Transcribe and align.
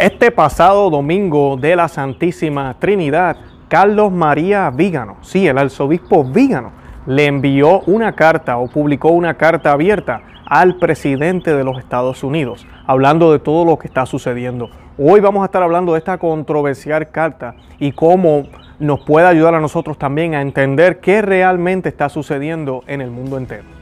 Este 0.00 0.30
pasado 0.30 0.88
domingo 0.88 1.58
de 1.58 1.76
la 1.76 1.86
Santísima 1.86 2.74
Trinidad, 2.78 3.36
Carlos 3.68 4.10
María 4.10 4.70
Vígano, 4.70 5.18
sí, 5.20 5.46
el 5.46 5.58
arzobispo 5.58 6.24
Vígano, 6.24 6.72
le 7.04 7.26
envió 7.26 7.80
una 7.80 8.16
carta 8.16 8.56
o 8.56 8.66
publicó 8.66 9.10
una 9.10 9.34
carta 9.34 9.72
abierta 9.72 10.22
al 10.46 10.76
presidente 10.78 11.54
de 11.54 11.64
los 11.64 11.78
Estados 11.78 12.24
Unidos, 12.24 12.66
hablando 12.86 13.30
de 13.30 13.40
todo 13.40 13.66
lo 13.66 13.78
que 13.78 13.88
está 13.88 14.06
sucediendo. 14.06 14.70
Hoy 14.96 15.20
vamos 15.20 15.42
a 15.42 15.44
estar 15.44 15.62
hablando 15.62 15.92
de 15.92 15.98
esta 15.98 16.16
controversial 16.16 17.10
carta 17.10 17.56
y 17.78 17.92
cómo 17.92 18.44
nos 18.78 19.00
puede 19.04 19.26
ayudar 19.26 19.54
a 19.54 19.60
nosotros 19.60 19.98
también 19.98 20.34
a 20.34 20.40
entender 20.40 21.00
qué 21.00 21.20
realmente 21.20 21.90
está 21.90 22.08
sucediendo 22.08 22.84
en 22.86 23.02
el 23.02 23.10
mundo 23.10 23.36
entero. 23.36 23.79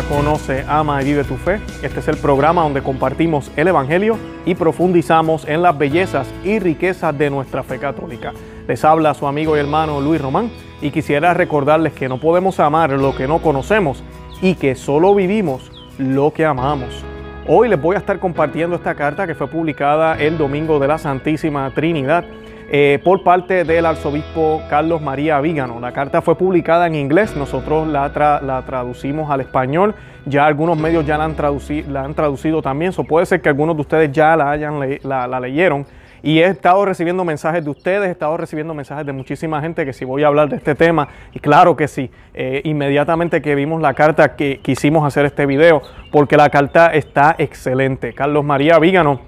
Conoce, 0.00 0.64
Ama 0.66 1.02
y 1.02 1.04
Vive 1.04 1.24
tu 1.24 1.36
Fe. 1.36 1.60
Este 1.82 2.00
es 2.00 2.08
el 2.08 2.16
programa 2.16 2.62
donde 2.62 2.82
compartimos 2.82 3.52
el 3.56 3.68
Evangelio 3.68 4.16
y 4.46 4.54
profundizamos 4.54 5.46
en 5.46 5.60
las 5.60 5.76
bellezas 5.76 6.26
y 6.42 6.58
riquezas 6.58 7.16
de 7.16 7.28
nuestra 7.28 7.62
fe 7.62 7.78
católica. 7.78 8.32
Les 8.66 8.84
habla 8.84 9.12
su 9.12 9.26
amigo 9.26 9.54
y 9.54 9.60
hermano 9.60 10.00
Luis 10.00 10.20
Román 10.20 10.50
y 10.80 10.90
quisiera 10.90 11.34
recordarles 11.34 11.92
que 11.92 12.08
no 12.08 12.18
podemos 12.18 12.58
amar 12.58 12.90
lo 12.90 13.14
que 13.14 13.28
no 13.28 13.40
conocemos 13.42 14.02
y 14.40 14.54
que 14.54 14.74
solo 14.74 15.14
vivimos 15.14 15.70
lo 15.98 16.32
que 16.32 16.46
amamos. 16.46 17.04
Hoy 17.46 17.68
les 17.68 17.80
voy 17.80 17.96
a 17.96 17.98
estar 17.98 18.18
compartiendo 18.18 18.76
esta 18.76 18.94
carta 18.94 19.26
que 19.26 19.34
fue 19.34 19.48
publicada 19.48 20.16
el 20.16 20.38
domingo 20.38 20.78
de 20.78 20.88
la 20.88 20.96
Santísima 20.96 21.70
Trinidad 21.74 22.24
eh, 22.70 23.00
por 23.04 23.22
parte 23.22 23.64
del 23.64 23.86
arzobispo 23.86 24.62
Carlos 24.70 25.02
María 25.02 25.40
Vígano. 25.40 25.80
La 25.80 25.92
carta 25.92 26.22
fue 26.22 26.36
publicada 26.36 26.86
en 26.86 26.94
inglés, 26.94 27.36
nosotros 27.36 27.86
la, 27.88 28.12
traducimos 28.66 29.30
al 29.30 29.40
español, 29.40 29.94
ya 30.26 30.46
algunos 30.46 30.78
medios 30.78 31.04
ya 31.04 31.18
la 31.18 31.24
han, 31.24 31.34
traducido, 32.14 32.62
también, 32.62 32.92
puede 33.08 33.26
ser 33.26 33.40
que 33.40 33.48
algunos 33.48 33.76
de 33.76 33.82
ustedes 33.82 34.12
ya 34.12 34.36
la, 34.36 34.50
hayan 34.50 34.80
la, 35.02 35.26
la 35.26 35.40
leyeron. 35.40 35.86
Y 36.22 36.38
he 36.38 36.46
estado 36.46 36.84
recibiendo 36.84 37.24
mensajes 37.24 37.64
de 37.64 37.70
ustedes, 37.70 38.08
he 38.08 38.12
estado 38.12 38.36
recibiendo 38.36 38.74
mensajes 38.74 39.04
de 39.04 39.12
muchísima 39.12 39.60
gente 39.60 39.84
que 39.84 39.92
si 39.92 40.04
voy 40.04 40.22
a 40.22 40.28
hablar 40.28 40.48
de 40.48 40.56
este 40.56 40.76
tema, 40.76 41.08
y 41.32 41.40
claro 41.40 41.76
que 41.76 41.88
sí, 41.88 42.10
eh, 42.32 42.60
inmediatamente 42.64 43.42
que 43.42 43.56
vimos 43.56 43.82
la 43.82 43.94
carta 43.94 44.36
que 44.36 44.60
quisimos 44.60 45.04
hacer 45.04 45.24
este 45.24 45.46
video, 45.46 45.82
porque 46.12 46.36
la 46.36 46.48
carta 46.48 46.94
está 46.94 47.34
excelente. 47.38 48.12
Carlos 48.12 48.44
María 48.44 48.78
Vígano, 48.78 49.20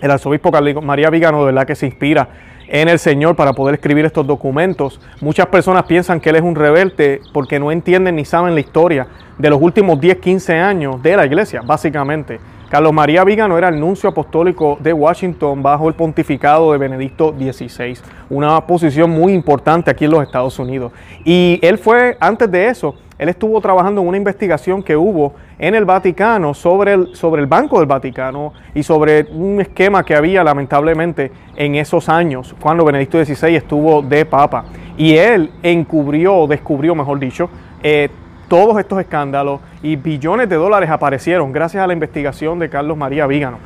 el 0.00 0.10
arzobispo 0.10 0.50
Carlos 0.50 0.82
María 0.82 1.08
Vígano, 1.08 1.38
de 1.38 1.46
verdad 1.46 1.66
que 1.68 1.76
se 1.76 1.86
inspira 1.86 2.28
en 2.68 2.88
el 2.88 2.98
Señor 2.98 3.36
para 3.36 3.52
poder 3.52 3.74
escribir 3.74 4.04
estos 4.04 4.26
documentos. 4.26 5.00
Muchas 5.20 5.46
personas 5.46 5.84
piensan 5.84 6.20
que 6.20 6.30
Él 6.30 6.36
es 6.36 6.42
un 6.42 6.54
rebelde 6.54 7.20
porque 7.32 7.58
no 7.58 7.70
entienden 7.70 8.16
ni 8.16 8.24
saben 8.24 8.54
la 8.54 8.60
historia 8.60 9.06
de 9.38 9.50
los 9.50 9.60
últimos 9.60 10.00
10, 10.00 10.18
15 10.18 10.54
años 10.58 11.02
de 11.02 11.16
la 11.16 11.26
iglesia, 11.26 11.62
básicamente. 11.64 12.40
Carlos 12.70 12.92
María 12.92 13.22
Vígano 13.22 13.56
era 13.56 13.68
el 13.68 13.78
nuncio 13.78 14.08
apostólico 14.08 14.78
de 14.80 14.92
Washington 14.92 15.62
bajo 15.62 15.88
el 15.88 15.94
pontificado 15.94 16.72
de 16.72 16.78
Benedicto 16.78 17.32
XVI, 17.32 17.98
una 18.28 18.60
posición 18.66 19.10
muy 19.10 19.32
importante 19.32 19.90
aquí 19.90 20.06
en 20.06 20.10
los 20.10 20.22
Estados 20.24 20.58
Unidos. 20.58 20.90
Y 21.24 21.60
él 21.62 21.78
fue, 21.78 22.16
antes 22.18 22.50
de 22.50 22.66
eso, 22.68 22.96
él 23.18 23.28
estuvo 23.28 23.60
trabajando 23.60 24.00
en 24.00 24.08
una 24.08 24.16
investigación 24.16 24.82
que 24.82 24.96
hubo 24.96 25.34
en 25.58 25.74
el 25.74 25.84
Vaticano 25.84 26.52
sobre 26.54 26.94
el, 26.94 27.14
sobre 27.14 27.42
el 27.42 27.46
Banco 27.46 27.78
del 27.78 27.86
Vaticano 27.86 28.52
y 28.74 28.82
sobre 28.82 29.26
un 29.30 29.60
esquema 29.60 30.02
que 30.04 30.14
había 30.16 30.42
lamentablemente 30.42 31.30
en 31.56 31.76
esos 31.76 32.08
años, 32.08 32.54
cuando 32.60 32.84
Benedicto 32.84 33.24
XVI 33.24 33.54
estuvo 33.54 34.02
de 34.02 34.24
Papa. 34.24 34.64
Y 34.96 35.16
él 35.16 35.50
encubrió, 35.62 36.46
descubrió, 36.46 36.94
mejor 36.94 37.18
dicho, 37.18 37.48
eh, 37.82 38.08
todos 38.48 38.78
estos 38.78 39.00
escándalos 39.00 39.60
y 39.82 39.96
billones 39.96 40.48
de 40.48 40.56
dólares 40.56 40.90
aparecieron 40.90 41.52
gracias 41.52 41.82
a 41.82 41.86
la 41.86 41.92
investigación 41.92 42.58
de 42.58 42.68
Carlos 42.68 42.96
María 42.96 43.26
Vígano. 43.26 43.58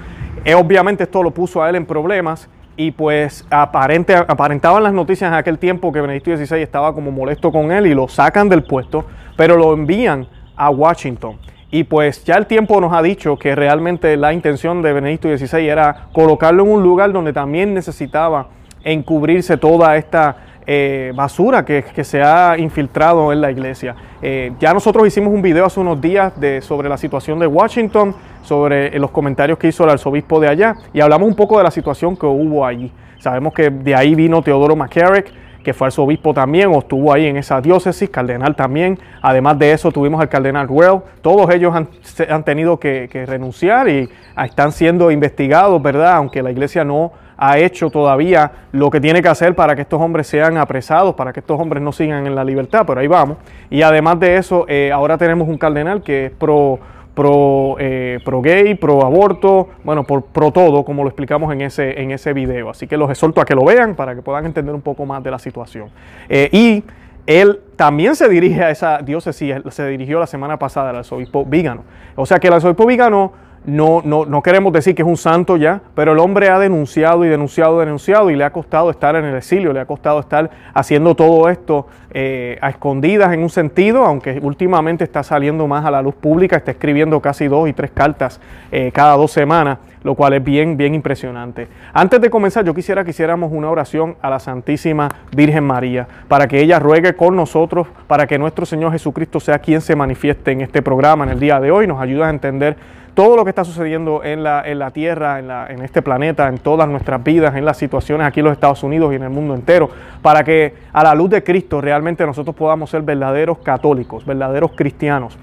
Eh, 0.45 0.55
obviamente 0.55 1.05
esto 1.05 1.23
lo 1.23 1.31
puso 1.31 1.63
a 1.63 1.69
él 1.69 1.77
en 1.77 1.87
problemas 1.87 2.48
y 2.78 2.92
pues 2.92 3.44
aparente, 3.50 4.14
aparentaban 4.14 4.84
las 4.84 4.92
noticias 4.92 5.28
en 5.28 5.34
aquel 5.34 5.58
tiempo 5.58 5.92
que 5.92 6.00
Benedicto 6.00 6.34
XVI 6.36 6.62
estaba 6.62 6.94
como 6.94 7.11
molesto 7.11 7.50
con 7.50 7.72
él 7.72 7.89
y 7.89 7.92
lo 7.92 8.06
sacan 8.06 8.48
del 8.48 8.62
puesto, 8.62 9.05
pero 9.36 9.56
lo 9.56 9.74
envían 9.74 10.28
a 10.55 10.70
Washington. 10.70 11.39
Y 11.72 11.83
pues 11.83 12.22
ya 12.24 12.36
el 12.36 12.46
tiempo 12.46 12.80
nos 12.80 12.92
ha 12.92 13.02
dicho 13.02 13.36
que 13.36 13.56
realmente 13.56 14.16
la 14.16 14.33
intención 14.33 14.80
de 14.80 14.92
Benedicto 14.92 15.28
XVI 15.36 15.68
era 15.68 16.06
colocarlo 16.12 16.62
en 16.62 16.70
un 16.70 16.84
lugar 16.84 17.12
donde 17.12 17.33
también 17.33 17.74
necesitaba 17.74 18.46
encubrirse 18.84 19.56
toda 19.56 19.96
esta 19.96 20.36
eh, 20.70 21.12
basura 21.14 21.64
que, 21.64 22.05
se 22.05 22.23
ha 22.23 22.58
infiltrado 22.58 23.33
en 23.33 23.40
la 23.40 23.51
iglesia. 23.51 23.96
Eh, 24.20 24.52
ya 24.61 24.74
nosotros 24.74 25.06
hicimos 25.06 25.33
un 25.33 25.40
video 25.40 25.64
hace 25.64 25.80
unos 25.80 25.98
días 25.98 26.39
de, 26.39 26.61
sobre 26.61 26.90
la 26.90 26.98
situación 26.98 27.39
de 27.39 27.46
Washington, 27.46 28.14
sobre 28.42 28.95
eh, 28.95 28.98
los 28.98 29.11
comentarios 29.11 29.58
que 29.58 29.68
hizo 29.68 29.84
el 29.84 29.90
arzobispo 29.90 30.39
de 30.39 30.48
allá 30.48 30.77
y 30.92 31.01
hablamos 31.01 31.27
un 31.27 31.34
poco 31.34 31.57
de 31.57 31.64
la 31.64 31.70
situación 31.70 32.18
que 32.18 32.27
hubo 32.27 32.67
allí. 32.67 32.92
Sabemos 33.18 33.55
que 33.55 33.70
de 33.70 33.95
ahí 33.95 34.14
vino 34.14 34.42
Teodoro 34.42 34.77
McCarrick, 34.77 35.33
que 35.64 35.73
fue 35.73 35.86
arzobispo 35.86 36.34
también, 36.34 36.68
o 36.68 36.80
estuvo 36.80 37.14
ahí 37.14 37.24
en 37.24 37.39
esa 37.39 37.62
diócesis, 37.62 38.11
cardenal 38.11 38.55
también. 38.55 38.98
Además 39.23 39.58
de 39.58 39.73
eso, 39.73 39.90
tuvimos 39.90 40.20
al 40.20 40.28
cardenal 40.28 40.67
Well. 40.68 41.01
Todos 41.23 41.48
ellos 41.48 41.74
han, 41.74 42.45
tenido 42.45 42.78
que, 42.78 43.08
que, 43.11 43.24
renunciar 43.24 43.89
y 43.89 44.11
están 44.45 44.73
siendo 44.73 45.11
investigados, 45.11 45.80
¿verdad? 45.83 46.17
Aunque 46.17 46.42
la 46.42 46.51
iglesia 46.51 46.84
no 46.84 47.12
ha 47.39 47.57
hecho 47.59 47.89
todavía 47.89 48.51
lo 48.73 48.91
que 48.91 49.01
tiene 49.01 49.23
que 49.23 49.29
hacer 49.29 49.55
para 49.55 49.77
que 49.77 49.83
estos 49.83 50.01
hombres 50.01 50.27
sean 50.27 50.59
apresados, 50.59 51.15
para 51.15 51.33
que 51.33 51.41
estos 51.41 51.59
hombres 51.59 51.83
no 51.83 51.93
sigan 51.93 52.27
en 52.27 52.35
la 52.35 52.45
libertad, 52.45 52.85
pero 52.87 53.01
ahí 53.01 53.07
vamos. 53.07 53.39
Y 53.71 53.83
además 53.83 54.19
de 54.19 54.37
eso, 54.37 54.67
eh, 54.69 54.91
ahora 54.93 55.17
tenemos 55.17 55.49
un 55.49 55.57
cardenal 55.57 56.03
que 56.03 56.27
es 56.27 56.33
pro, 56.33 56.81
pro, 57.15 57.77
eh, 57.79 58.19
pro 58.25 58.43
gay, 58.43 58.75
pro 58.75 59.05
aborto, 59.05 59.69
bueno, 59.85 60.05
por, 60.05 60.25
pro 60.25 60.51
todo, 60.51 60.85
como 60.85 61.05
lo 61.05 61.09
explicamos 61.09 61.53
en 61.53 61.61
ese, 61.61 62.01
en 62.03 62.11
ese 62.11 62.33
video. 62.33 62.71
Así 62.71 62.89
que 62.89 62.97
los 62.97 63.09
exhorto 63.09 63.41
a 63.41 63.45
que 63.45 63.55
lo 63.55 63.65
vean 63.65 63.95
para 63.95 64.17
que 64.17 64.23
puedan 64.23 64.45
entender 64.45 64.75
un 64.75 64.83
poco 64.83 65.07
más 65.07 65.23
de 65.23 65.31
la 65.31 65.39
situación. 65.39 65.91
Eh, 66.29 66.49
y 66.51 66.83
él 67.27 67.61
también 67.77 68.17
se 68.17 68.29
dirige 68.29 68.65
a 68.65 68.70
esa 68.70 68.99
diócesis, 68.99 69.55
se 69.70 69.87
dirigió 69.87 70.19
la 70.19 70.27
semana 70.27 70.59
pasada 70.59 70.91
al 70.91 70.97
arzobispo 70.97 71.45
Vígano. 71.45 71.85
O 72.17 72.27
sea 72.27 72.41
que 72.41 72.49
el 72.49 72.55
arzobispo 72.55 72.85
Vígano 72.87 73.33
no, 73.67 74.01
no, 74.05 74.24
no, 74.24 74.42
queremos 74.42 74.73
decir 74.73 74.95
que 74.95 75.02
es 75.02 75.08
un 75.08 75.17
santo 75.17 75.57
ya, 75.57 75.80
pero 75.95 76.13
el 76.13 76.19
hombre 76.19 76.48
ha 76.48 76.58
denunciado 76.58 77.24
y 77.24 77.29
denunciado, 77.29 77.79
denunciado 77.80 78.30
y 78.30 78.36
le 78.36 78.45
ha 78.45 78.51
costado 78.51 78.91
estar 78.91 79.14
en 79.17 79.24
el 79.24 79.36
exilio, 79.36 79.73
le 79.73 79.80
ha 79.80 79.86
costado 79.86 80.20
estar 80.20 80.51
haciendo 80.73 81.14
todo 81.14 81.48
esto 81.48 81.86
eh, 82.11 82.57
a 82.63 82.70
escondidas 82.70 83.33
en 83.35 83.42
un 83.42 83.51
sentido, 83.51 84.05
aunque 84.05 84.39
últimamente 84.41 85.05
está 85.05 85.23
saliendo 85.23 85.67
más 85.67 85.85
a 85.85 85.91
la 85.91 86.01
luz 86.01 86.14
pública, 86.14 86.57
está 86.57 86.70
escribiendo 86.70 87.20
casi 87.20 87.48
dos 87.48 87.69
y 87.69 87.74
tres 87.74 87.91
cartas 87.91 88.41
eh, 88.73 88.91
cada 88.92 89.17
dos 89.17 89.33
semanas, 89.33 89.79
lo 90.02 90.14
cual 90.14 90.33
es 90.33 90.42
bien, 90.42 90.77
bien 90.79 90.95
impresionante. 90.95 91.69
Antes 91.92 92.20
de 92.20 92.30
comenzar, 92.30 92.64
yo 92.64 92.73
quisiera 92.73 93.05
que 93.05 93.11
hiciéramos 93.11 93.52
una 93.52 93.69
oración 93.69 94.17
a 94.23 94.30
la 94.30 94.39
Santísima 94.39 95.08
Virgen 95.36 95.64
María, 95.64 96.08
para 96.29 96.46
que 96.46 96.61
ella 96.61 96.79
ruegue 96.79 97.14
con 97.14 97.36
nosotros, 97.36 97.86
para 98.07 98.27
que 98.27 98.39
nuestro 98.39 98.64
Señor 98.64 98.92
Jesucristo 98.92 99.40
sea 99.40 99.58
quien 99.58 99.83
se 99.83 99.95
manifieste 99.95 100.52
en 100.52 100.63
este 100.63 100.80
programa 100.80 101.25
en 101.25 101.30
el 101.30 101.40
día 101.40 101.61
de 101.61 101.70
hoy, 101.70 101.86
nos 101.86 102.01
ayude 102.01 102.25
a 102.25 102.30
entender 102.30 102.77
todo 103.18 103.34
lo 103.34 103.42
que 103.42 103.51
está 103.51 103.64
sucediendo 103.64 104.23
en 104.23 104.45
la, 104.45 104.62
en 104.64 104.79
la 104.79 104.92
Tierra, 104.92 105.40
en, 105.40 105.48
la, 105.48 105.67
en, 105.67 105.83
este 105.83 106.02
planeta, 106.02 106.46
en 106.46 106.58
todas 106.58 106.89
nuestras 106.89 107.20
vidas, 107.24 107.56
en 107.56 107.64
las 107.64 107.77
situaciones 107.77 108.24
aquí 108.24 108.39
en 108.39 108.45
los 108.45 108.52
Estados 108.52 108.84
Unidos 108.84 109.12
y 109.12 109.17
en 109.17 109.24
el 109.24 109.30
mundo 109.30 109.56
entero, 109.56 109.90
para 110.23 110.45
que 110.45 110.73
a 110.92 111.02
la 111.02 111.17
luz 111.17 111.28
de 111.28 111.42
Cristo 111.42 111.80
realmente 111.80 112.24
nosotros 112.24 112.55
podamos 112.55 112.90
ser 112.90 113.02
verdaderos 113.02 113.58
católicos, 113.58 114.24
verdaderos 114.24 114.70
cristianos 114.77 115.36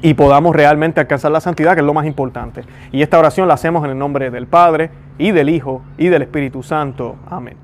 y 0.00 0.14
podamos 0.14 0.54
realmente 0.54 1.00
alcanzar 1.00 1.32
la 1.32 1.40
santidad, 1.40 1.74
que 1.74 1.80
es 1.80 1.86
lo 1.86 1.92
más 1.92 2.06
importante. 2.06 2.62
Y 2.92 3.02
esta 3.02 3.18
oración 3.18 3.48
la 3.48 3.54
hacemos 3.54 3.84
en 3.84 3.90
el 3.90 3.98
nombre 3.98 4.30
del 4.30 4.46
Padre 4.46 4.90
y 5.18 5.32
del 5.32 5.48
Hijo 5.48 5.82
y 5.98 6.06
del 6.06 6.22
Espíritu 6.22 6.62
Santo. 6.62 7.16
Amén. 7.28 7.56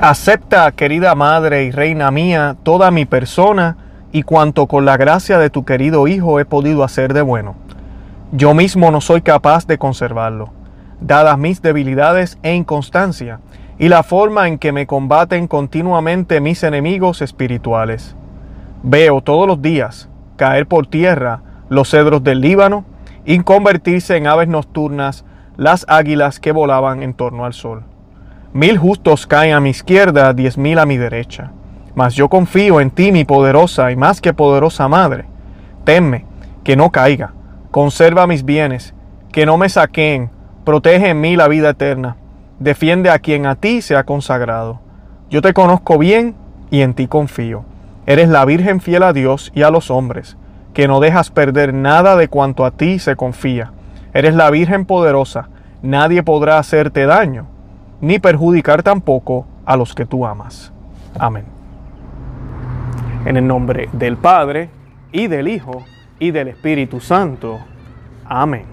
Acepta, 0.00 0.70
querida 0.70 1.16
Madre 1.16 1.64
y 1.64 1.72
Reina 1.72 2.12
mía, 2.12 2.54
toda 2.62 2.92
mi 2.92 3.06
persona 3.06 3.76
y 4.12 4.22
cuanto 4.22 4.66
con 4.66 4.84
la 4.84 4.96
gracia 4.96 5.38
de 5.38 5.50
tu 5.50 5.64
querido 5.64 6.06
Hijo 6.06 6.38
he 6.38 6.44
podido 6.44 6.84
hacer 6.84 7.14
de 7.14 7.22
bueno 7.22 7.56
yo 8.34 8.54
mismo 8.54 8.90
no 8.90 9.02
soy 9.02 9.20
capaz 9.20 9.66
de 9.66 9.76
conservarlo, 9.76 10.54
dadas 11.02 11.36
mis 11.36 11.60
debilidades 11.60 12.38
e 12.42 12.54
inconstancia, 12.54 13.40
y 13.78 13.90
la 13.90 14.02
forma 14.02 14.48
en 14.48 14.58
que 14.58 14.72
me 14.72 14.86
combaten 14.86 15.46
continuamente 15.46 16.40
mis 16.40 16.62
enemigos 16.62 17.20
espirituales. 17.20 18.16
Veo 18.82 19.20
todos 19.20 19.46
los 19.46 19.60
días 19.60 20.08
caer 20.36 20.66
por 20.66 20.86
tierra 20.86 21.42
los 21.68 21.90
cedros 21.90 22.24
del 22.24 22.40
Líbano 22.40 22.86
y 23.26 23.38
convertirse 23.40 24.16
en 24.16 24.26
aves 24.26 24.48
nocturnas 24.48 25.26
las 25.58 25.84
águilas 25.86 26.40
que 26.40 26.52
volaban 26.52 27.02
en 27.02 27.12
torno 27.12 27.44
al 27.44 27.52
sol. 27.52 27.82
Mil 28.54 28.78
justos 28.78 29.26
caen 29.26 29.52
a 29.52 29.60
mi 29.60 29.68
izquierda, 29.68 30.32
diez 30.32 30.56
mil 30.56 30.78
a 30.78 30.86
mi 30.86 30.96
derecha. 30.96 31.52
Mas 31.94 32.14
yo 32.14 32.28
confío 32.28 32.80
en 32.80 32.90
ti, 32.90 33.12
mi 33.12 33.24
poderosa 33.24 33.90
y 33.90 33.96
más 33.96 34.20
que 34.20 34.32
poderosa 34.32 34.88
madre. 34.88 35.26
Temme 35.84 36.24
que 36.64 36.76
no 36.76 36.90
caiga 36.90 37.32
Conserva 37.72 38.26
mis 38.26 38.44
bienes, 38.44 38.92
que 39.32 39.46
no 39.46 39.56
me 39.56 39.70
saquen, 39.70 40.30
protege 40.62 41.08
en 41.08 41.22
mí 41.22 41.36
la 41.36 41.48
vida 41.48 41.70
eterna, 41.70 42.18
defiende 42.58 43.08
a 43.08 43.18
quien 43.18 43.46
a 43.46 43.54
ti 43.54 43.80
se 43.80 43.96
ha 43.96 44.04
consagrado. 44.04 44.80
Yo 45.30 45.40
te 45.40 45.54
conozco 45.54 45.96
bien 45.96 46.36
y 46.70 46.82
en 46.82 46.92
ti 46.92 47.06
confío. 47.06 47.64
Eres 48.04 48.28
la 48.28 48.44
Virgen 48.44 48.82
fiel 48.82 49.02
a 49.02 49.14
Dios 49.14 49.52
y 49.54 49.62
a 49.62 49.70
los 49.70 49.90
hombres, 49.90 50.36
que 50.74 50.86
no 50.86 51.00
dejas 51.00 51.30
perder 51.30 51.72
nada 51.72 52.14
de 52.14 52.28
cuanto 52.28 52.66
a 52.66 52.72
ti 52.72 52.98
se 52.98 53.16
confía. 53.16 53.72
Eres 54.12 54.34
la 54.34 54.50
Virgen 54.50 54.84
poderosa, 54.84 55.48
nadie 55.80 56.22
podrá 56.22 56.58
hacerte 56.58 57.06
daño, 57.06 57.46
ni 58.02 58.18
perjudicar 58.18 58.82
tampoco 58.82 59.46
a 59.64 59.78
los 59.78 59.94
que 59.94 60.04
tú 60.04 60.26
amas. 60.26 60.74
Amén. 61.18 61.61
En 63.24 63.36
el 63.36 63.46
nombre 63.46 63.88
del 63.92 64.16
Padre, 64.16 64.68
y 65.12 65.28
del 65.28 65.46
Hijo, 65.46 65.84
y 66.18 66.32
del 66.32 66.48
Espíritu 66.48 66.98
Santo. 67.00 67.60
Amén. 68.24 68.64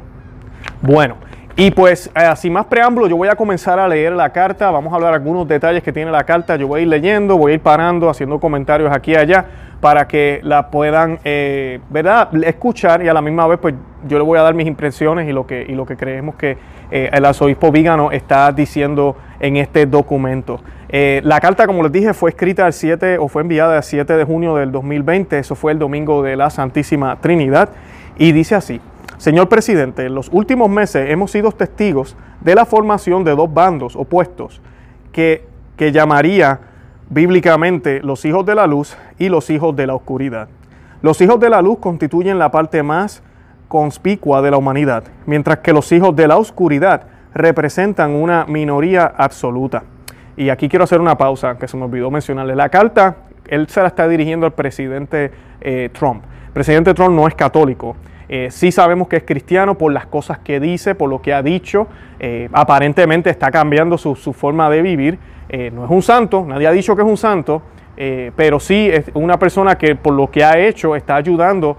Bueno, 0.81 1.15
y 1.55 1.71
pues 1.71 2.09
eh, 2.15 2.35
sin 2.35 2.53
más 2.53 2.65
preámbulo, 2.65 3.07
yo 3.07 3.17
voy 3.17 3.27
a 3.27 3.35
comenzar 3.35 3.79
a 3.79 3.87
leer 3.87 4.13
la 4.13 4.31
carta, 4.31 4.71
vamos 4.71 4.91
a 4.93 4.95
hablar 4.95 5.13
algunos 5.13 5.47
detalles 5.47 5.83
que 5.83 5.91
tiene 5.91 6.09
la 6.09 6.23
carta, 6.23 6.55
yo 6.55 6.67
voy 6.67 6.79
a 6.79 6.83
ir 6.83 6.87
leyendo, 6.87 7.37
voy 7.37 7.51
a 7.51 7.55
ir 7.55 7.61
parando, 7.61 8.09
haciendo 8.09 8.39
comentarios 8.39 8.91
aquí 8.91 9.11
y 9.11 9.15
allá 9.15 9.45
para 9.81 10.07
que 10.07 10.39
la 10.43 10.71
puedan 10.71 11.19
eh, 11.23 11.79
¿verdad? 11.89 12.29
escuchar 12.43 13.03
y 13.03 13.07
a 13.07 13.13
la 13.13 13.21
misma 13.21 13.45
vez 13.47 13.59
pues 13.59 13.75
yo 14.07 14.17
le 14.17 14.23
voy 14.23 14.39
a 14.39 14.41
dar 14.41 14.53
mis 14.53 14.67
impresiones 14.67 15.27
y 15.27 15.33
lo 15.33 15.45
que, 15.45 15.65
y 15.67 15.73
lo 15.73 15.85
que 15.85 15.97
creemos 15.97 16.35
que 16.35 16.57
eh, 16.91 17.09
el 17.11 17.25
arzobispo 17.25 17.71
Vígano 17.71 18.11
está 18.11 18.51
diciendo 18.51 19.15
en 19.39 19.57
este 19.57 19.85
documento. 19.85 20.59
la 20.91 21.39
carta, 21.39 21.67
como 21.67 21.83
les 21.83 21.91
dije, 21.91 22.13
fue 22.13 22.31
escrita 22.31 22.65
el 22.65 22.73
7 22.73 23.19
o 23.19 23.27
fue 23.27 23.43
enviada 23.43 23.77
el 23.77 23.83
7 23.83 24.17
de 24.17 24.23
junio 24.23 24.55
del 24.55 24.71
2020, 24.71 25.37
eso 25.37 25.55
fue 25.55 25.71
el 25.71 25.79
domingo 25.79 26.23
de 26.23 26.35
la 26.35 26.49
Santísima 26.49 27.15
Trinidad, 27.21 27.69
y 28.17 28.31
dice 28.31 28.55
así, 28.55 28.81
Señor 29.19 29.49
presidente, 29.49 30.05
en 30.05 30.15
los 30.15 30.29
últimos 30.31 30.69
meses 30.69 31.09
hemos 31.09 31.31
sido 31.31 31.51
testigos 31.51 32.15
de 32.39 32.55
la 32.55 32.65
formación 32.65 33.25
de 33.25 33.35
dos 33.35 33.53
bandos 33.53 33.97
opuestos 33.97 34.61
que, 35.11 35.43
que 35.75 35.91
llamaría 35.91 36.61
bíblicamente 37.09 38.01
los 38.01 38.23
hijos 38.23 38.45
de 38.45 38.55
la 38.55 38.65
luz 38.65 38.95
y 39.17 39.27
los 39.27 39.49
hijos 39.49 39.75
de 39.75 39.87
la 39.87 39.95
oscuridad. 39.95 40.47
Los 41.01 41.19
hijos 41.19 41.39
de 41.39 41.49
la 41.49 41.61
luz 41.61 41.79
constituyen 41.79 42.39
la 42.39 42.49
parte 42.49 42.81
más 42.81 43.21
conspicua 43.69 44.41
de 44.41 44.51
la 44.51 44.57
humanidad, 44.57 45.03
mientras 45.25 45.59
que 45.59 45.71
los 45.71 45.89
hijos 45.93 46.13
de 46.15 46.27
la 46.27 46.35
oscuridad 46.35 47.03
representan 47.33 48.11
una 48.11 48.45
minoría 48.45 49.13
absoluta. 49.15 49.83
Y 50.35 50.49
aquí 50.49 50.67
quiero 50.67 50.83
hacer 50.83 50.99
una 50.99 51.17
pausa, 51.17 51.57
que 51.57 51.67
se 51.67 51.77
me 51.77 51.85
olvidó 51.85 52.09
mencionarle. 52.09 52.55
La 52.55 52.69
carta, 52.69 53.17
él 53.47 53.67
se 53.67 53.81
la 53.81 53.87
está 53.87 54.07
dirigiendo 54.07 54.45
al 54.45 54.53
presidente 54.53 55.31
eh, 55.61 55.89
Trump. 55.93 56.23
El 56.47 56.53
presidente 56.53 56.93
Trump 56.93 57.15
no 57.15 57.27
es 57.27 57.35
católico. 57.35 57.95
Eh, 58.27 58.47
sí 58.49 58.71
sabemos 58.71 59.07
que 59.07 59.17
es 59.17 59.23
cristiano 59.23 59.77
por 59.77 59.91
las 59.91 60.07
cosas 60.07 60.39
que 60.39 60.59
dice, 60.59 60.95
por 60.95 61.09
lo 61.09 61.21
que 61.21 61.33
ha 61.33 61.43
dicho. 61.43 61.87
Eh, 62.19 62.49
aparentemente 62.51 63.29
está 63.29 63.51
cambiando 63.51 63.97
su, 63.97 64.15
forma 64.33 64.69
de 64.69 64.81
vivir. 64.81 65.19
No 65.73 65.83
es 65.83 65.89
un 65.89 66.03
santo, 66.03 66.45
nadie 66.47 66.67
ha 66.67 66.71
dicho 66.71 66.95
que 66.95 67.01
es 67.01 67.07
un 67.07 67.17
santo, 67.17 67.63
pero 68.35 68.59
sí 68.59 68.87
es 68.87 69.09
una 69.15 69.39
persona 69.39 69.79
que 69.79 69.95
por 69.95 70.13
lo 70.13 70.29
que 70.29 70.43
ha 70.43 70.59
hecho 70.59 70.95
está 70.95 71.15
ayudando 71.15 71.75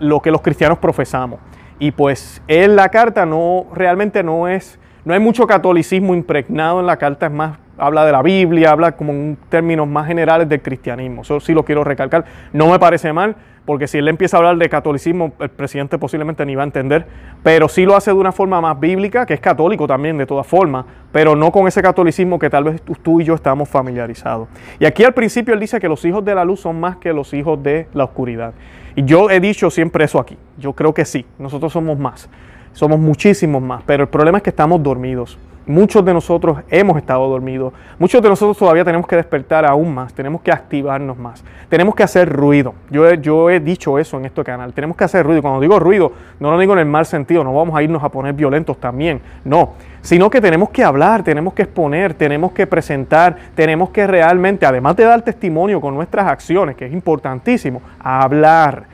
lo 0.00 0.20
que 0.20 0.30
los 0.30 0.42
cristianos 0.42 0.78
profesamos. 0.78 1.40
Y 1.78 1.90
pues 1.90 2.42
en 2.48 2.76
la 2.76 2.88
carta 2.88 3.26
no 3.26 3.66
realmente 3.74 4.22
no 4.22 4.48
es, 4.48 4.78
no 5.04 5.14
hay 5.14 5.20
mucho 5.20 5.46
catolicismo 5.46 6.14
impregnado 6.14 6.80
en 6.80 6.86
la 6.86 6.96
carta, 6.96 7.26
es 7.26 7.32
más 7.32 7.58
habla 7.78 8.04
de 8.04 8.12
la 8.12 8.22
Biblia, 8.22 8.70
habla 8.70 8.92
como 8.92 9.12
en 9.12 9.38
términos 9.48 9.88
más 9.88 10.06
generales 10.06 10.48
del 10.48 10.62
cristianismo. 10.62 11.22
Eso 11.22 11.40
sí 11.40 11.52
lo 11.52 11.64
quiero 11.64 11.84
recalcar. 11.84 12.24
No 12.52 12.70
me 12.70 12.78
parece 12.78 13.12
mal, 13.12 13.36
porque 13.64 13.86
si 13.88 13.98
él 13.98 14.08
empieza 14.08 14.36
a 14.36 14.38
hablar 14.38 14.56
de 14.56 14.68
catolicismo, 14.68 15.32
el 15.40 15.48
presidente 15.48 15.98
posiblemente 15.98 16.44
ni 16.44 16.54
va 16.54 16.62
a 16.62 16.66
entender, 16.66 17.06
pero 17.42 17.68
sí 17.68 17.84
lo 17.84 17.96
hace 17.96 18.10
de 18.10 18.16
una 18.16 18.32
forma 18.32 18.60
más 18.60 18.78
bíblica, 18.78 19.26
que 19.26 19.34
es 19.34 19.40
católico 19.40 19.86
también 19.86 20.18
de 20.18 20.26
todas 20.26 20.46
formas, 20.46 20.84
pero 21.12 21.34
no 21.34 21.50
con 21.50 21.66
ese 21.66 21.82
catolicismo 21.82 22.38
que 22.38 22.50
tal 22.50 22.64
vez 22.64 22.82
tú 23.02 23.20
y 23.20 23.24
yo 23.24 23.34
estamos 23.34 23.68
familiarizados. 23.68 24.48
Y 24.78 24.84
aquí 24.84 25.02
al 25.04 25.14
principio 25.14 25.54
él 25.54 25.60
dice 25.60 25.80
que 25.80 25.88
los 25.88 26.04
hijos 26.04 26.24
de 26.24 26.34
la 26.34 26.44
luz 26.44 26.60
son 26.60 26.78
más 26.78 26.96
que 26.96 27.12
los 27.12 27.32
hijos 27.34 27.62
de 27.62 27.88
la 27.94 28.04
oscuridad. 28.04 28.54
Y 28.96 29.04
yo 29.04 29.30
he 29.30 29.40
dicho 29.40 29.70
siempre 29.70 30.04
eso 30.04 30.18
aquí, 30.20 30.36
yo 30.58 30.72
creo 30.72 30.94
que 30.94 31.04
sí, 31.04 31.26
nosotros 31.38 31.72
somos 31.72 31.98
más, 31.98 32.28
somos 32.72 32.98
muchísimos 32.98 33.62
más, 33.62 33.82
pero 33.86 34.04
el 34.04 34.08
problema 34.08 34.38
es 34.38 34.44
que 34.44 34.50
estamos 34.50 34.82
dormidos. 34.82 35.38
Muchos 35.66 36.04
de 36.04 36.12
nosotros 36.12 36.58
hemos 36.70 36.98
estado 36.98 37.26
dormidos. 37.26 37.72
Muchos 37.98 38.20
de 38.20 38.28
nosotros 38.28 38.58
todavía 38.58 38.84
tenemos 38.84 39.06
que 39.06 39.16
despertar 39.16 39.64
aún 39.64 39.94
más. 39.94 40.12
Tenemos 40.12 40.42
que 40.42 40.52
activarnos 40.52 41.16
más. 41.16 41.42
Tenemos 41.70 41.94
que 41.94 42.02
hacer 42.02 42.30
ruido. 42.30 42.74
Yo 42.90 43.08
he, 43.08 43.18
yo 43.18 43.48
he 43.48 43.60
dicho 43.60 43.98
eso 43.98 44.18
en 44.18 44.26
este 44.26 44.44
canal. 44.44 44.74
Tenemos 44.74 44.94
que 44.94 45.04
hacer 45.04 45.24
ruido. 45.24 45.40
Cuando 45.40 45.60
digo 45.60 45.78
ruido, 45.78 46.12
no 46.38 46.50
lo 46.50 46.58
digo 46.58 46.74
en 46.74 46.80
el 46.80 46.86
mal 46.86 47.06
sentido. 47.06 47.42
No 47.44 47.54
vamos 47.54 47.74
a 47.74 47.82
irnos 47.82 48.04
a 48.04 48.10
poner 48.10 48.34
violentos 48.34 48.76
también. 48.76 49.22
No. 49.44 49.72
Sino 50.02 50.28
que 50.28 50.42
tenemos 50.42 50.68
que 50.68 50.84
hablar, 50.84 51.22
tenemos 51.22 51.54
que 51.54 51.62
exponer, 51.62 52.12
tenemos 52.12 52.52
que 52.52 52.66
presentar, 52.66 53.36
tenemos 53.54 53.88
que 53.88 54.06
realmente, 54.06 54.66
además 54.66 54.96
de 54.96 55.04
dar 55.04 55.22
testimonio 55.22 55.80
con 55.80 55.94
nuestras 55.94 56.26
acciones, 56.26 56.76
que 56.76 56.84
es 56.84 56.92
importantísimo, 56.92 57.80
hablar 58.00 58.84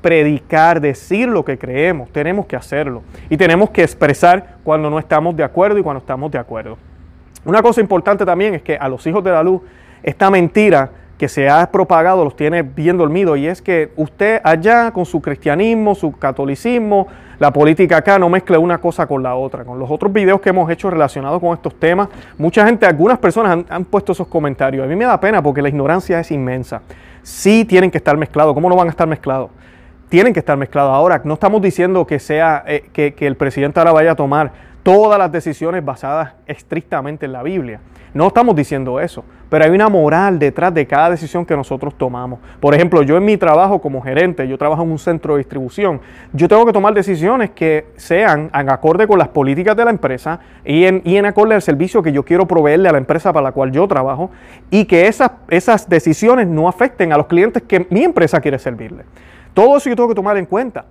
predicar, 0.00 0.80
decir 0.80 1.28
lo 1.28 1.44
que 1.44 1.58
creemos, 1.58 2.10
tenemos 2.10 2.46
que 2.46 2.56
hacerlo. 2.56 3.02
Y 3.30 3.36
tenemos 3.36 3.70
que 3.70 3.82
expresar 3.82 4.56
cuando 4.64 4.90
no 4.90 4.98
estamos 4.98 5.36
de 5.36 5.44
acuerdo 5.44 5.78
y 5.78 5.82
cuando 5.82 6.00
estamos 6.00 6.30
de 6.30 6.38
acuerdo. 6.38 6.76
Una 7.44 7.62
cosa 7.62 7.80
importante 7.80 8.24
también 8.24 8.54
es 8.54 8.62
que 8.62 8.76
a 8.76 8.88
los 8.88 9.06
hijos 9.06 9.22
de 9.22 9.30
la 9.30 9.42
luz 9.42 9.62
esta 10.02 10.30
mentira 10.30 10.90
que 11.16 11.28
se 11.28 11.48
ha 11.48 11.70
propagado 11.70 12.24
los 12.24 12.36
tiene 12.36 12.62
bien 12.62 12.98
dormidos 12.98 13.38
y 13.38 13.46
es 13.46 13.62
que 13.62 13.92
usted 13.96 14.40
allá 14.44 14.90
con 14.90 15.06
su 15.06 15.22
cristianismo, 15.22 15.94
su 15.94 16.12
catolicismo, 16.12 17.06
la 17.38 17.52
política 17.52 17.98
acá 17.98 18.18
no 18.18 18.28
mezcle 18.28 18.58
una 18.58 18.78
cosa 18.78 19.06
con 19.06 19.22
la 19.22 19.34
otra. 19.34 19.64
Con 19.64 19.78
los 19.78 19.90
otros 19.90 20.12
videos 20.12 20.40
que 20.40 20.50
hemos 20.50 20.70
hecho 20.70 20.90
relacionados 20.90 21.40
con 21.40 21.54
estos 21.54 21.74
temas, 21.78 22.08
mucha 22.36 22.66
gente, 22.66 22.86
algunas 22.86 23.18
personas 23.18 23.52
han, 23.52 23.66
han 23.68 23.84
puesto 23.84 24.12
esos 24.12 24.26
comentarios. 24.26 24.84
A 24.84 24.88
mí 24.88 24.96
me 24.96 25.04
da 25.04 25.18
pena 25.20 25.42
porque 25.42 25.62
la 25.62 25.68
ignorancia 25.68 26.20
es 26.20 26.30
inmensa. 26.30 26.82
Sí 27.22 27.64
tienen 27.64 27.90
que 27.90 27.98
estar 27.98 28.16
mezclados. 28.16 28.54
¿Cómo 28.54 28.68
no 28.68 28.76
van 28.76 28.88
a 28.88 28.90
estar 28.90 29.06
mezclados? 29.06 29.50
Tienen 30.08 30.32
que 30.32 30.40
estar 30.40 30.56
mezclados. 30.56 30.92
Ahora, 30.92 31.20
no 31.24 31.34
estamos 31.34 31.60
diciendo 31.60 32.06
que 32.06 32.18
sea 32.18 32.64
eh, 32.66 32.84
que, 32.92 33.14
el 33.26 33.36
presidente 33.36 33.80
ahora 33.80 33.92
vaya 33.92 34.12
a 34.12 34.16
tomar 34.16 34.52
todas 34.82 35.18
las 35.18 35.32
decisiones 35.32 35.84
basadas 35.84 36.34
estrictamente 36.46 37.26
en 37.26 37.32
la 37.32 37.42
Biblia. 37.42 37.80
No 38.14 38.28
estamos 38.28 38.56
diciendo 38.56 38.98
eso, 38.98 39.24
pero 39.50 39.64
hay 39.64 39.70
una 39.70 39.90
moral 39.90 40.38
detrás 40.38 40.72
de 40.72 40.86
cada 40.86 41.10
decisión 41.10 41.44
que 41.44 41.54
nosotros 41.54 41.92
tomamos. 41.98 42.38
Por 42.60 42.74
ejemplo, 42.74 43.02
yo 43.02 43.18
en 43.18 43.24
mi 43.26 43.36
trabajo 43.36 43.78
como 43.78 44.00
gerente, 44.00 44.48
yo 44.48 44.56
trabajo 44.56 44.84
en 44.84 44.90
un 44.90 44.98
centro 44.98 45.34
de 45.34 45.38
distribución, 45.38 46.00
yo 46.32 46.48
tengo 46.48 46.64
que 46.64 46.72
tomar 46.72 46.94
decisiones 46.94 47.50
que 47.50 47.88
sean 47.96 48.48
en 48.54 48.70
acorde 48.70 49.06
con 49.06 49.18
las 49.18 49.28
políticas 49.28 49.76
de 49.76 49.84
la 49.84 49.90
empresa 49.90 50.40
y 50.64 50.84
en, 50.84 51.26
acorde 51.26 51.56
al 51.56 51.62
servicio 51.62 52.02
que 52.02 52.10
yo 52.10 52.24
quiero 52.24 52.46
proveerle 52.46 52.88
a 52.88 52.92
la 52.92 52.98
empresa 52.98 53.34
para 53.34 53.44
la 53.44 53.52
cual 53.52 53.70
yo 53.70 53.86
trabajo 53.86 54.30
y 54.70 54.86
que 54.86 55.08
esas, 55.08 55.32
esas 55.50 55.86
decisiones 55.86 56.46
no 56.46 56.68
afecten 56.68 57.12
a 57.12 57.18
los 57.18 57.26
clientes 57.26 57.62
que 57.64 57.86
mi 57.90 58.02
empresa 58.02 58.40
quiere 58.40 58.58
servirle. 58.58 59.04
Todo 59.56 59.78
eso 59.78 59.88
yo 59.88 59.96
tengo 59.96 60.10
que 60.10 60.14
tomar 60.14 60.36
en 60.36 60.44
cuenta. 60.44 60.84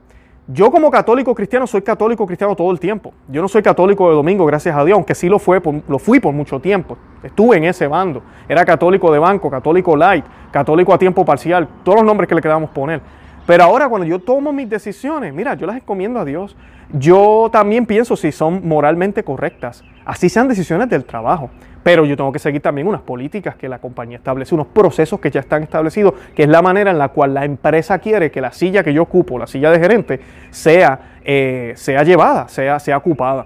Yo 0.48 0.72
como 0.72 0.90
católico 0.90 1.36
cristiano 1.36 1.68
soy 1.68 1.84
católico 1.84 2.26
cristiano 2.26 2.56
todo 2.56 2.72
el 2.72 2.80
tiempo. 2.80 3.14
Yo 3.28 3.40
no 3.40 3.48
soy 3.48 3.62
católico 3.62 4.10
de 4.10 4.16
domingo, 4.16 4.44
gracias 4.44 4.76
a 4.76 4.84
Dios, 4.84 4.96
aunque 4.96 5.14
sí 5.14 5.30
lo, 5.30 5.38
fue 5.38 5.62
lo 5.88 6.00
fui 6.00 6.20
por 6.20 6.34
mucho 6.34 6.60
tiempo. 6.60 6.98
Estuve 7.22 7.58
en 7.58 7.66
ese 7.66 7.86
bando. 7.86 8.24
Era 8.50 8.66
católico 8.66 9.14
de 9.14 9.20
banco, 9.20 9.52
católico 9.52 9.96
light, 9.96 10.26
católico 10.50 10.96
a 10.96 10.98
tiempo 10.98 11.24
parcial, 11.24 11.68
todos 11.84 11.98
los 11.98 12.06
nombres 12.06 12.28
que 12.28 12.34
le 12.34 12.42
queramos 12.42 12.72
poner. 12.72 13.02
Pero 13.46 13.66
ahora 13.66 13.88
cuando 13.88 14.08
yo 14.08 14.18
tomo 14.18 14.52
mis 14.52 14.68
decisiones, 14.68 15.32
mira, 15.32 15.54
yo 15.54 15.68
las 15.68 15.76
encomiendo 15.76 16.20
a 16.20 16.26
Dios. 16.26 16.56
Yo 16.92 17.50
también 17.52 17.86
pienso 17.86 18.16
si 18.16 18.32
son 18.32 18.68
moralmente 18.68 19.24
correctas. 19.24 19.84
Así 20.06 20.30
sean 20.30 20.48
decisiones 20.48 20.90
del 20.90 21.04
trabajo. 21.04 21.50
Pero 21.84 22.06
yo 22.06 22.18
tengo 22.18 22.32
que 22.32 22.40
seguir 22.40 22.62
también 22.62 22.88
unas 22.88 23.02
políticas 23.02 23.56
que 23.56 23.70
la 23.70 23.78
compañía 23.78 24.18
establece, 24.18 24.56
unos 24.56 24.68
procesos 24.68 25.20
que 25.20 25.30
ya 25.30 25.40
están 25.40 25.62
establecidos, 25.62 26.16
que 26.36 26.44
es 26.44 26.50
la 26.50 26.64
manera 26.64 26.90
en 26.90 26.98
la 26.98 27.10
cual 27.10 27.34
la 27.34 27.46
empresa 27.46 28.00
quiere 28.00 28.32
que 28.32 28.42
la 28.42 28.52
silla 28.52 28.84
que 28.84 28.92
yo 28.92 29.04
ocupo, 29.04 29.38
la 29.38 29.46
silla 29.46 29.70
de 29.70 29.80
gerente, 29.80 30.20
sea, 30.50 31.20
eh, 31.24 31.74
sea 31.76 32.04
llevada, 32.04 32.48
sea, 32.48 32.80
sea 32.80 32.98
ocupada. 32.98 33.46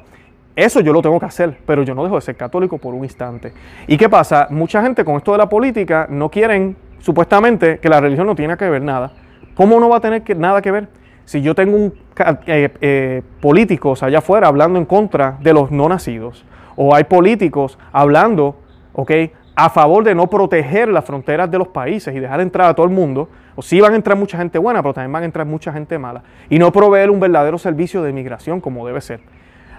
Eso 0.56 0.80
yo 0.82 0.94
lo 0.94 1.02
tengo 1.02 1.20
que 1.20 1.26
hacer, 1.26 1.58
pero 1.66 1.84
yo 1.84 1.96
no 1.96 2.04
dejo 2.04 2.16
de 2.16 2.22
ser 2.22 2.36
católico 2.36 2.78
por 2.78 2.94
un 2.94 3.04
instante. 3.04 3.54
¿Y 3.88 3.98
qué 3.98 4.10
pasa? 4.10 4.48
Mucha 4.50 4.82
gente 4.82 5.04
con 5.04 5.18
esto 5.18 5.34
de 5.34 5.38
la 5.38 5.50
política 5.50 6.08
no 6.10 6.30
quieren, 6.30 6.78
supuestamente, 7.00 7.80
que 7.80 7.90
la 7.90 8.00
religión 8.00 8.28
no 8.28 8.36
tiene 8.36 8.56
que 8.58 8.70
ver 8.70 8.82
nada. 8.82 9.12
¿Cómo 9.54 9.80
no 9.80 9.90
va 9.90 9.98
a 9.98 10.00
tener 10.00 10.24
nada 10.38 10.62
que 10.62 10.72
ver? 10.72 10.88
Si 11.30 11.44
yo 11.44 11.54
tengo 11.54 11.92
eh, 12.48 12.74
eh, 12.82 13.22
políticos 13.40 14.02
allá 14.02 14.18
afuera 14.18 14.48
hablando 14.48 14.80
en 14.80 14.86
contra 14.86 15.38
de 15.42 15.54
los 15.54 15.70
no 15.70 15.88
nacidos, 15.88 16.44
o 16.76 16.96
hay 16.96 17.04
políticos 17.04 17.78
hablando, 17.92 18.56
¿ok? 18.94 19.12
A 19.56 19.70
favor 19.70 20.04
de 20.04 20.16
no 20.16 20.26
proteger 20.26 20.88
las 20.88 21.06
fronteras 21.06 21.52
de 21.52 21.60
los 21.60 21.68
países 21.68 22.16
y 22.16 22.20
dejar 22.20 22.42
entrar 22.42 22.68
a 22.68 22.74
todo 22.74 22.88
el 22.88 22.92
mundo, 22.92 23.30
o 23.56 23.62
sí 23.62 23.80
van 23.80 23.94
a 23.94 23.96
entrar 23.96 24.18
mucha 24.18 24.40
gente 24.40 24.58
buena, 24.58 24.82
pero 24.82 24.96
también 24.96 25.12
van 25.12 25.22
a 25.22 25.26
entrar 25.28 25.46
mucha 25.46 25.72
gente 25.72 26.00
mala, 26.00 26.24
y 26.50 26.58
no 26.58 26.72
proveer 26.72 27.12
un 27.12 27.20
verdadero 27.20 27.60
servicio 27.60 28.02
de 28.02 28.10
inmigración 28.10 28.60
como 28.60 28.88
debe 28.88 29.00
ser. 29.00 29.20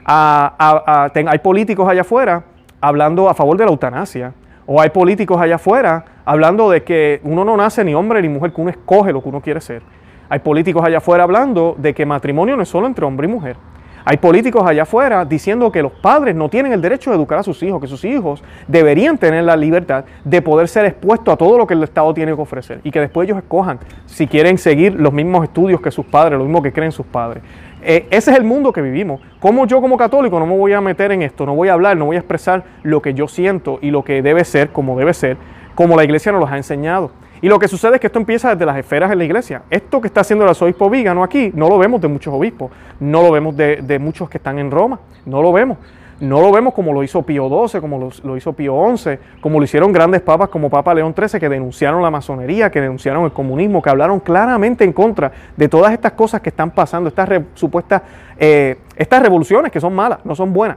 hay 0.04 1.38
políticos 1.42 1.88
allá 1.88 2.02
afuera 2.02 2.44
hablando 2.80 3.28
a 3.28 3.34
favor 3.34 3.56
de 3.56 3.64
la 3.64 3.72
eutanasia, 3.72 4.34
o 4.66 4.80
hay 4.80 4.90
políticos 4.90 5.40
allá 5.40 5.56
afuera 5.56 6.04
hablando 6.24 6.70
de 6.70 6.84
que 6.84 7.20
uno 7.24 7.44
no 7.44 7.56
nace 7.56 7.82
ni 7.82 7.92
hombre 7.92 8.22
ni 8.22 8.28
mujer, 8.28 8.52
que 8.52 8.60
uno 8.60 8.70
escoge 8.70 9.12
lo 9.12 9.20
que 9.20 9.28
uno 9.30 9.40
quiere 9.40 9.60
ser. 9.60 9.82
Hay 10.30 10.38
políticos 10.38 10.84
allá 10.84 10.98
afuera 10.98 11.24
hablando 11.24 11.74
de 11.76 11.92
que 11.92 12.06
matrimonio 12.06 12.56
no 12.56 12.62
es 12.62 12.68
solo 12.68 12.86
entre 12.86 13.04
hombre 13.04 13.26
y 13.26 13.30
mujer. 13.32 13.56
Hay 14.04 14.16
políticos 14.16 14.62
allá 14.64 14.84
afuera 14.84 15.24
diciendo 15.24 15.72
que 15.72 15.82
los 15.82 15.90
padres 15.90 16.36
no 16.36 16.48
tienen 16.48 16.72
el 16.72 16.80
derecho 16.80 17.10
de 17.10 17.16
educar 17.16 17.40
a 17.40 17.42
sus 17.42 17.60
hijos, 17.64 17.80
que 17.80 17.88
sus 17.88 18.04
hijos 18.04 18.42
deberían 18.68 19.18
tener 19.18 19.42
la 19.42 19.56
libertad 19.56 20.04
de 20.24 20.40
poder 20.40 20.68
ser 20.68 20.86
expuestos 20.86 21.34
a 21.34 21.36
todo 21.36 21.58
lo 21.58 21.66
que 21.66 21.74
el 21.74 21.82
Estado 21.82 22.14
tiene 22.14 22.32
que 22.32 22.40
ofrecer 22.40 22.80
y 22.84 22.92
que 22.92 23.00
después 23.00 23.26
ellos 23.26 23.38
escojan 23.38 23.80
si 24.06 24.28
quieren 24.28 24.56
seguir 24.56 24.94
los 24.94 25.12
mismos 25.12 25.42
estudios 25.42 25.80
que 25.80 25.90
sus 25.90 26.06
padres, 26.06 26.38
lo 26.38 26.44
mismo 26.44 26.62
que 26.62 26.72
creen 26.72 26.92
sus 26.92 27.06
padres. 27.06 27.42
Eh, 27.82 28.06
ese 28.10 28.30
es 28.30 28.36
el 28.36 28.44
mundo 28.44 28.72
que 28.72 28.82
vivimos. 28.82 29.20
¿Cómo 29.40 29.66
yo 29.66 29.80
como 29.80 29.96
católico 29.96 30.38
no 30.38 30.46
me 30.46 30.56
voy 30.56 30.72
a 30.74 30.80
meter 30.80 31.10
en 31.10 31.22
esto? 31.22 31.44
No 31.44 31.56
voy 31.56 31.68
a 31.68 31.72
hablar, 31.72 31.96
no 31.96 32.06
voy 32.06 32.14
a 32.14 32.20
expresar 32.20 32.62
lo 32.84 33.02
que 33.02 33.14
yo 33.14 33.26
siento 33.26 33.80
y 33.82 33.90
lo 33.90 34.04
que 34.04 34.22
debe 34.22 34.44
ser, 34.44 34.70
como 34.70 34.96
debe 34.96 35.12
ser, 35.12 35.38
como 35.74 35.96
la 35.96 36.04
iglesia 36.04 36.30
nos 36.30 36.40
lo 36.40 36.46
ha 36.46 36.56
enseñado. 36.56 37.10
Y 37.42 37.48
lo 37.48 37.58
que 37.58 37.68
sucede 37.68 37.94
es 37.94 38.00
que 38.00 38.08
esto 38.08 38.18
empieza 38.18 38.50
desde 38.50 38.66
las 38.66 38.76
esferas 38.76 39.08
de 39.08 39.16
la 39.16 39.24
iglesia. 39.24 39.62
Esto 39.70 40.00
que 40.00 40.08
está 40.08 40.20
haciendo 40.20 40.44
el 40.44 40.50
arzobispo 40.50 40.90
Vígano 40.90 41.22
aquí, 41.22 41.50
no 41.54 41.68
lo 41.68 41.78
vemos 41.78 42.00
de 42.00 42.08
muchos 42.08 42.34
obispos, 42.34 42.70
no 43.00 43.22
lo 43.22 43.30
vemos 43.30 43.56
de, 43.56 43.98
muchos 43.98 44.28
que 44.28 44.38
están 44.38 44.58
en 44.58 44.70
Roma, 44.70 45.00
no 45.24 45.42
lo 45.42 45.52
vemos. 45.52 45.78
No 46.20 46.42
lo 46.42 46.52
vemos 46.52 46.74
como 46.74 46.92
lo 46.92 47.02
hizo 47.02 47.22
Pío 47.22 47.48
XII, 47.48 47.80
como 47.80 48.12
lo, 48.22 48.36
hizo 48.36 48.52
Pío 48.52 48.94
XI, 48.94 49.18
como 49.40 49.58
lo 49.58 49.64
hicieron 49.64 49.90
grandes 49.90 50.20
papas 50.20 50.50
como 50.50 50.68
Papa 50.68 50.92
León 50.92 51.14
XIII, 51.16 51.40
que 51.40 51.48
denunciaron 51.48 52.02
la 52.02 52.10
masonería, 52.10 52.70
que 52.70 52.78
denunciaron 52.78 53.24
el 53.24 53.32
comunismo, 53.32 53.80
que 53.80 53.88
hablaron 53.88 54.20
claramente 54.20 54.84
en 54.84 54.92
contra 54.92 55.32
de 55.56 55.66
todas 55.66 55.94
estas 55.94 56.12
cosas 56.12 56.42
que 56.42 56.50
están 56.50 56.72
pasando, 56.72 57.08
estas 57.08 57.26
supuestas, 57.54 58.02
eh, 58.36 58.76
estas 58.96 59.22
revoluciones 59.22 59.72
que 59.72 59.80
son 59.80 59.94
malas, 59.94 60.18
no 60.26 60.34
son 60.34 60.52
buenas. 60.52 60.76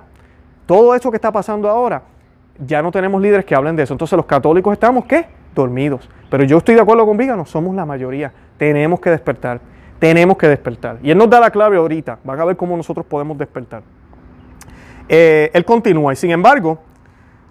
Todo 0.66 0.96
eso 0.96 1.12
que 1.12 1.18
está 1.18 1.30
pasando 1.30 1.70
ahora, 1.70 2.04
ya 2.66 2.82
no 2.82 2.90
tenemos 2.90 3.22
líderes 3.22 3.44
que 3.44 3.54
hablen 3.54 3.76
de 3.76 3.84
eso. 3.84 3.94
Entonces 3.94 4.16
los 4.16 4.26
católicos 4.26 4.72
estamos, 4.72 5.04
¿qué? 5.04 5.26
Dormidos. 5.54 6.10
Pero 6.30 6.44
yo 6.44 6.58
estoy 6.58 6.76
de 6.76 6.82
acuerdo 6.82 7.06
con 7.06 7.18
Vígano, 7.18 7.46
somos 7.46 7.76
la 7.76 7.86
mayoría. 7.86 8.32
Tenemos 8.58 9.00
que 9.00 9.10
despertar. 9.10 9.62
Tenemos 10.00 10.38
que 10.38 10.48
despertar. 10.48 10.98
Y 11.04 11.12
él 11.12 11.18
nos 11.18 11.30
da 11.30 11.40
la 11.40 11.52
clave 11.52 11.78
ahorita. 11.78 12.20
Van 12.24 12.40
a 12.40 12.46
ver 12.46 12.58
cómo 12.58 12.76
nosotros 12.76 13.06
podemos 13.06 13.38
despertar. 13.38 13.84
Eh, 15.08 15.52
él 15.54 15.66
continúa, 15.66 16.14
y 16.14 16.16
sin 16.16 16.32
embargo, 16.32 16.80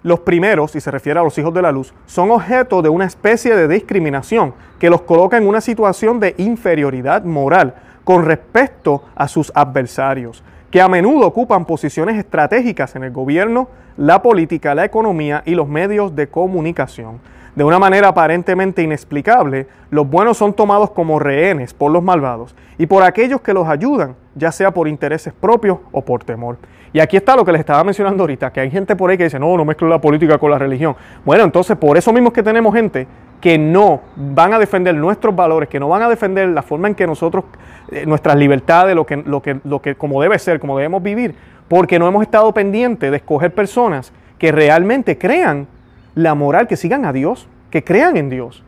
los 0.03 0.19
primeros, 0.19 0.75
y 0.75 0.81
se 0.81 0.91
refiere 0.91 1.19
a 1.19 1.23
los 1.23 1.37
hijos 1.37 1.53
de 1.53 1.61
la 1.61 1.71
luz, 1.71 1.93
son 2.05 2.29
objeto 2.31 2.81
de 2.81 2.89
una 2.89 3.05
especie 3.05 3.55
de 3.55 3.67
discriminación 3.67 4.53
que 4.77 4.89
los 4.89 5.01
coloca 5.03 5.37
en 5.37 5.47
una 5.47 5.61
situación 5.61 6.19
de 6.19 6.35
inferioridad 6.37 7.23
moral 7.23 7.75
con 8.03 8.25
respecto 8.25 9.03
a 9.15 9.27
sus 9.27 9.51
adversarios, 9.55 10.43
que 10.69 10.81
a 10.81 10.89
menudo 10.89 11.27
ocupan 11.27 11.65
posiciones 11.65 12.17
estratégicas 12.17 12.95
en 12.95 13.03
el 13.03 13.11
gobierno, 13.11 13.69
la 13.95 14.21
política, 14.21 14.75
la 14.75 14.83
economía 14.83 15.41
y 15.45 15.55
los 15.55 15.67
medios 15.67 16.15
de 16.15 16.27
comunicación. 16.27 17.21
De 17.55 17.63
una 17.63 17.77
manera 17.77 18.07
aparentemente 18.07 18.81
inexplicable, 18.81 19.67
los 19.91 20.09
buenos 20.09 20.37
son 20.37 20.53
tomados 20.53 20.89
como 20.89 21.19
rehenes 21.19 21.73
por 21.73 21.91
los 21.91 22.01
malvados 22.01 22.55
y 22.79 22.87
por 22.87 23.03
aquellos 23.03 23.41
que 23.41 23.53
los 23.53 23.67
ayudan, 23.67 24.15
ya 24.33 24.51
sea 24.51 24.71
por 24.71 24.87
intereses 24.87 25.33
propios 25.33 25.77
o 25.91 26.01
por 26.01 26.23
temor. 26.23 26.57
Y 26.93 26.99
aquí 26.99 27.17
está 27.17 27.35
lo 27.35 27.45
que 27.45 27.51
les 27.51 27.59
estaba 27.59 27.83
mencionando 27.83 28.23
ahorita, 28.23 28.51
que 28.51 28.59
hay 28.59 28.71
gente 28.71 28.95
por 28.95 29.09
ahí 29.09 29.17
que 29.17 29.25
dice, 29.25 29.39
no, 29.39 29.55
no 29.55 29.65
mezclo 29.65 29.87
la 29.87 29.99
política 29.99 30.37
con 30.37 30.49
la 30.51 30.57
religión. 30.57 30.95
Bueno, 31.25 31.43
entonces 31.43 31.77
por 31.77 31.97
eso 31.97 32.11
mismo 32.11 32.29
es 32.29 32.33
que 32.33 32.43
tenemos 32.43 32.73
gente 32.73 33.07
que 33.39 33.57
no 33.57 34.01
van 34.15 34.53
a 34.53 34.59
defender 34.59 34.95
nuestros 34.95 35.35
valores, 35.35 35.69
que 35.69 35.79
no 35.79 35.89
van 35.89 36.01
a 36.01 36.09
defender 36.09 36.47
la 36.49 36.61
forma 36.61 36.87
en 36.87 36.95
que 36.95 37.05
nosotros, 37.05 37.45
eh, 37.91 38.05
nuestras 38.05 38.35
libertades, 38.35 38.95
lo 38.95 39.05
que, 39.05 39.17
lo, 39.17 39.41
que, 39.41 39.59
lo 39.63 39.81
que 39.81 39.95
como 39.95 40.21
debe 40.21 40.39
ser, 40.39 40.59
como 40.59 40.77
debemos 40.77 41.03
vivir, 41.03 41.35
porque 41.67 41.99
no 41.99 42.07
hemos 42.07 42.23
estado 42.23 42.53
pendientes 42.53 43.11
de 43.11 43.17
escoger 43.17 43.53
personas 43.53 44.13
que 44.37 44.51
realmente 44.51 45.17
crean 45.17 45.67
la 46.15 46.35
moral, 46.35 46.67
que 46.67 46.77
sigan 46.77 47.05
a 47.05 47.13
Dios, 47.13 47.47
que 47.69 47.83
crean 47.83 48.17
en 48.17 48.29
Dios. 48.29 48.63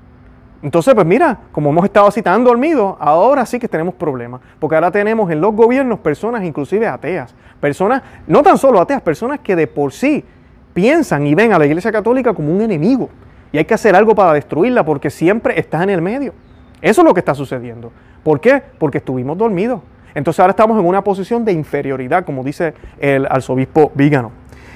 Entonces, 0.61 0.95
pues 0.95 1.05
mira, 1.05 1.39
como 1.51 1.69
hemos 1.69 1.85
estado 1.85 2.07
así 2.07 2.21
tan 2.21 2.43
dormidos, 2.43 2.95
ahora 2.99 3.45
sí 3.45 3.59
que 3.59 3.67
tenemos 3.67 3.93
problemas, 3.93 4.41
porque 4.59 4.75
ahora 4.75 4.89
tenemos 4.89 5.29
en 5.29 5.39
los 5.39 5.53
gobiernos 5.53 5.99
personas 5.99 6.43
inclusive 6.43 6.87
ateas, 6.87 7.35
personas, 7.59 8.01
no 8.25 8.41
tan 8.41 8.57
solo 8.57 8.79
ateas, 8.79 9.01
personas 9.01 9.39
que 9.41 9.55
de 9.55 9.67
por 9.67 9.93
sí 9.93 10.25
piensan 10.73 11.27
y 11.27 11.35
ven 11.35 11.53
a 11.53 11.59
la 11.59 11.67
Iglesia 11.67 11.91
Católica 11.91 12.33
como 12.33 12.51
un 12.51 12.61
enemigo. 12.61 13.09
Y 13.51 13.57
hay 13.57 13.65
que 13.65 13.75
hacer 13.75 13.95
algo 13.95 14.15
para 14.15 14.33
destruirla 14.33 14.83
porque 14.83 15.09
siempre 15.09 15.59
está 15.59 15.83
en 15.83 15.91
el 15.91 16.01
medio. 16.01 16.33
Eso 16.81 17.01
es 17.01 17.05
lo 17.05 17.13
que 17.13 17.19
está 17.19 17.35
sucediendo. 17.35 17.91
¿Por 18.23 18.41
qué? 18.41 18.61
Porque 18.79 18.97
estuvimos 18.97 19.37
dormidos. 19.37 19.81
Entonces 20.15 20.39
ahora 20.39 20.51
estamos 20.51 20.79
en 20.79 20.85
una 20.85 21.03
posición 21.03 21.45
de 21.45 21.51
inferioridad, 21.51 22.25
como 22.25 22.43
dice 22.43 22.73
el 22.97 23.27
arzobispo 23.29 23.91
Vígano. 23.93 24.31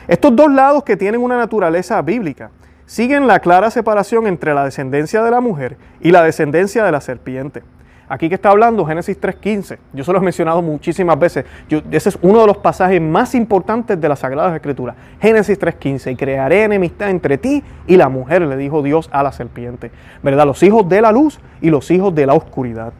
Estos 0.08 0.36
dos 0.36 0.52
lados 0.52 0.84
que 0.84 0.96
tienen 0.96 1.22
una 1.22 1.38
naturaleza 1.38 2.02
bíblica 2.02 2.52
siguen 2.90 3.28
la 3.28 3.40
clara 3.40 3.70
separación 3.70 4.26
entre 4.26 4.52
la 4.56 4.66
descendencia 4.66 5.22
de 5.22 5.30
la 5.30 5.42
mujer 5.42 5.78
y 6.02 6.10
la 6.10 6.24
descendencia 6.24 6.84
de 6.84 6.92
la 6.92 7.00
serpiente. 7.02 7.62
Aquí 8.08 8.30
que 8.30 8.34
está 8.34 8.50
hablando 8.50 8.84
Génesis 8.84 9.22
3.15, 9.22 9.78
yo 9.94 10.04
se 10.04 10.12
lo 10.12 10.18
he 10.18 10.22
mencionado 10.22 10.64
muchísimas 10.64 11.20
veces, 11.20 11.46
ese 11.70 12.10
es 12.10 12.18
uno 12.24 12.42
de 12.42 12.48
los 12.48 12.58
pasajes 12.58 13.00
más 13.00 13.36
importantes 13.36 14.02
de 14.02 14.10
las 14.10 14.18
Sagradas 14.18 14.56
Escrituras. 14.56 14.96
Génesis 15.22 15.60
3.15, 15.60 16.14
y 16.14 16.16
crearé 16.16 16.64
enemistad 16.64 17.12
entre 17.12 17.38
ti 17.38 17.64
y 17.86 17.96
la 17.96 18.10
mujer, 18.10 18.42
le 18.42 18.58
dijo 18.58 18.82
Dios 18.82 19.08
a 19.14 19.22
la 19.22 19.32
serpiente. 19.34 19.92
¿Verdad? 20.24 20.48
Los 20.48 20.64
hijos 20.64 20.90
de 20.90 21.02
la 21.02 21.12
luz 21.12 21.40
y 21.62 21.70
los 21.70 21.92
hijos 21.92 22.16
de 22.16 22.26
la 22.26 22.34
oscuridad. 22.34 22.92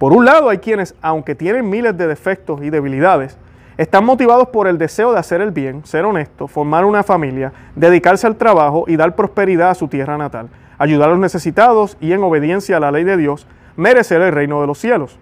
Por 0.00 0.12
un 0.12 0.24
lado 0.24 0.48
hay 0.48 0.58
quienes, 0.58 0.96
aunque 1.00 1.36
tienen 1.36 1.70
miles 1.70 1.96
de 1.96 2.08
defectos 2.08 2.64
y 2.64 2.70
debilidades, 2.70 3.38
están 3.76 4.04
motivados 4.04 4.48
por 4.48 4.68
el 4.68 4.78
deseo 4.78 5.12
de 5.12 5.18
hacer 5.18 5.40
el 5.40 5.50
bien, 5.50 5.84
ser 5.84 6.04
honesto, 6.04 6.48
formar 6.48 6.84
una 6.84 7.02
familia, 7.02 7.52
dedicarse 7.74 8.26
al 8.26 8.36
trabajo 8.36 8.84
y 8.86 8.96
dar 8.96 9.14
prosperidad 9.14 9.70
a 9.70 9.74
su 9.74 9.88
tierra 9.88 10.16
natal, 10.16 10.48
ayudar 10.78 11.08
a 11.08 11.12
los 11.12 11.20
necesitados 11.20 11.96
y 12.00 12.12
en 12.12 12.22
obediencia 12.22 12.78
a 12.78 12.80
la 12.80 12.90
ley 12.90 13.04
de 13.04 13.16
Dios, 13.16 13.46
merecer 13.76 14.22
el 14.22 14.32
reino 14.32 14.60
de 14.62 14.66
los 14.66 14.78
cielos. 14.78 15.18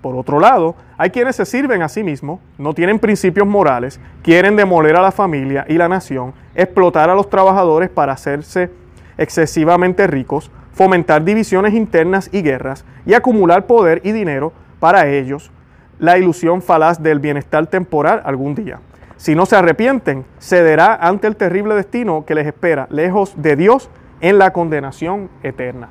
Por 0.00 0.14
otro 0.14 0.40
lado, 0.40 0.76
hay 0.96 1.10
quienes 1.10 1.36
se 1.36 1.44
sirven 1.44 1.82
a 1.82 1.88
sí 1.88 2.02
mismos, 2.02 2.40
no 2.56 2.72
tienen 2.72 2.98
principios 2.98 3.46
morales, 3.46 4.00
quieren 4.22 4.56
demoler 4.56 4.96
a 4.96 5.02
la 5.02 5.12
familia 5.12 5.66
y 5.68 5.74
la 5.74 5.88
nación, 5.88 6.32
explotar 6.54 7.10
a 7.10 7.14
los 7.14 7.28
trabajadores 7.28 7.90
para 7.90 8.12
hacerse 8.12 8.70
excesivamente 9.18 10.06
ricos, 10.06 10.50
fomentar 10.72 11.24
divisiones 11.24 11.74
internas 11.74 12.30
y 12.32 12.42
guerras 12.42 12.84
y 13.04 13.14
acumular 13.14 13.66
poder 13.66 14.00
y 14.04 14.12
dinero 14.12 14.52
para 14.78 15.08
ellos, 15.08 15.50
la 15.98 16.18
ilusión 16.18 16.62
falaz 16.62 17.02
del 17.02 17.18
bienestar 17.20 17.66
temporal 17.66 18.22
algún 18.24 18.54
día. 18.54 18.80
Si 19.16 19.34
no 19.34 19.46
se 19.46 19.56
arrepienten, 19.56 20.24
cederá 20.38 20.94
ante 20.94 21.26
el 21.26 21.36
terrible 21.36 21.74
destino 21.74 22.24
que 22.24 22.34
les 22.34 22.46
espera, 22.46 22.86
lejos 22.90 23.34
de 23.36 23.56
Dios, 23.56 23.90
en 24.20 24.38
la 24.38 24.52
condenación 24.52 25.28
eterna. 25.42 25.88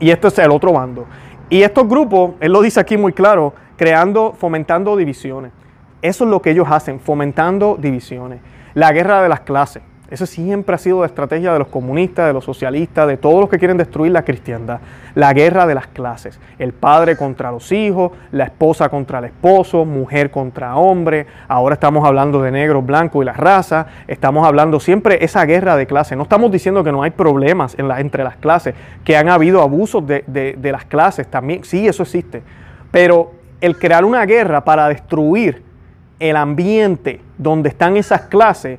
Y 0.00 0.10
esto 0.10 0.28
es 0.28 0.38
el 0.38 0.50
otro 0.50 0.72
bando. 0.72 1.06
Y 1.50 1.62
estos 1.62 1.88
grupos, 1.88 2.32
él 2.40 2.52
lo 2.52 2.62
dice 2.62 2.78
aquí 2.78 2.96
muy 2.96 3.12
claro, 3.12 3.54
creando, 3.76 4.34
fomentando 4.38 4.96
divisiones. 4.96 5.52
Eso 6.02 6.24
es 6.24 6.30
lo 6.30 6.40
que 6.40 6.50
ellos 6.50 6.68
hacen, 6.70 7.00
fomentando 7.00 7.76
divisiones. 7.78 8.40
La 8.74 8.92
guerra 8.92 9.22
de 9.22 9.28
las 9.28 9.40
clases. 9.40 9.82
Eso 10.10 10.24
siempre 10.24 10.74
ha 10.74 10.78
sido 10.78 11.00
la 11.00 11.06
estrategia 11.06 11.52
de 11.52 11.58
los 11.58 11.68
comunistas, 11.68 12.26
de 12.26 12.32
los 12.32 12.44
socialistas, 12.44 13.06
de 13.06 13.18
todos 13.18 13.40
los 13.40 13.50
que 13.50 13.58
quieren 13.58 13.76
destruir 13.76 14.10
la 14.10 14.24
cristiandad. 14.24 14.80
La 15.14 15.34
guerra 15.34 15.66
de 15.66 15.74
las 15.74 15.86
clases. 15.86 16.40
El 16.58 16.72
padre 16.72 17.14
contra 17.14 17.50
los 17.50 17.70
hijos, 17.72 18.12
la 18.32 18.44
esposa 18.44 18.88
contra 18.88 19.18
el 19.18 19.26
esposo, 19.26 19.84
mujer 19.84 20.30
contra 20.30 20.76
hombre. 20.76 21.26
Ahora 21.46 21.74
estamos 21.74 22.06
hablando 22.06 22.40
de 22.40 22.50
negro, 22.50 22.80
blanco 22.80 23.22
y 23.22 23.26
la 23.26 23.34
raza. 23.34 23.86
Estamos 24.06 24.46
hablando 24.46 24.80
siempre 24.80 25.22
esa 25.22 25.44
guerra 25.44 25.76
de 25.76 25.86
clases. 25.86 26.16
No 26.16 26.22
estamos 26.22 26.50
diciendo 26.50 26.82
que 26.82 26.92
no 26.92 27.02
hay 27.02 27.10
problemas 27.10 27.76
entre 27.78 28.24
las 28.24 28.36
clases, 28.36 28.74
que 29.04 29.14
han 29.14 29.28
habido 29.28 29.60
abusos 29.60 30.06
de, 30.06 30.22
de 30.26 30.72
las 30.72 30.86
clases 30.86 31.28
también. 31.28 31.64
Sí, 31.64 31.86
eso 31.86 32.02
existe. 32.02 32.42
Pero 32.90 33.32
el 33.60 33.78
crear 33.78 34.06
una 34.06 34.24
guerra 34.24 34.64
para 34.64 34.88
destruir 34.88 35.62
el 36.18 36.36
ambiente 36.36 37.20
donde 37.36 37.68
están 37.68 37.98
esas 37.98 38.22
clases 38.22 38.78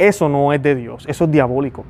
eso 0.00 0.28
no 0.28 0.52
es 0.52 0.62
de 0.62 0.74
Dios, 0.74 1.04
eso 1.08 1.24
es 1.24 1.30
diabólico. 1.30 1.84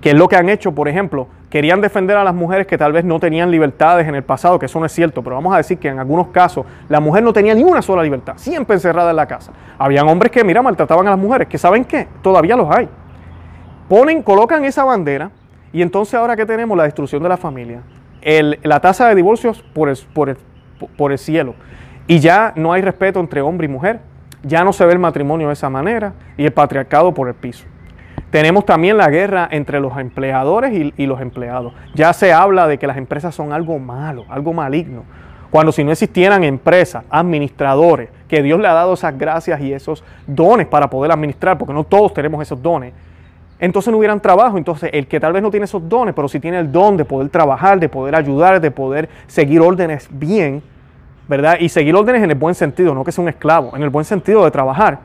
Que 0.00 0.10
es 0.10 0.16
lo 0.16 0.28
que 0.28 0.36
han 0.36 0.48
hecho, 0.48 0.72
por 0.72 0.88
ejemplo, 0.88 1.26
querían 1.50 1.80
defender 1.80 2.16
a 2.16 2.22
las 2.22 2.34
mujeres 2.34 2.66
que 2.66 2.76
tal 2.76 2.92
vez 2.92 3.04
no 3.04 3.18
tenían 3.18 3.50
libertades 3.50 4.06
en 4.06 4.14
el 4.14 4.22
pasado, 4.22 4.58
que 4.58 4.66
eso 4.66 4.78
no 4.78 4.86
es 4.86 4.92
cierto, 4.92 5.22
pero 5.22 5.36
vamos 5.36 5.54
a 5.54 5.56
decir 5.56 5.78
que 5.78 5.88
en 5.88 5.98
algunos 5.98 6.28
casos 6.28 6.66
la 6.88 7.00
mujer 7.00 7.22
no 7.22 7.32
tenía 7.32 7.54
ni 7.54 7.64
una 7.64 7.82
sola 7.82 8.02
libertad, 8.02 8.34
siempre 8.36 8.74
encerrada 8.74 9.10
en 9.10 9.16
la 9.16 9.26
casa. 9.26 9.52
Habían 9.78 10.06
hombres 10.08 10.30
que, 10.30 10.44
mira, 10.44 10.62
maltrataban 10.62 11.06
a 11.06 11.10
las 11.10 11.18
mujeres, 11.18 11.48
que 11.48 11.58
saben 11.58 11.84
qué, 11.84 12.06
todavía 12.22 12.56
los 12.56 12.70
hay. 12.70 12.88
Ponen, 13.88 14.22
colocan 14.22 14.64
esa 14.64 14.84
bandera 14.84 15.30
y 15.72 15.82
entonces 15.82 16.14
ahora 16.14 16.36
que 16.36 16.44
tenemos 16.44 16.76
la 16.76 16.84
destrucción 16.84 17.22
de 17.22 17.28
la 17.28 17.36
familia, 17.36 17.80
la 18.62 18.80
tasa 18.80 19.08
de 19.08 19.14
divorcios 19.14 19.64
por 19.72 19.96
por 20.96 21.10
el 21.10 21.18
cielo 21.18 21.54
y 22.06 22.20
ya 22.20 22.52
no 22.56 22.72
hay 22.72 22.82
respeto 22.82 23.20
entre 23.20 23.40
hombre 23.40 23.66
y 23.66 23.68
mujer 23.68 24.00
ya 24.46 24.64
no 24.64 24.72
se 24.72 24.86
ve 24.86 24.92
el 24.92 24.98
matrimonio 24.98 25.48
de 25.48 25.52
esa 25.52 25.68
manera 25.68 26.12
y 26.36 26.44
el 26.44 26.52
patriarcado 26.52 27.12
por 27.12 27.28
el 27.28 27.34
piso. 27.34 27.64
Tenemos 28.30 28.66
también 28.66 28.96
la 28.96 29.08
guerra 29.08 29.48
entre 29.50 29.80
los 29.80 29.96
empleadores 29.98 30.92
y, 30.96 31.06
los 31.06 31.20
empleados. 31.20 31.72
Ya 31.94 32.12
se 32.12 32.32
habla 32.32 32.66
de 32.66 32.78
que 32.78 32.86
las 32.86 32.96
empresas 32.96 33.34
son 33.34 33.52
algo 33.52 33.78
malo, 33.78 34.24
algo 34.28 34.52
maligno. 34.52 35.04
Cuando 35.50 35.72
si 35.72 35.84
no 35.84 35.92
existieran 35.92 36.44
empresas, 36.44 37.04
administradores, 37.08 38.10
que 38.28 38.42
Dios 38.42 38.60
le 38.60 38.66
ha 38.66 38.72
dado 38.72 38.94
esas 38.94 39.16
gracias 39.16 39.60
y 39.60 39.72
esos 39.72 40.02
dones 40.26 40.66
para 40.66 40.90
poder 40.90 41.12
administrar, 41.12 41.56
porque 41.56 41.72
no 41.72 41.84
todos 41.84 42.12
tenemos 42.12 42.42
esos 42.42 42.60
dones, 42.60 42.92
entonces 43.58 43.90
no 43.90 43.98
hubieran 43.98 44.20
trabajo. 44.20 44.58
Entonces 44.58 44.90
el 44.92 45.06
que 45.06 45.20
tal 45.20 45.32
vez 45.32 45.42
no 45.42 45.50
tiene 45.50 45.64
esos 45.64 45.88
dones, 45.88 46.14
pero 46.14 46.28
si 46.28 46.40
tiene 46.40 46.58
el 46.58 46.70
don 46.70 46.96
de 46.96 47.04
poder 47.04 47.28
trabajar, 47.30 47.78
de 47.78 47.88
poder 47.88 48.16
ayudar, 48.16 48.60
de 48.60 48.70
poder 48.70 49.08
seguir 49.28 49.60
órdenes 49.60 50.08
bien, 50.10 50.62
¿verdad? 51.28 51.56
Y 51.60 51.68
seguir 51.68 51.94
órdenes 51.94 52.22
en 52.22 52.30
el 52.30 52.36
buen 52.36 52.54
sentido, 52.54 52.94
no 52.94 53.04
que 53.04 53.12
sea 53.12 53.22
un 53.22 53.28
esclavo, 53.28 53.72
en 53.74 53.82
el 53.82 53.90
buen 53.90 54.04
sentido 54.04 54.44
de 54.44 54.50
trabajar, 54.50 55.00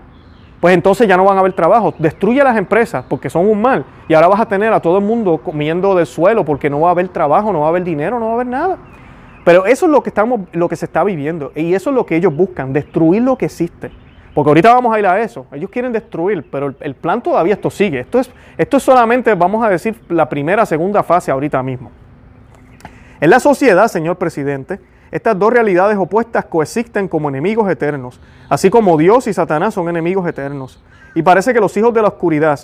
pues 0.62 0.76
entonces 0.76 1.08
ya 1.08 1.18
no 1.18 1.26
van 1.26 1.38
a 1.38 1.40
haber 1.40 1.54
trabajo. 1.54 1.94
Destruye 1.98 2.44
las 2.44 2.56
empresas 2.56 3.04
porque 3.10 3.32
son 3.32 3.48
un 3.48 3.60
mal. 3.60 3.84
Y 4.08 4.14
ahora 4.14 4.28
vas 4.28 4.40
a 4.40 4.46
tener 4.46 4.72
a 4.72 4.80
todo 4.80 5.00
el 5.00 5.04
mundo 5.04 5.40
comiendo 5.40 5.96
del 5.96 6.06
suelo 6.06 6.46
porque 6.46 6.70
no 6.70 6.80
va 6.80 6.90
a 6.90 6.92
haber 6.92 7.10
trabajo, 7.10 7.52
no 7.52 7.62
va 7.62 7.66
a 7.66 7.70
haber 7.70 7.84
dinero, 7.84 8.20
no 8.20 8.28
va 8.28 8.32
a 8.32 8.36
haber 8.36 8.48
nada. 8.48 8.78
Pero 9.44 9.66
eso 9.66 9.88
es 9.88 9.92
lo 9.92 10.04
que, 10.04 10.12
estamos, 10.12 10.42
lo 10.52 10.70
que 10.70 10.76
se 10.76 10.86
está 10.86 11.04
viviendo. 11.04 11.52
Y 11.56 11.74
eso 11.74 11.90
es 11.90 11.96
lo 11.96 12.06
que 12.06 12.16
ellos 12.16 12.36
buscan, 12.36 12.74
destruir 12.74 13.24
lo 13.24 13.40
que 13.40 13.46
existe. 13.46 13.90
Porque 14.36 14.50
ahorita 14.50 14.72
vamos 14.72 14.96
a 14.96 15.00
ir 15.00 15.08
a 15.08 15.20
eso. 15.20 15.48
Ellos 15.52 15.72
quieren 15.72 15.92
destruir, 15.92 16.46
pero 16.52 16.76
el, 16.80 16.96
plan 16.96 17.24
todavía 17.24 17.56
esto 17.56 17.72
sigue. 17.72 18.02
Esto 18.02 18.20
es, 18.20 18.32
esto 18.56 18.78
es 18.78 18.84
solamente, 18.84 19.34
vamos 19.34 19.66
a 19.66 19.70
decir, 19.70 20.00
la 20.10 20.30
primera, 20.30 20.64
segunda 20.68 21.02
fase 21.02 21.32
ahorita 21.32 21.64
mismo. 21.64 21.90
En 23.20 23.32
la 23.32 23.40
sociedad, 23.40 23.88
señor 23.88 24.18
presidente, 24.18 24.80
estas 25.12 25.38
dos 25.38 25.52
realidades 25.52 25.98
opuestas 25.98 26.46
coexisten 26.46 27.08
como 27.08 27.30
enemigos 27.30 27.70
eternos, 27.70 28.20
así 28.50 28.70
como 28.70 28.98
Dios 28.98 29.28
y 29.28 29.34
Satanás 29.34 29.74
son 29.74 29.90
enemigos 29.90 30.26
eternos. 30.28 30.82
Y 31.14 31.22
parece 31.22 31.54
que 31.54 31.60
los 31.60 31.76
hijos 31.76 31.94
de 31.94 32.02
la 32.02 32.08
oscuridad, 32.08 32.60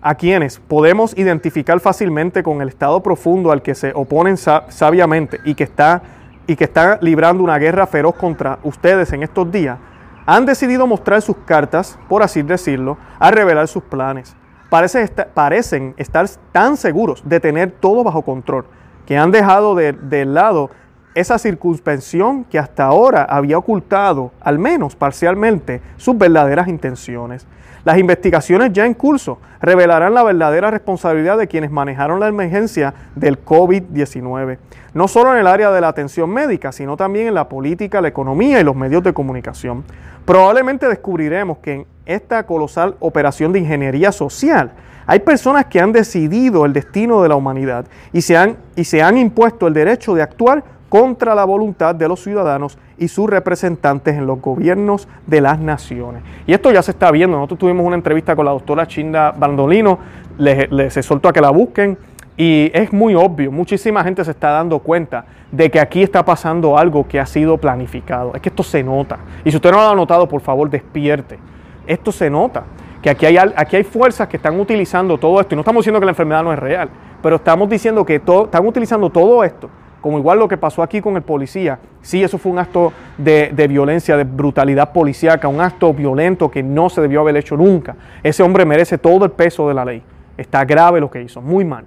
a 0.00 0.14
quienes 0.14 0.58
podemos 0.58 1.16
identificar 1.16 1.78
fácilmente 1.80 2.42
con 2.42 2.62
el 2.62 2.68
estado 2.68 3.02
profundo 3.02 3.52
al 3.52 3.62
que 3.62 3.74
se 3.74 3.92
oponen 3.94 4.36
sabiamente 4.36 5.38
y 5.44 5.54
que 5.54 5.64
está 5.64 6.02
y 6.46 6.56
que 6.56 6.64
está 6.64 6.98
librando 7.00 7.44
una 7.44 7.58
guerra 7.58 7.86
feroz 7.86 8.16
contra 8.16 8.58
ustedes 8.64 9.12
en 9.12 9.22
estos 9.22 9.50
días, 9.52 9.78
han 10.26 10.46
decidido 10.46 10.86
mostrar 10.86 11.22
sus 11.22 11.36
cartas, 11.38 11.98
por 12.08 12.22
así 12.22 12.42
decirlo, 12.42 12.96
a 13.18 13.30
revelar 13.30 13.68
sus 13.68 13.82
planes. 13.82 14.34
parecen 14.70 15.94
estar 15.96 16.28
tan 16.52 16.76
seguros 16.76 17.22
de 17.24 17.38
tener 17.38 17.70
todo 17.70 18.02
bajo 18.02 18.22
control 18.22 18.64
que 19.06 19.18
han 19.18 19.30
dejado 19.30 19.74
de, 19.74 19.92
de 19.92 20.24
lado 20.24 20.70
esa 21.14 21.38
circunspección 21.38 22.44
que 22.44 22.58
hasta 22.58 22.84
ahora 22.84 23.24
había 23.24 23.58
ocultado, 23.58 24.32
al 24.40 24.58
menos 24.58 24.96
parcialmente, 24.96 25.80
sus 25.96 26.16
verdaderas 26.16 26.68
intenciones. 26.68 27.46
Las 27.84 27.98
investigaciones 27.98 28.72
ya 28.72 28.86
en 28.86 28.94
curso 28.94 29.38
revelarán 29.60 30.14
la 30.14 30.22
verdadera 30.22 30.70
responsabilidad 30.70 31.36
de 31.36 31.48
quienes 31.48 31.70
manejaron 31.70 32.20
la 32.20 32.28
emergencia 32.28 32.94
del 33.16 33.44
COVID-19, 33.44 34.58
no 34.94 35.08
solo 35.08 35.32
en 35.32 35.38
el 35.38 35.48
área 35.48 35.72
de 35.72 35.80
la 35.80 35.88
atención 35.88 36.30
médica, 36.30 36.70
sino 36.70 36.96
también 36.96 37.26
en 37.26 37.34
la 37.34 37.48
política, 37.48 38.00
la 38.00 38.08
economía 38.08 38.60
y 38.60 38.64
los 38.64 38.76
medios 38.76 39.02
de 39.02 39.12
comunicación. 39.12 39.84
Probablemente 40.24 40.86
descubriremos 40.86 41.58
que 41.58 41.74
en 41.74 41.86
esta 42.06 42.46
colosal 42.46 42.94
operación 43.00 43.52
de 43.52 43.58
ingeniería 43.58 44.12
social 44.12 44.72
hay 45.04 45.18
personas 45.18 45.66
que 45.66 45.80
han 45.80 45.90
decidido 45.90 46.64
el 46.64 46.72
destino 46.72 47.20
de 47.22 47.28
la 47.28 47.34
humanidad 47.34 47.86
y 48.12 48.22
se 48.22 48.36
han, 48.36 48.56
y 48.76 48.84
se 48.84 49.02
han 49.02 49.18
impuesto 49.18 49.66
el 49.66 49.74
derecho 49.74 50.14
de 50.14 50.22
actuar 50.22 50.62
contra 50.92 51.34
la 51.34 51.46
voluntad 51.46 51.94
de 51.94 52.06
los 52.06 52.22
ciudadanos 52.22 52.76
y 52.98 53.08
sus 53.08 53.26
representantes 53.30 54.14
en 54.14 54.26
los 54.26 54.42
gobiernos 54.42 55.08
de 55.26 55.40
las 55.40 55.58
naciones. 55.58 56.22
Y 56.46 56.52
esto 56.52 56.70
ya 56.70 56.82
se 56.82 56.90
está 56.90 57.10
viendo. 57.10 57.38
Nosotros 57.38 57.60
tuvimos 57.60 57.86
una 57.86 57.96
entrevista 57.96 58.36
con 58.36 58.44
la 58.44 58.50
doctora 58.50 58.86
Chinda 58.86 59.30
Bandolino, 59.32 59.98
les, 60.36 60.70
les 60.70 60.94
exhorto 60.94 61.30
a 61.30 61.32
que 61.32 61.40
la 61.40 61.48
busquen. 61.48 61.96
Y 62.36 62.70
es 62.74 62.92
muy 62.92 63.14
obvio, 63.14 63.50
muchísima 63.50 64.04
gente 64.04 64.22
se 64.22 64.32
está 64.32 64.50
dando 64.50 64.80
cuenta 64.80 65.24
de 65.50 65.70
que 65.70 65.80
aquí 65.80 66.02
está 66.02 66.26
pasando 66.26 66.76
algo 66.76 67.08
que 67.08 67.18
ha 67.18 67.24
sido 67.24 67.56
planificado. 67.56 68.32
Es 68.34 68.42
que 68.42 68.50
esto 68.50 68.62
se 68.62 68.82
nota. 68.82 69.16
Y 69.46 69.50
si 69.50 69.56
usted 69.56 69.70
no 69.70 69.78
lo 69.78 69.88
ha 69.88 69.94
notado, 69.94 70.28
por 70.28 70.42
favor, 70.42 70.68
despierte. 70.68 71.38
Esto 71.86 72.12
se 72.12 72.28
nota. 72.28 72.64
Que 73.00 73.08
aquí 73.08 73.24
hay, 73.24 73.38
aquí 73.38 73.76
hay 73.76 73.84
fuerzas 73.84 74.28
que 74.28 74.36
están 74.36 74.60
utilizando 74.60 75.16
todo 75.16 75.40
esto. 75.40 75.54
Y 75.54 75.56
no 75.56 75.62
estamos 75.62 75.80
diciendo 75.80 76.00
que 76.00 76.04
la 76.04 76.12
enfermedad 76.12 76.42
no 76.42 76.52
es 76.52 76.58
real, 76.58 76.90
pero 77.22 77.36
estamos 77.36 77.66
diciendo 77.70 78.04
que 78.04 78.16
están 78.16 78.66
utilizando 78.66 79.08
todo 79.08 79.42
esto 79.42 79.70
como 80.02 80.18
igual 80.18 80.40
lo 80.40 80.48
que 80.48 80.58
pasó 80.58 80.82
aquí 80.82 81.00
con 81.00 81.16
el 81.16 81.22
policía. 81.22 81.78
Sí, 82.02 82.22
eso 82.22 82.36
fue 82.36 82.50
un 82.50 82.58
acto 82.58 82.92
de, 83.16 83.66
violencia, 83.68 84.16
de 84.16 84.24
brutalidad 84.24 84.92
policíaca, 84.92 85.46
un 85.46 85.60
acto 85.60 85.94
violento 85.94 86.50
que 86.50 86.62
no 86.62 86.90
se 86.90 87.00
debió 87.00 87.20
haber 87.20 87.36
hecho 87.36 87.56
nunca. 87.56 87.94
Ese 88.22 88.42
hombre 88.42 88.66
merece 88.66 88.98
todo 88.98 89.24
el 89.24 89.30
peso 89.30 89.68
de 89.68 89.74
la 89.74 89.84
ley. 89.84 90.02
Está 90.36 90.64
grave 90.64 91.00
lo 91.00 91.08
que 91.08 91.22
hizo, 91.22 91.40
muy 91.40 91.64
mal. 91.64 91.84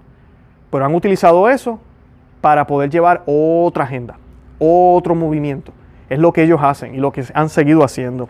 Pero 0.71 0.85
han 0.85 0.95
utilizado 0.95 1.49
eso 1.49 1.77
para 2.39 2.65
poder 2.65 2.89
llevar 2.89 3.21
otra 3.25 3.83
agenda, 3.83 4.17
otro 4.59 5.13
movimiento. 5.13 5.73
Es 6.09 6.17
lo 6.17 6.31
que 6.31 6.43
ellos 6.43 6.61
hacen 6.63 6.95
y 6.95 6.99
lo 6.99 7.11
que 7.11 7.25
han 7.33 7.49
seguido 7.49 7.83
haciendo. 7.83 8.29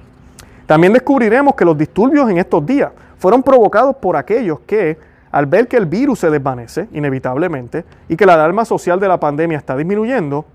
También 0.66 0.94
descubriremos 0.94 1.54
que 1.54 1.64
los 1.64 1.78
disturbios 1.78 2.28
en 2.30 2.40
estos 2.40 2.66
días 2.66 2.90
fueron 3.20 3.44
provocados 3.44 3.96
por 3.98 4.18
aquellos 4.18 4.62
que 4.62 4.98
al 5.36 5.48
ver 5.48 5.68
que 5.68 5.76
el 5.76 5.86
virus 5.86 6.20
se 6.20 6.30
desvanece 6.30 6.88
inevitablemente 6.94 7.84
y 8.08 8.16
que 8.16 8.26
la 8.26 8.36
alarma 8.36 8.64
social 8.64 9.02
de 9.02 9.10
la 9.10 9.20
pandemia 9.20 9.58
está 9.58 9.76
disminuyendo, 9.76 10.46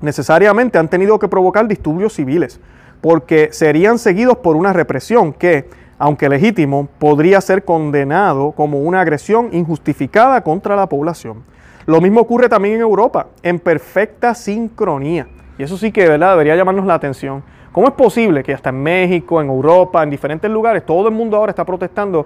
necesariamente 0.00 0.78
han 0.78 0.86
tenido 0.86 1.18
que 1.18 1.26
provocar 1.26 1.66
disturbios 1.66 2.12
civiles, 2.12 2.60
porque 3.00 3.48
serían 3.50 3.98
seguidos 3.98 4.36
por 4.36 4.54
una 4.54 4.72
represión 4.72 5.32
que, 5.32 5.68
aunque 5.98 6.28
legítimo, 6.28 6.86
podría 7.00 7.40
ser 7.40 7.64
condenado 7.64 8.52
como 8.52 8.78
una 8.82 9.00
agresión 9.00 9.48
injustificada 9.50 10.44
contra 10.44 10.76
la 10.76 10.88
población. 10.88 11.42
Lo 11.84 12.00
mismo 12.00 12.20
ocurre 12.20 12.48
también 12.48 12.76
en 12.76 12.82
Europa, 12.82 13.26
en 13.42 13.58
perfecta 13.58 14.32
sincronía. 14.36 15.26
Y 15.58 15.64
eso 15.64 15.76
sí 15.76 15.90
que 15.90 16.08
¿verdad? 16.08 16.30
debería 16.30 16.54
llamarnos 16.54 16.86
la 16.86 16.94
atención. 16.94 17.42
¿Cómo 17.72 17.88
es 17.88 17.94
posible 17.94 18.44
que 18.44 18.54
hasta 18.54 18.70
en 18.70 18.80
México, 18.80 19.40
en 19.40 19.48
Europa, 19.48 20.04
en 20.04 20.10
diferentes 20.10 20.48
lugares, 20.48 20.86
todo 20.86 21.08
el 21.08 21.14
mundo 21.14 21.36
ahora 21.36 21.50
está 21.50 21.64
protestando 21.64 22.24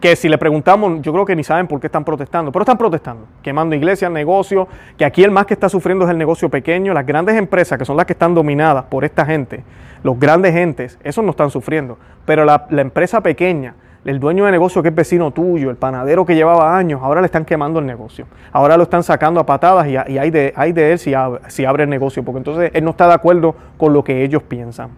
que 0.00 0.14
si 0.14 0.28
le 0.28 0.38
preguntamos, 0.38 1.00
yo 1.00 1.12
creo 1.12 1.24
que 1.24 1.34
ni 1.34 1.42
saben 1.42 1.66
por 1.66 1.80
qué 1.80 1.86
están 1.86 2.04
protestando, 2.04 2.52
pero 2.52 2.62
están 2.62 2.78
protestando, 2.78 3.26
quemando 3.42 3.74
iglesias, 3.74 4.10
negocios, 4.10 4.68
que 4.96 5.04
aquí 5.04 5.24
el 5.24 5.30
más 5.30 5.46
que 5.46 5.54
está 5.54 5.68
sufriendo 5.68 6.04
es 6.04 6.10
el 6.10 6.18
negocio 6.18 6.48
pequeño, 6.48 6.92
las 6.92 7.06
grandes 7.06 7.36
empresas 7.36 7.78
que 7.78 7.84
son 7.84 7.96
las 7.96 8.06
que 8.06 8.12
están 8.12 8.34
dominadas 8.34 8.84
por 8.84 9.04
esta 9.04 9.24
gente, 9.24 9.64
los 10.02 10.18
grandes 10.18 10.52
gentes, 10.52 10.98
esos 11.02 11.24
no 11.24 11.30
están 11.30 11.50
sufriendo, 11.50 11.98
pero 12.24 12.44
la, 12.44 12.66
empresa 12.70 13.22
pequeña, 13.22 13.74
el 14.04 14.20
dueño 14.20 14.44
de 14.44 14.52
negocio 14.52 14.82
que 14.82 14.90
es 14.90 14.94
vecino 14.94 15.30
tuyo, 15.30 15.70
el 15.70 15.76
panadero 15.76 16.26
que 16.26 16.34
llevaba 16.34 16.76
años, 16.76 17.00
ahora 17.02 17.22
le 17.22 17.26
están 17.26 17.44
quemando 17.44 17.80
el 17.80 17.86
negocio, 17.86 18.26
ahora 18.52 18.76
lo 18.76 18.82
están 18.82 19.02
sacando 19.02 19.40
a 19.40 19.46
patadas 19.46 19.88
y, 19.88 19.96
hay, 19.96 20.30
de, 20.30 20.52
hay 20.56 20.72
de 20.72 20.92
él 20.92 20.98
si 20.98 21.14
si 21.48 21.64
abre 21.64 21.84
el 21.84 21.90
negocio, 21.90 22.22
porque 22.22 22.38
entonces 22.38 22.70
él 22.74 22.84
no 22.84 22.90
está 22.90 23.08
de 23.08 23.14
acuerdo 23.14 23.56
con 23.78 23.92
lo 23.92 24.04
que 24.04 24.22
ellos 24.22 24.42
piensan. 24.42 24.90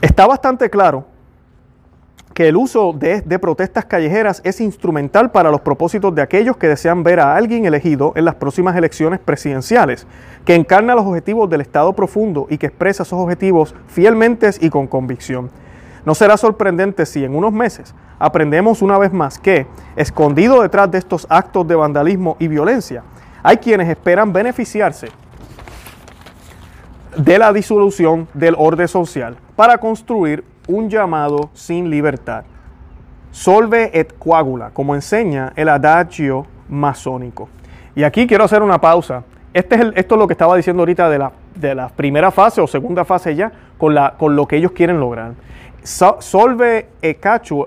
Está 0.00 0.26
bastante 0.28 0.70
claro 0.70 1.17
que 2.38 2.46
el 2.46 2.56
uso 2.56 2.92
de, 2.92 3.20
protestas 3.40 3.86
callejeras 3.86 4.40
es 4.44 4.60
instrumental 4.60 5.32
para 5.32 5.50
los 5.50 5.60
propósitos 5.60 6.14
de 6.14 6.22
aquellos 6.22 6.56
que 6.56 6.68
desean 6.68 7.02
ver 7.02 7.18
a 7.18 7.34
alguien 7.34 7.66
elegido 7.66 8.12
en 8.14 8.24
las 8.24 8.36
próximas 8.36 8.76
elecciones 8.76 9.18
presidenciales, 9.18 10.06
que 10.44 10.54
encarna 10.54 10.94
los 10.94 11.04
objetivos 11.04 11.50
del 11.50 11.62
Estado 11.62 11.92
profundo 11.94 12.46
y 12.48 12.56
que 12.56 12.66
expresa 12.66 13.02
esos 13.02 13.18
objetivos 13.18 13.74
fielmente 13.88 14.48
y 14.60 14.70
con 14.70 14.86
convicción. 14.86 15.50
No 16.04 16.14
será 16.14 16.36
sorprendente 16.36 17.06
si 17.06 17.24
en 17.24 17.34
unos 17.34 17.52
meses 17.52 17.92
aprendemos 18.20 18.82
una 18.82 18.98
vez 18.98 19.12
más 19.12 19.40
que, 19.40 19.66
escondido 19.96 20.62
detrás 20.62 20.88
de 20.92 20.98
estos 20.98 21.26
actos 21.28 21.66
de 21.66 21.74
vandalismo 21.74 22.36
y 22.38 22.46
violencia, 22.46 23.02
hay 23.42 23.56
quienes 23.56 23.88
esperan 23.88 24.32
beneficiarse 24.32 25.08
de 27.16 27.36
la 27.36 27.52
disolución 27.52 28.28
del 28.32 28.54
orden 28.56 28.86
social 28.86 29.36
para 29.56 29.78
construir 29.78 30.44
un 30.68 30.88
llamado 30.88 31.50
sin 31.54 31.90
libertad. 31.90 32.44
Solve 33.30 33.90
et 33.92 34.16
coagula, 34.18 34.70
como 34.70 34.94
enseña 34.94 35.52
el 35.56 35.68
adagio 35.68 36.46
masónico. 36.68 37.48
Y 37.94 38.04
aquí 38.04 38.26
quiero 38.26 38.44
hacer 38.44 38.62
una 38.62 38.80
pausa. 38.80 39.24
Este 39.52 39.74
es 39.74 39.82
esto 39.96 40.14
es 40.14 40.18
lo 40.18 40.26
que 40.26 40.34
estaba 40.34 40.56
diciendo 40.56 40.82
ahorita 40.82 41.10
de 41.10 41.18
la, 41.18 41.32
de 41.54 41.74
la 41.74 41.88
primera 41.88 42.30
fase 42.30 42.60
o 42.60 42.66
segunda 42.66 43.04
fase 43.04 43.34
ya, 43.34 43.50
con, 43.76 43.94
la, 43.94 44.14
con 44.16 44.36
lo 44.36 44.46
que 44.46 44.56
ellos 44.56 44.72
quieren 44.72 45.00
lograr. 45.00 45.32
solve 45.82 46.88
et 47.02 47.18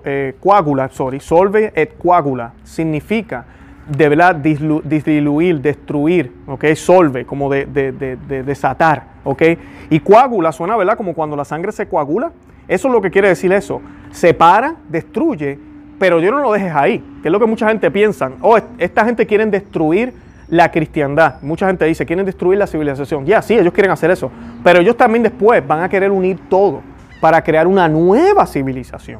eh, 0.05 0.35
coagula, 0.39 0.89
sorry, 0.89 1.19
solve 1.19 1.73
et 1.75 1.97
coagula 1.97 2.53
significa 2.63 3.45
de 3.87 4.09
verdad 4.09 4.35
disluir, 4.35 5.59
destruir, 5.59 6.31
¿ok? 6.47 6.65
Solve, 6.75 7.25
como 7.25 7.49
de, 7.49 7.65
de, 7.65 7.91
de, 7.91 8.43
desatar, 8.43 9.03
¿ok? 9.23 9.41
Y 9.89 9.99
coagula 9.99 10.51
suena, 10.51 10.77
¿verdad? 10.77 10.95
Como 10.95 11.13
cuando 11.13 11.35
la 11.35 11.45
sangre 11.45 11.71
se 11.71 11.87
coagula. 11.87 12.31
Eso 12.71 12.87
es 12.87 12.93
lo 12.93 13.01
que 13.01 13.11
quiere 13.11 13.27
decir 13.27 13.51
eso. 13.51 13.81
Separa, 14.11 14.75
destruye, 14.87 15.59
pero 15.99 16.21
yo 16.21 16.31
no 16.31 16.39
lo 16.39 16.53
dejes 16.53 16.71
ahí, 16.73 17.03
que 17.21 17.27
es 17.27 17.31
lo 17.31 17.37
que 17.37 17.45
mucha 17.45 17.67
gente 17.67 17.91
piensa. 17.91 18.31
Oh, 18.39 18.57
esta 18.77 19.03
gente 19.03 19.27
quiere 19.27 19.45
destruir 19.47 20.13
la 20.47 20.71
cristiandad. 20.71 21.41
Mucha 21.41 21.67
gente 21.67 21.83
dice, 21.83 22.05
quieren 22.05 22.25
destruir 22.25 22.57
la 22.57 22.67
civilización. 22.67 23.25
Ya, 23.25 23.41
sí, 23.41 23.55
ellos 23.55 23.73
quieren 23.73 23.91
hacer 23.91 24.09
eso. 24.09 24.31
Pero 24.63 24.79
ellos 24.79 24.95
también 24.95 25.21
después 25.21 25.67
van 25.67 25.83
a 25.83 25.89
querer 25.89 26.11
unir 26.11 26.39
todo 26.47 26.81
para 27.19 27.43
crear 27.43 27.67
una 27.67 27.89
nueva 27.89 28.47
civilización. 28.47 29.19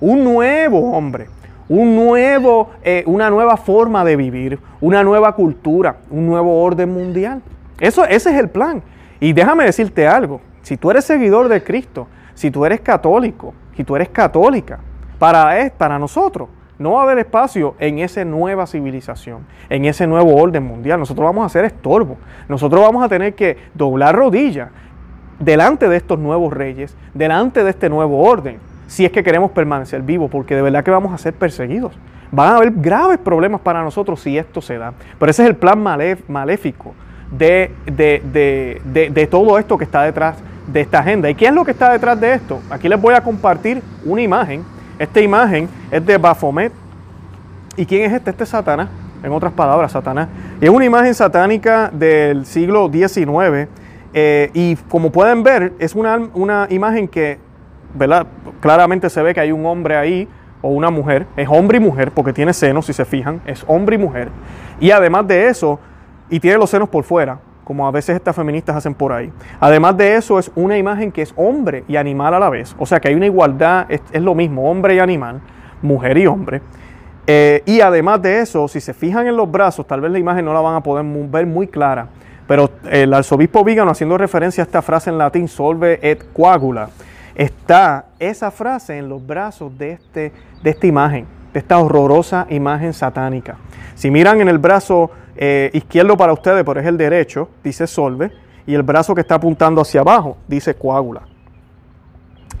Un 0.00 0.24
nuevo 0.24 0.92
hombre, 0.92 1.26
un 1.68 1.94
nuevo, 1.94 2.70
eh, 2.82 3.02
una 3.04 3.28
nueva 3.28 3.58
forma 3.58 4.06
de 4.06 4.16
vivir, 4.16 4.58
una 4.80 5.04
nueva 5.04 5.34
cultura, 5.34 5.96
un 6.10 6.24
nuevo 6.24 6.62
orden 6.62 6.94
mundial. 6.94 7.42
Eso, 7.78 8.06
ese 8.06 8.30
es 8.30 8.36
el 8.38 8.48
plan. 8.48 8.82
Y 9.20 9.34
déjame 9.34 9.66
decirte 9.66 10.08
algo, 10.08 10.40
si 10.62 10.78
tú 10.78 10.90
eres 10.90 11.04
seguidor 11.04 11.48
de 11.48 11.62
Cristo, 11.62 12.08
si 12.36 12.50
tú 12.50 12.64
eres 12.64 12.80
católico, 12.82 13.54
si 13.74 13.82
tú 13.82 13.96
eres 13.96 14.10
católica, 14.10 14.78
para, 15.18 15.72
para 15.76 15.98
nosotros, 15.98 16.48
no 16.78 16.92
va 16.92 17.00
a 17.00 17.02
haber 17.04 17.18
espacio 17.18 17.74
en 17.78 17.98
esa 17.98 18.24
nueva 18.24 18.66
civilización, 18.66 19.46
en 19.70 19.86
ese 19.86 20.06
nuevo 20.06 20.36
orden 20.36 20.62
mundial. 20.62 21.00
Nosotros 21.00 21.24
vamos 21.24 21.46
a 21.46 21.48
ser 21.48 21.64
estorbo. 21.64 22.18
Nosotros 22.48 22.82
vamos 22.82 23.02
a 23.02 23.08
tener 23.08 23.34
que 23.34 23.56
doblar 23.72 24.14
rodillas 24.14 24.68
delante 25.38 25.88
de 25.88 25.96
estos 25.96 26.18
nuevos 26.18 26.52
reyes, 26.52 26.94
delante 27.14 27.64
de 27.64 27.70
este 27.70 27.88
nuevo 27.88 28.22
orden, 28.22 28.58
si 28.86 29.06
es 29.06 29.10
que 29.10 29.24
queremos 29.24 29.50
permanecer 29.52 30.02
vivos, 30.02 30.30
porque 30.30 30.54
de 30.54 30.62
verdad 30.62 30.84
que 30.84 30.90
vamos 30.90 31.14
a 31.14 31.18
ser 31.18 31.32
perseguidos. 31.32 31.92
Van 32.30 32.52
a 32.52 32.56
haber 32.56 32.72
graves 32.72 33.18
problemas 33.18 33.62
para 33.62 33.82
nosotros 33.82 34.20
si 34.20 34.36
esto 34.36 34.60
se 34.60 34.76
da. 34.76 34.92
Pero 35.18 35.30
ese 35.30 35.44
es 35.44 35.48
el 35.48 35.56
plan 35.56 35.82
maléfico 36.28 36.94
de, 37.30 37.72
de, 37.86 39.28
todo 39.30 39.58
esto 39.58 39.78
que 39.78 39.84
está 39.84 40.02
detrás 40.02 40.36
de 40.66 40.80
esta 40.80 40.98
agenda. 41.00 41.30
¿Y 41.30 41.34
qué 41.34 41.46
es 41.46 41.52
lo 41.52 41.64
que 41.64 41.70
está 41.70 41.92
detrás 41.92 42.20
de 42.20 42.34
esto? 42.34 42.60
Aquí 42.70 42.88
les 42.88 43.00
voy 43.00 43.14
a 43.14 43.22
compartir 43.22 43.82
una 44.04 44.22
imagen. 44.22 44.64
Esta 44.98 45.20
imagen 45.20 45.68
es 45.90 46.04
de 46.04 46.18
Baphomet. 46.18 46.72
¿Y 47.76 47.86
quién 47.86 48.02
es 48.02 48.12
este? 48.12 48.30
Este 48.30 48.44
es 48.44 48.50
Satanás. 48.50 48.88
En 49.22 49.32
otras 49.32 49.52
palabras, 49.52 49.92
Satanás. 49.92 50.28
es 50.60 50.70
una 50.70 50.84
imagen 50.84 51.14
satánica 51.14 51.90
del 51.92 52.46
siglo 52.46 52.90
XIX. 52.92 53.68
Eh, 54.14 54.50
y 54.54 54.76
como 54.88 55.10
pueden 55.10 55.42
ver, 55.42 55.72
es 55.78 55.94
una, 55.94 56.18
una 56.34 56.66
imagen 56.70 57.08
que 57.08 57.38
¿verdad? 57.94 58.26
claramente 58.60 59.10
se 59.10 59.22
ve 59.22 59.34
que 59.34 59.40
hay 59.40 59.52
un 59.52 59.66
hombre 59.66 59.96
ahí 59.96 60.28
o 60.62 60.68
una 60.68 60.90
mujer. 60.90 61.26
Es 61.36 61.48
hombre 61.48 61.78
y 61.78 61.80
mujer 61.80 62.12
porque 62.12 62.32
tiene 62.32 62.52
senos, 62.52 62.86
si 62.86 62.92
se 62.92 63.04
fijan. 63.04 63.40
Es 63.46 63.64
hombre 63.66 63.96
y 63.96 63.98
mujer. 63.98 64.30
Y 64.80 64.90
además 64.90 65.26
de 65.26 65.48
eso, 65.48 65.78
y 66.30 66.40
tiene 66.40 66.58
los 66.58 66.70
senos 66.70 66.88
por 66.88 67.04
fuera, 67.04 67.38
como 67.66 67.84
a 67.84 67.90
veces 67.90 68.14
estas 68.14 68.36
feministas 68.36 68.76
hacen 68.76 68.94
por 68.94 69.12
ahí. 69.12 69.32
Además 69.58 69.96
de 69.96 70.14
eso, 70.14 70.38
es 70.38 70.52
una 70.54 70.78
imagen 70.78 71.10
que 71.10 71.22
es 71.22 71.34
hombre 71.34 71.82
y 71.88 71.96
animal 71.96 72.32
a 72.34 72.38
la 72.38 72.48
vez. 72.48 72.76
O 72.78 72.86
sea 72.86 73.00
que 73.00 73.08
hay 73.08 73.16
una 73.16 73.26
igualdad, 73.26 73.86
es, 73.88 74.22
lo 74.22 74.36
mismo, 74.36 74.70
hombre 74.70 74.94
y 74.94 75.00
animal, 75.00 75.40
mujer 75.82 76.16
y 76.16 76.28
hombre. 76.28 76.62
Eh, 77.26 77.64
y 77.66 77.80
además 77.80 78.22
de 78.22 78.38
eso, 78.38 78.68
si 78.68 78.80
se 78.80 78.94
fijan 78.94 79.26
en 79.26 79.36
los 79.36 79.50
brazos, 79.50 79.84
tal 79.84 80.00
vez 80.00 80.12
la 80.12 80.20
imagen 80.20 80.44
no 80.44 80.54
la 80.54 80.60
van 80.60 80.76
a 80.76 80.80
poder 80.80 81.04
ver 81.04 81.44
muy 81.44 81.66
clara, 81.66 82.06
pero 82.46 82.70
el 82.88 83.12
arzobispo 83.12 83.64
Vígano, 83.64 83.90
haciendo 83.90 84.16
referencia 84.16 84.62
a 84.62 84.66
esta 84.66 84.80
frase 84.80 85.10
en 85.10 85.18
latín, 85.18 85.48
solve 85.48 85.98
et 86.08 86.24
coagula, 86.32 86.90
está 87.34 88.04
esa 88.20 88.52
frase 88.52 88.96
en 88.96 89.08
los 89.08 89.26
brazos 89.26 89.76
de, 89.76 89.90
este, 89.90 90.32
de 90.62 90.70
esta 90.70 90.86
imagen, 90.86 91.26
de 91.52 91.58
esta 91.58 91.78
horrorosa 91.78 92.46
imagen 92.48 92.92
satánica. 92.92 93.56
Si 93.96 94.08
miran 94.08 94.40
en 94.40 94.48
el 94.48 94.58
brazo 94.58 95.10
eh, 95.36 95.70
izquierdo 95.72 96.16
para 96.16 96.32
ustedes, 96.32 96.64
por 96.64 96.78
es 96.78 96.86
el 96.86 96.96
derecho, 96.96 97.48
dice 97.62 97.86
solve, 97.86 98.32
y 98.66 98.74
el 98.74 98.82
brazo 98.82 99.14
que 99.14 99.20
está 99.20 99.36
apuntando 99.36 99.80
hacia 99.80 100.00
abajo 100.00 100.36
dice 100.48 100.74
coágula. 100.74 101.22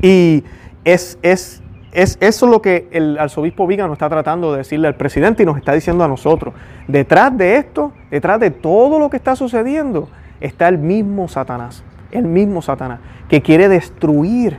Y 0.00 0.44
es, 0.84 1.18
es, 1.22 1.62
es 1.92 2.18
eso 2.20 2.46
lo 2.46 2.62
que 2.62 2.88
el 2.92 3.18
arzobispo 3.18 3.66
Vígano 3.66 3.92
está 3.92 4.08
tratando 4.08 4.52
de 4.52 4.58
decirle 4.58 4.88
al 4.88 4.96
presidente 4.96 5.42
y 5.42 5.46
nos 5.46 5.56
está 5.56 5.72
diciendo 5.72 6.04
a 6.04 6.08
nosotros. 6.08 6.54
Detrás 6.86 7.36
de 7.36 7.56
esto, 7.56 7.92
detrás 8.10 8.38
de 8.38 8.50
todo 8.50 8.98
lo 8.98 9.10
que 9.10 9.16
está 9.16 9.34
sucediendo, 9.34 10.08
está 10.40 10.68
el 10.68 10.78
mismo 10.78 11.28
Satanás, 11.28 11.82
el 12.10 12.24
mismo 12.24 12.62
Satanás, 12.62 13.00
que 13.28 13.42
quiere 13.42 13.68
destruir 13.68 14.58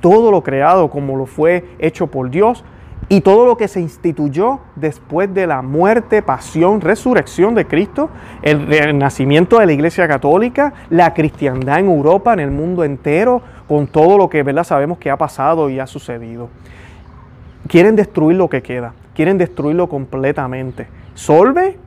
todo 0.00 0.30
lo 0.30 0.42
creado 0.42 0.88
como 0.88 1.16
lo 1.16 1.26
fue 1.26 1.64
hecho 1.78 2.06
por 2.06 2.30
Dios 2.30 2.64
y 3.08 3.20
todo 3.20 3.46
lo 3.46 3.56
que 3.56 3.68
se 3.68 3.80
instituyó 3.80 4.58
después 4.74 5.32
de 5.32 5.46
la 5.46 5.62
muerte, 5.62 6.22
pasión, 6.22 6.80
resurrección 6.80 7.54
de 7.54 7.66
Cristo, 7.66 8.10
el, 8.42 8.98
nacimiento 8.98 9.60
de 9.60 9.66
la 9.66 9.72
Iglesia 9.72 10.08
Católica, 10.08 10.72
la 10.90 11.14
cristiandad 11.14 11.78
en 11.78 11.86
Europa, 11.86 12.32
en 12.32 12.40
el 12.40 12.50
mundo 12.50 12.82
entero, 12.82 13.42
con 13.68 13.86
todo 13.86 14.18
lo 14.18 14.28
que 14.28 14.42
¿verdad? 14.42 14.64
sabemos 14.64 14.98
que 14.98 15.10
ha 15.10 15.16
pasado 15.16 15.70
y 15.70 15.78
ha 15.78 15.86
sucedido. 15.86 16.48
Quieren 17.68 17.94
destruir 17.94 18.36
lo 18.36 18.48
que 18.48 18.62
queda, 18.62 18.92
quieren 19.14 19.38
destruirlo 19.38 19.88
completamente. 19.88 20.88
Solve 21.14 21.78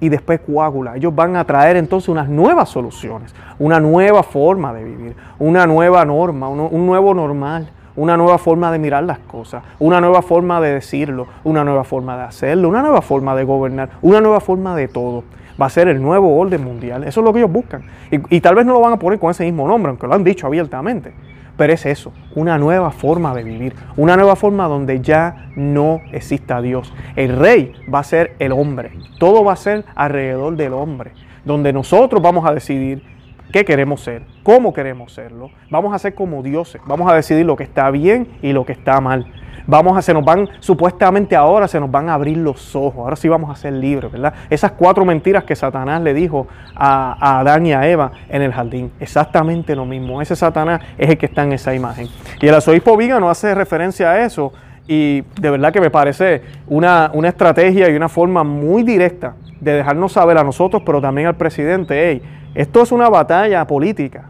y 0.00 0.10
después 0.10 0.40
coágula. 0.40 0.96
Ellos 0.96 1.14
van 1.14 1.36
a 1.36 1.44
traer 1.44 1.76
entonces 1.76 2.10
unas 2.10 2.28
nuevas 2.28 2.68
soluciones, 2.68 3.34
una 3.58 3.80
nueva 3.80 4.22
forma 4.22 4.74
de 4.74 4.84
vivir, 4.84 5.16
una 5.38 5.66
nueva 5.66 6.04
norma, 6.04 6.48
un 6.48 6.86
nuevo 6.86 7.14
normal 7.14 7.70
una 7.98 8.16
nueva 8.16 8.38
forma 8.38 8.70
de 8.70 8.78
mirar 8.78 9.02
las 9.02 9.18
cosas, 9.18 9.64
una 9.80 10.00
nueva 10.00 10.22
forma 10.22 10.60
de 10.60 10.74
decirlo, 10.74 11.26
una 11.42 11.64
nueva 11.64 11.82
forma 11.82 12.16
de 12.16 12.22
hacerlo, 12.22 12.68
una 12.68 12.80
nueva 12.80 13.02
forma 13.02 13.34
de 13.34 13.42
gobernar, 13.42 13.90
una 14.02 14.20
nueva 14.20 14.38
forma 14.38 14.76
de 14.76 14.86
todo. 14.86 15.24
Va 15.60 15.66
a 15.66 15.70
ser 15.70 15.88
el 15.88 16.00
nuevo 16.00 16.38
orden 16.38 16.62
mundial. 16.62 17.02
Eso 17.02 17.20
es 17.20 17.24
lo 17.24 17.32
que 17.32 17.40
ellos 17.40 17.50
buscan. 17.50 17.82
Y, 18.12 18.40
tal 18.40 18.54
vez 18.54 18.64
no 18.64 18.74
lo 18.74 18.80
van 18.80 18.92
a 18.92 18.98
poner 18.98 19.18
con 19.18 19.32
ese 19.32 19.44
mismo 19.44 19.66
nombre, 19.66 19.90
aunque 19.90 20.06
lo 20.06 20.14
han 20.14 20.22
dicho 20.22 20.46
abiertamente. 20.46 21.12
Pero 21.56 21.72
es 21.72 21.84
eso, 21.86 22.12
una 22.36 22.56
nueva 22.56 22.92
forma 22.92 23.34
de 23.34 23.42
vivir, 23.42 23.74
una 23.96 24.16
nueva 24.16 24.36
forma 24.36 24.68
donde 24.68 25.00
ya 25.00 25.50
no 25.56 26.00
exista 26.12 26.62
Dios. 26.62 26.94
El 27.16 27.36
rey 27.36 27.72
va 27.92 27.98
a 27.98 28.04
ser 28.04 28.36
el 28.38 28.52
hombre, 28.52 28.92
todo 29.18 29.42
va 29.42 29.54
a 29.54 29.56
ser 29.56 29.84
alrededor 29.96 30.54
del 30.54 30.72
hombre, 30.72 31.10
donde 31.44 31.72
nosotros 31.72 32.22
vamos 32.22 32.46
a 32.46 32.54
decidir 32.54 33.02
qué 33.52 33.64
queremos 33.64 34.00
ser, 34.00 34.22
cómo 34.42 34.72
queremos 34.72 35.12
serlo. 35.12 35.50
Vamos 35.70 35.94
a 35.94 35.98
ser 35.98 36.14
como 36.14 36.42
dioses, 36.42 36.80
vamos 36.86 37.10
a 37.10 37.14
decidir 37.14 37.46
lo 37.46 37.56
que 37.56 37.64
está 37.64 37.90
bien 37.90 38.28
y 38.42 38.52
lo 38.52 38.64
que 38.64 38.72
está 38.72 39.00
mal. 39.00 39.32
Vamos 39.66 39.98
a, 39.98 40.00
se 40.00 40.14
nos 40.14 40.24
van, 40.24 40.48
supuestamente 40.60 41.36
ahora 41.36 41.68
se 41.68 41.78
nos 41.78 41.90
van 41.90 42.08
a 42.08 42.14
abrir 42.14 42.38
los 42.38 42.74
ojos, 42.74 43.00
ahora 43.00 43.16
sí 43.16 43.28
vamos 43.28 43.50
a 43.50 43.54
ser 43.54 43.74
libres, 43.74 44.10
¿verdad? 44.10 44.32
Esas 44.48 44.72
cuatro 44.72 45.04
mentiras 45.04 45.44
que 45.44 45.54
Satanás 45.54 46.00
le 46.00 46.14
dijo 46.14 46.46
a, 46.74 47.14
a 47.20 47.40
Adán 47.40 47.66
y 47.66 47.74
a 47.74 47.86
Eva 47.86 48.12
en 48.30 48.40
el 48.40 48.50
jardín, 48.50 48.90
exactamente 48.98 49.76
lo 49.76 49.84
mismo. 49.84 50.22
Ese 50.22 50.36
Satanás 50.36 50.80
es 50.96 51.10
el 51.10 51.18
que 51.18 51.26
está 51.26 51.42
en 51.42 51.52
esa 51.52 51.74
imagen. 51.74 52.08
Y 52.40 52.48
el 52.48 52.54
arzobispo 52.54 52.96
no 53.20 53.28
hace 53.28 53.54
referencia 53.54 54.10
a 54.10 54.24
eso 54.24 54.54
y 54.88 55.22
de 55.38 55.50
verdad 55.50 55.72
que 55.72 55.80
me 55.80 55.90
parece 55.90 56.42
una, 56.66 57.10
una 57.12 57.28
estrategia 57.28 57.90
y 57.90 57.94
una 57.94 58.08
forma 58.08 58.42
muy 58.42 58.82
directa 58.82 59.34
de 59.60 59.74
dejarnos 59.74 60.12
saber 60.12 60.38
a 60.38 60.44
nosotros, 60.44 60.82
pero 60.84 61.00
también 61.00 61.28
al 61.28 61.36
presidente, 61.36 62.10
hey, 62.10 62.22
esto 62.54 62.82
es 62.82 62.90
una 62.90 63.08
batalla 63.10 63.66
política, 63.66 64.24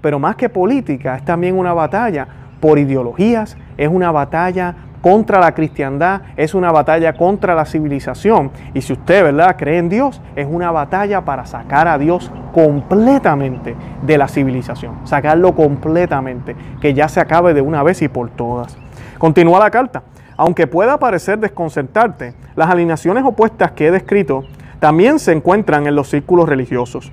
pero 0.00 0.18
más 0.18 0.36
que 0.36 0.48
política, 0.48 1.16
es 1.16 1.24
también 1.24 1.58
una 1.58 1.72
batalla 1.72 2.28
por 2.60 2.78
ideologías, 2.78 3.56
es 3.76 3.88
una 3.88 4.12
batalla 4.12 4.74
contra 5.02 5.38
la 5.38 5.52
cristiandad, 5.52 6.22
es 6.36 6.54
una 6.54 6.72
batalla 6.72 7.12
contra 7.12 7.54
la 7.54 7.66
civilización. 7.66 8.50
Y 8.72 8.80
si 8.80 8.94
usted, 8.94 9.22
¿verdad?, 9.22 9.56
cree 9.58 9.76
en 9.76 9.90
Dios, 9.90 10.22
es 10.34 10.46
una 10.48 10.70
batalla 10.70 11.26
para 11.26 11.44
sacar 11.44 11.88
a 11.88 11.98
Dios 11.98 12.30
completamente 12.54 13.74
de 14.00 14.16
la 14.16 14.28
civilización, 14.28 15.06
sacarlo 15.06 15.54
completamente, 15.54 16.56
que 16.80 16.94
ya 16.94 17.08
se 17.08 17.20
acabe 17.20 17.52
de 17.52 17.60
una 17.60 17.82
vez 17.82 18.00
y 18.00 18.08
por 18.08 18.30
todas. 18.30 18.78
Continúa 19.18 19.58
la 19.58 19.70
carta. 19.70 20.02
Aunque 20.36 20.66
pueda 20.66 20.98
parecer 20.98 21.38
desconcertarte, 21.38 22.34
las 22.56 22.68
alineaciones 22.68 23.24
opuestas 23.24 23.72
que 23.72 23.86
he 23.86 23.90
descrito 23.90 24.44
también 24.80 25.18
se 25.18 25.32
encuentran 25.32 25.86
en 25.86 25.94
los 25.94 26.08
círculos 26.08 26.48
religiosos. 26.48 27.12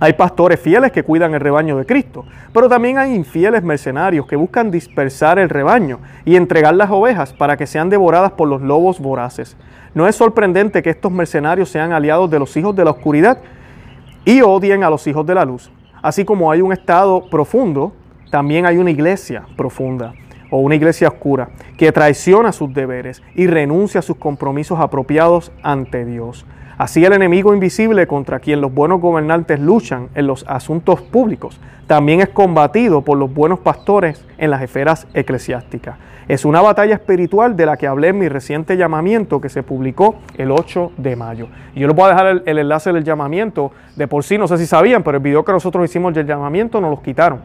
Hay 0.00 0.14
pastores 0.14 0.58
fieles 0.58 0.90
que 0.90 1.04
cuidan 1.04 1.32
el 1.32 1.40
rebaño 1.40 1.78
de 1.78 1.86
Cristo, 1.86 2.24
pero 2.52 2.68
también 2.68 2.98
hay 2.98 3.14
infieles 3.14 3.62
mercenarios 3.62 4.26
que 4.26 4.34
buscan 4.34 4.68
dispersar 4.72 5.38
el 5.38 5.48
rebaño 5.48 6.00
y 6.24 6.34
entregar 6.34 6.74
las 6.74 6.90
ovejas 6.90 7.32
para 7.32 7.56
que 7.56 7.68
sean 7.68 7.88
devoradas 7.88 8.32
por 8.32 8.48
los 8.48 8.60
lobos 8.60 8.98
voraces. 8.98 9.56
No 9.94 10.08
es 10.08 10.16
sorprendente 10.16 10.82
que 10.82 10.90
estos 10.90 11.12
mercenarios 11.12 11.68
sean 11.68 11.92
aliados 11.92 12.28
de 12.28 12.40
los 12.40 12.56
hijos 12.56 12.74
de 12.74 12.84
la 12.84 12.90
oscuridad 12.90 13.38
y 14.24 14.40
odien 14.42 14.82
a 14.82 14.90
los 14.90 15.06
hijos 15.06 15.24
de 15.24 15.36
la 15.36 15.44
luz. 15.44 15.70
Así 16.02 16.24
como 16.24 16.50
hay 16.50 16.62
un 16.62 16.72
estado 16.72 17.30
profundo, 17.30 17.92
también 18.32 18.66
hay 18.66 18.78
una 18.78 18.90
iglesia 18.90 19.44
profunda 19.56 20.14
o 20.52 20.58
una 20.58 20.76
iglesia 20.76 21.08
oscura 21.08 21.48
que 21.76 21.90
traiciona 21.90 22.52
sus 22.52 22.72
deberes 22.72 23.20
y 23.34 23.48
renuncia 23.48 23.98
a 23.98 24.02
sus 24.02 24.16
compromisos 24.16 24.78
apropiados 24.78 25.50
ante 25.64 26.04
Dios. 26.04 26.46
Así 26.78 27.04
el 27.04 27.12
enemigo 27.12 27.52
invisible 27.52 28.06
contra 28.06 28.38
quien 28.38 28.60
los 28.60 28.72
buenos 28.72 29.00
gobernantes 29.00 29.58
luchan 29.58 30.08
en 30.14 30.28
los 30.28 30.44
asuntos 30.46 31.02
públicos 31.02 31.58
también 31.86 32.20
es 32.20 32.30
combatido 32.30 33.02
por 33.02 33.18
los 33.18 33.34
buenos 33.34 33.58
pastores 33.58 34.24
en 34.38 34.50
las 34.50 34.62
esferas 34.62 35.06
eclesiásticas. 35.12 35.96
Es 36.26 36.44
una 36.44 36.62
batalla 36.62 36.94
espiritual 36.94 37.54
de 37.54 37.66
la 37.66 37.76
que 37.76 37.86
hablé 37.86 38.08
en 38.08 38.18
mi 38.18 38.28
reciente 38.28 38.76
llamamiento 38.76 39.42
que 39.42 39.50
se 39.50 39.62
publicó 39.62 40.14
el 40.38 40.52
8 40.52 40.92
de 40.96 41.16
mayo. 41.16 41.48
Yo 41.74 41.86
les 41.86 41.94
voy 41.94 42.06
a 42.06 42.08
dejar 42.08 42.42
el, 42.46 42.58
enlace 42.58 42.92
del 42.94 43.04
llamamiento. 43.04 43.72
De 43.96 44.08
por 44.08 44.24
sí, 44.24 44.38
no 44.38 44.48
sé 44.48 44.56
si 44.56 44.66
sabían, 44.66 45.02
pero 45.02 45.18
el 45.18 45.22
video 45.22 45.44
que 45.44 45.52
nosotros 45.52 45.84
hicimos 45.84 46.14
del 46.14 46.26
llamamiento 46.26 46.80
nos 46.80 46.90
los 46.92 47.02
quitaron. 47.02 47.40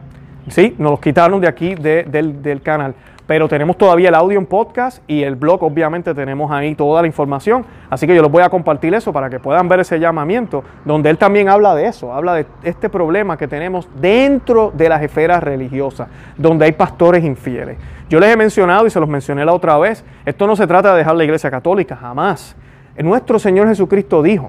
Sí, 0.48 0.74
nos 0.78 0.92
los 0.92 1.00
quitaron 1.00 1.40
de 1.40 1.48
aquí 1.48 1.74
del, 1.74 2.42
del 2.42 2.62
canal 2.62 2.94
pero 3.28 3.46
tenemos 3.46 3.76
todavía 3.76 4.08
el 4.08 4.14
audio 4.14 4.38
en 4.38 4.46
podcast 4.46 5.02
y 5.06 5.22
el 5.22 5.36
blog, 5.36 5.62
obviamente 5.62 6.14
tenemos 6.14 6.50
ahí 6.50 6.74
toda 6.74 7.02
la 7.02 7.06
información. 7.06 7.62
Así 7.90 8.06
que 8.06 8.14
yo 8.16 8.22
les 8.22 8.32
voy 8.32 8.42
a 8.42 8.48
compartir 8.48 8.94
eso 8.94 9.12
para 9.12 9.28
que 9.28 9.38
puedan 9.38 9.68
ver 9.68 9.80
ese 9.80 10.00
llamamiento, 10.00 10.64
donde 10.86 11.10
él 11.10 11.18
también 11.18 11.50
habla 11.50 11.74
de 11.74 11.84
eso, 11.84 12.10
habla 12.14 12.32
de 12.32 12.46
este 12.62 12.88
problema 12.88 13.36
que 13.36 13.46
tenemos 13.46 13.86
dentro 14.00 14.72
de 14.74 14.88
las 14.88 15.02
esferas 15.02 15.42
religiosas, 15.42 16.08
donde 16.38 16.64
hay 16.64 16.72
pastores 16.72 17.22
infieles. 17.22 17.76
Yo 18.08 18.18
les 18.18 18.32
he 18.32 18.36
mencionado 18.36 18.86
y 18.86 18.90
se 18.90 18.98
los 18.98 19.10
mencioné 19.10 19.44
la 19.44 19.52
otra 19.52 19.76
vez, 19.76 20.02
esto 20.24 20.46
no 20.46 20.56
se 20.56 20.66
trata 20.66 20.92
de 20.92 20.98
dejar 21.00 21.14
la 21.14 21.24
iglesia 21.24 21.50
católica, 21.50 21.96
jamás. 21.96 22.56
Nuestro 22.96 23.38
Señor 23.38 23.68
Jesucristo 23.68 24.22
dijo 24.22 24.48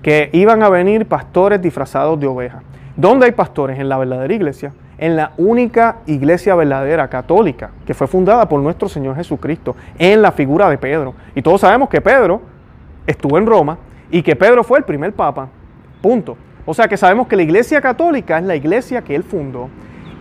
que 0.00 0.30
iban 0.32 0.62
a 0.62 0.70
venir 0.70 1.04
pastores 1.04 1.60
disfrazados 1.60 2.18
de 2.18 2.26
ovejas. 2.26 2.62
¿Dónde 2.96 3.26
hay 3.26 3.32
pastores? 3.32 3.78
En 3.78 3.90
la 3.90 3.98
verdadera 3.98 4.32
iglesia 4.32 4.72
en 4.98 5.16
la 5.16 5.32
única 5.36 5.96
iglesia 6.06 6.54
verdadera 6.54 7.08
católica 7.08 7.70
que 7.86 7.94
fue 7.94 8.06
fundada 8.06 8.48
por 8.48 8.60
nuestro 8.60 8.88
Señor 8.88 9.16
Jesucristo 9.16 9.76
en 9.98 10.22
la 10.22 10.32
figura 10.32 10.68
de 10.70 10.78
Pedro. 10.78 11.14
Y 11.34 11.42
todos 11.42 11.60
sabemos 11.60 11.88
que 11.88 12.00
Pedro 12.00 12.42
estuvo 13.06 13.38
en 13.38 13.46
Roma 13.46 13.78
y 14.10 14.22
que 14.22 14.36
Pedro 14.36 14.62
fue 14.64 14.78
el 14.78 14.84
primer 14.84 15.12
papa. 15.12 15.48
Punto. 16.00 16.36
O 16.66 16.72
sea 16.72 16.88
que 16.88 16.96
sabemos 16.96 17.26
que 17.26 17.36
la 17.36 17.42
iglesia 17.42 17.80
católica 17.80 18.38
es 18.38 18.44
la 18.44 18.56
iglesia 18.56 19.02
que 19.02 19.14
él 19.14 19.22
fundó. 19.22 19.68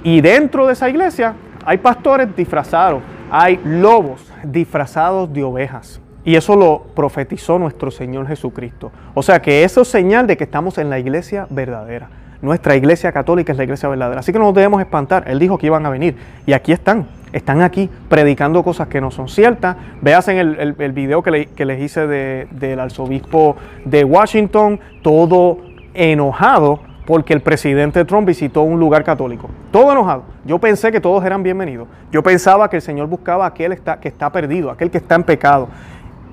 Y 0.04 0.22
dentro 0.22 0.68
de 0.68 0.74
esa 0.74 0.90
iglesia 0.90 1.36
hay 1.66 1.78
pastores 1.78 2.36
disfrazados, 2.36 3.02
hay 3.32 3.60
lobos 3.64 4.32
disfrazados 4.44 5.32
de 5.32 5.44
ovejas. 5.44 6.02
Y 6.26 6.36
eso 6.36 6.56
lo 6.56 6.84
profetizó 6.96 7.60
nuestro 7.60 7.92
Señor 7.92 8.28
Jesucristo. 8.28 8.92
O 9.14 9.22
sea 9.22 9.42
que 9.42 9.64
eso 9.64 9.82
es 9.82 9.88
señal 9.90 10.26
de 10.26 10.38
que 10.38 10.46
estamos 10.46 10.78
en 10.78 10.90
la 10.90 11.00
iglesia 11.00 11.48
verdadera. 11.50 12.10
Nuestra 12.44 12.76
iglesia 12.76 13.14
católica 13.14 13.54
es 13.54 13.58
la 13.58 13.64
iglesia 13.64 13.88
verdadera. 13.88 14.20
Así 14.20 14.34
que 14.34 14.38
no 14.38 14.44
nos 14.44 14.54
debemos 14.54 14.82
espantar. 14.82 15.24
Él 15.28 15.40
dijo 15.40 15.58
que 15.58 15.68
iban 15.68 15.86
a 15.86 15.90
venir. 15.90 16.18
Y 16.46 16.52
aquí 16.52 16.74
están. 16.74 17.08
Están 17.32 17.62
aquí 17.62 17.90
predicando 18.10 18.62
cosas 18.64 18.90
que 18.90 19.00
no 19.00 19.12
son 19.12 19.30
ciertas. 19.30 19.78
Veas 20.02 20.28
en 20.28 20.38
el, 20.38 20.76
el, 20.78 20.92
video 20.92 21.24
que, 21.24 21.32
les 21.32 21.82
hice 21.82 22.06
del 22.06 22.80
arzobispo 22.82 23.56
de 23.86 24.04
Washington, 24.04 24.82
todo 25.02 25.60
enojado 25.94 26.82
porque 27.06 27.34
el 27.34 27.42
presidente 27.42 28.04
Trump 28.04 28.28
visitó 28.28 28.64
un 28.64 28.78
lugar 28.78 29.06
católico. 29.06 29.50
Todo 29.72 29.94
enojado. 29.94 30.24
Yo 30.44 30.60
pensé 30.60 30.92
que 30.92 31.00
todos 31.00 31.24
eran 31.24 31.44
bienvenidos. 31.44 31.88
Yo 32.12 32.22
pensaba 32.24 32.70
que 32.70 32.76
el 32.76 32.82
Señor 32.82 33.08
buscaba 33.08 33.46
a 33.46 33.48
aquel 33.50 33.80
que 34.02 34.10
está 34.10 34.30
perdido, 34.34 34.70
aquel 34.70 34.92
que 34.92 34.98
está 34.98 35.16
en 35.16 35.24
pecado. 35.24 35.70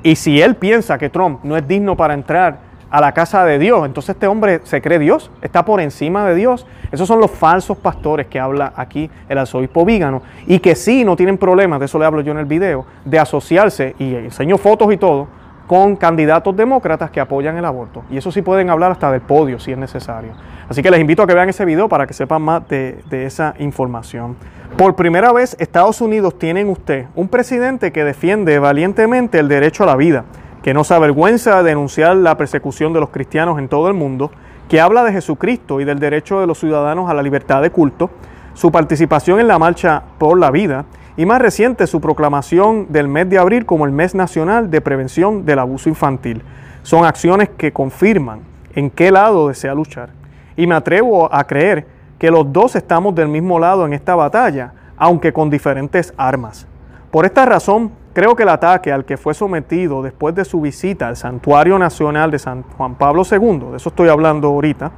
Y 0.03 0.16
si 0.16 0.42
él 0.42 0.57
piensa 0.57 0.99
que 0.99 1.09
Trump 1.09 1.44
no 1.44 1.57
es 1.57 1.68
digno 1.68 1.96
para 1.96 2.14
entrar 2.14 2.69
a 2.90 3.00
la 3.00 3.12
casa 3.12 3.44
de 3.44 3.59
Dios, 3.59 3.87
entonces 3.87 4.16
este 4.16 4.26
hombre 4.26 4.61
se 4.64 4.83
cree 4.83 4.98
Dios, 4.98 5.31
está 5.42 5.64
por 5.64 5.81
encima 5.81 6.26
de 6.26 6.35
Dios. 6.35 6.66
Esos 6.90 7.07
son 7.07 7.20
los 7.20 7.31
falsos 7.31 7.79
pastores 7.79 8.26
que 8.26 8.40
habla 8.40 8.72
aquí 8.74 9.11
el 9.29 9.38
arzobispo 9.38 9.85
Vígano 9.85 10.22
y 10.46 10.59
que 10.59 10.74
sí 10.74 11.05
no 11.05 11.16
tienen 11.16 11.38
problemas, 11.38 11.79
de 11.79 11.87
eso 11.87 11.98
le 11.98 12.05
hablo 12.05 12.20
yo 12.20 12.33
en 12.33 12.38
el 12.38 12.46
video, 12.46 12.85
de 13.05 13.18
asociarse 13.18 13.94
y 13.98 14.14
enseño 14.14 14.59
fotos 14.59 14.92
y 14.92 14.96
todo 14.96 15.29
con 15.70 15.94
candidatos 15.94 16.57
demócratas 16.57 17.12
que 17.12 17.20
apoyan 17.20 17.57
el 17.57 17.64
aborto. 17.64 18.03
Y 18.11 18.16
eso 18.16 18.33
sí 18.33 18.42
pueden 18.42 18.70
hablar 18.70 18.90
hasta 18.90 19.12
del 19.12 19.20
podio 19.20 19.61
si 19.61 19.70
es 19.70 19.79
necesario. 19.79 20.33
Así 20.68 20.83
que 20.83 20.90
les 20.90 21.00
invito 21.00 21.22
a 21.22 21.29
que 21.29 21.35
vean 21.35 21.48
ese 21.48 21.64
video 21.64 21.88
para 21.88 22.09
que 22.09 22.12
sepan 22.12 22.42
más 22.42 22.68
de, 22.68 22.98
de 23.09 23.24
esa 23.24 23.55
información. 23.61 24.35
Por 24.76 24.96
primera 24.96 25.33
vez, 25.33 25.57
Estados 25.61 26.00
Unidos 26.00 26.37
tiene 26.40 26.62
en 26.62 26.70
usted 26.70 27.07
un 27.14 27.29
presidente 27.29 27.92
que 27.92 28.03
defiende 28.03 28.59
valientemente 28.59 29.38
el 29.38 29.46
derecho 29.46 29.85
a 29.85 29.87
la 29.87 29.94
vida, 29.94 30.24
que 30.62 30.75
no 30.75 30.85
se 30.85 30.94
avergüenza 30.94 31.62
de 31.62 31.70
denunciar 31.70 32.16
la 32.16 32.37
persecución 32.37 32.92
de 32.92 33.01
los 33.01 33.11
cristianos 33.11 33.59
en 33.59 33.68
todo 33.68 33.88
el 33.88 33.94
mundo, 33.94 34.31
que 34.68 34.81
habla 34.81 35.03
de 35.05 35.12
Jesucristo 35.12 35.81
y 35.81 35.85
del 35.85 35.99
derecho 35.99 36.40
de 36.40 36.46
los 36.46 36.59
ciudadanos 36.59 37.11
a 37.11 37.14
la 37.14 37.23
libertad 37.23 37.62
de 37.62 37.70
culto, 37.70 38.11
su 38.55 38.70
participación 38.70 39.40
en 39.40 39.49
la 39.49 39.59
marcha 39.59 40.03
por 40.18 40.38
la 40.38 40.51
vida 40.51 40.85
y 41.16 41.27
más 41.27 41.40
reciente 41.40 41.87
su 41.87 42.01
proclamación 42.01 42.87
del 42.90 43.09
mes 43.09 43.29
de 43.29 43.38
abril 43.38 43.66
como 43.66 43.85
el 43.85 43.92
mes 43.92 44.14
nacional 44.14 44.70
de 44.70 44.81
prevención 44.81 45.44
del 45.44 45.59
abuso 45.59 45.88
infantil. 45.88 46.42
Son 46.83 47.05
acciones 47.05 47.49
que 47.51 47.73
confirman 47.73 48.40
en 48.75 48.90
qué 48.90 49.11
lado 49.11 49.49
desea 49.49 49.75
luchar. 49.75 50.11
Y 50.57 50.66
me 50.66 50.75
atrevo 50.75 51.33
a 51.35 51.44
creer 51.44 51.87
que 52.18 52.31
los 52.31 52.53
dos 52.53 52.77
estamos 52.77 53.14
del 53.14 53.29
mismo 53.29 53.59
lado 53.59 53.87
en 53.87 53.92
esta 53.92 54.14
batalla, 54.14 54.73
aunque 54.96 55.33
con 55.33 55.51
diferentes 55.51 56.12
armas. 56.16 56.66
Por 57.11 57.25
esta 57.25 57.46
razón, 57.46 57.92
creo 58.12 58.35
que 58.35 58.42
el 58.42 58.49
ataque 58.49 58.92
al 58.92 59.05
que 59.05 59.16
fue 59.16 59.35
sometido 59.35 60.03
después 60.03 60.35
de 60.35 60.44
su 60.44 60.61
visita 60.61 61.09
al 61.09 61.16
Santuario 61.16 61.79
Nacional 61.79 62.31
de 62.31 62.38
San 62.38 62.62
Juan 62.62 62.94
Pablo 62.94 63.23
II, 63.31 63.70
de 63.70 63.77
eso 63.77 63.88
estoy 63.90 64.09
hablando 64.09 64.49
ahorita, 64.49 64.90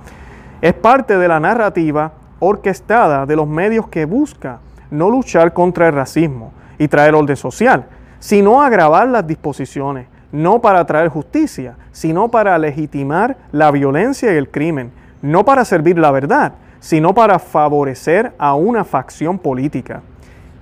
es 0.61 0.75
parte 0.75 1.19
de 1.19 1.29
la 1.29 1.41
narrativa 1.41 2.13
orquestada 2.39 3.27
de 3.27 3.37
los 3.37 3.47
medios 3.47 3.89
que 3.89 4.05
busca 4.05 4.61
no 4.91 5.11
luchar 5.11 5.53
contra 5.53 5.89
el 5.89 5.95
racismo 5.95 6.53
y 6.79 6.89
traer 6.89 7.15
orden 7.15 7.37
social, 7.37 7.87
sino 8.19 8.63
agravar 8.63 9.09
las 9.09 9.27
disposiciones, 9.27 10.07
no 10.31 10.61
para 10.61 10.85
traer 10.87 11.09
justicia, 11.09 11.77
sino 11.93 12.31
para 12.31 12.59
legitimar 12.59 13.37
la 13.53 13.71
violencia 13.71 14.33
y 14.33 14.37
el 14.37 14.49
crimen, 14.49 14.93
no 15.21 15.45
para 15.45 15.65
servir 15.65 15.99
la 15.99 16.11
verdad, 16.11 16.53
sino 16.81 17.15
para 17.15 17.39
favorecer 17.39 18.33
a 18.39 18.55
una 18.55 18.85
facción 18.85 19.39
política. 19.39 20.03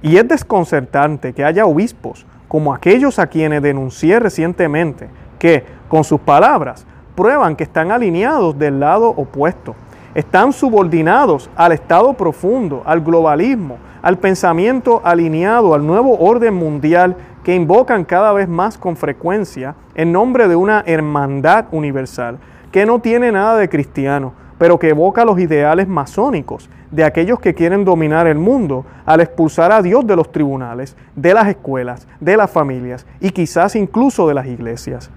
Y 0.03 0.17
es 0.17 0.27
desconcertante 0.29 1.33
que 1.33 1.45
haya 1.45 1.65
obispos, 1.65 2.27
como 2.51 2.75
aquellos 2.75 3.21
a 3.21 3.29
quienes 3.29 3.63
denuncié 3.63 4.19
recientemente, 4.19 5.09
que, 5.39 5.65
con 5.87 6.03
sus 6.03 6.19
palabras, 6.19 6.85
prueban 7.15 7.55
que 7.55 7.63
están 7.63 7.93
alineados 7.93 8.59
del 8.59 8.81
lado 8.81 9.09
opuesto, 9.09 9.77
están 10.17 10.53
subordinados 10.53 11.49
al 11.55 11.71
Estado 11.71 12.13
profundo, 12.15 12.83
al 12.87 13.03
globalismo, 13.03 13.79
al 14.03 14.19
pensamiento 14.19 15.01
alineado 15.05 15.75
al 15.75 15.87
nuevo 15.87 16.19
orden 16.19 16.55
mundial 16.55 17.15
que 17.45 17.55
invocan 17.55 18.05
cada 18.05 18.33
vez 18.33 18.49
más 18.49 18.77
con 18.77 18.97
frecuencia 18.97 19.77
en 19.95 20.11
nombre 20.11 20.49
de 20.49 20.57
una 20.57 20.83
hermandad 20.87 21.67
universal 21.71 22.39
que 22.73 22.85
no 22.85 22.99
tiene 22.99 23.31
nada 23.31 23.59
de 23.59 23.69
cristiano, 23.69 24.33
pero 24.61 24.79
que 24.79 24.91
evoca 24.91 25.25
los 25.25 25.41
ideales 25.41 25.89
masónicos 25.89 26.69
de 26.91 27.03
aquellos 27.03 27.41
que 27.41 27.55
quieren 27.55 27.83
dominar 27.83 28.27
el 28.27 28.37
mundo 28.37 28.85
al 29.07 29.23
expulsar 29.23 29.73
a 29.73 29.81
Dios 29.81 30.07
de 30.07 30.15
los 30.15 30.31
tribunales, 30.31 30.99
de 31.17 31.33
las 31.33 31.49
escuelas, 31.49 32.07
de 32.21 32.37
las 32.37 32.51
familias 32.51 33.07
y 33.21 33.31
quizás 33.31 33.75
incluso 33.75 34.29
de 34.29 34.35
las 34.35 34.47
iglesias. 34.47 35.11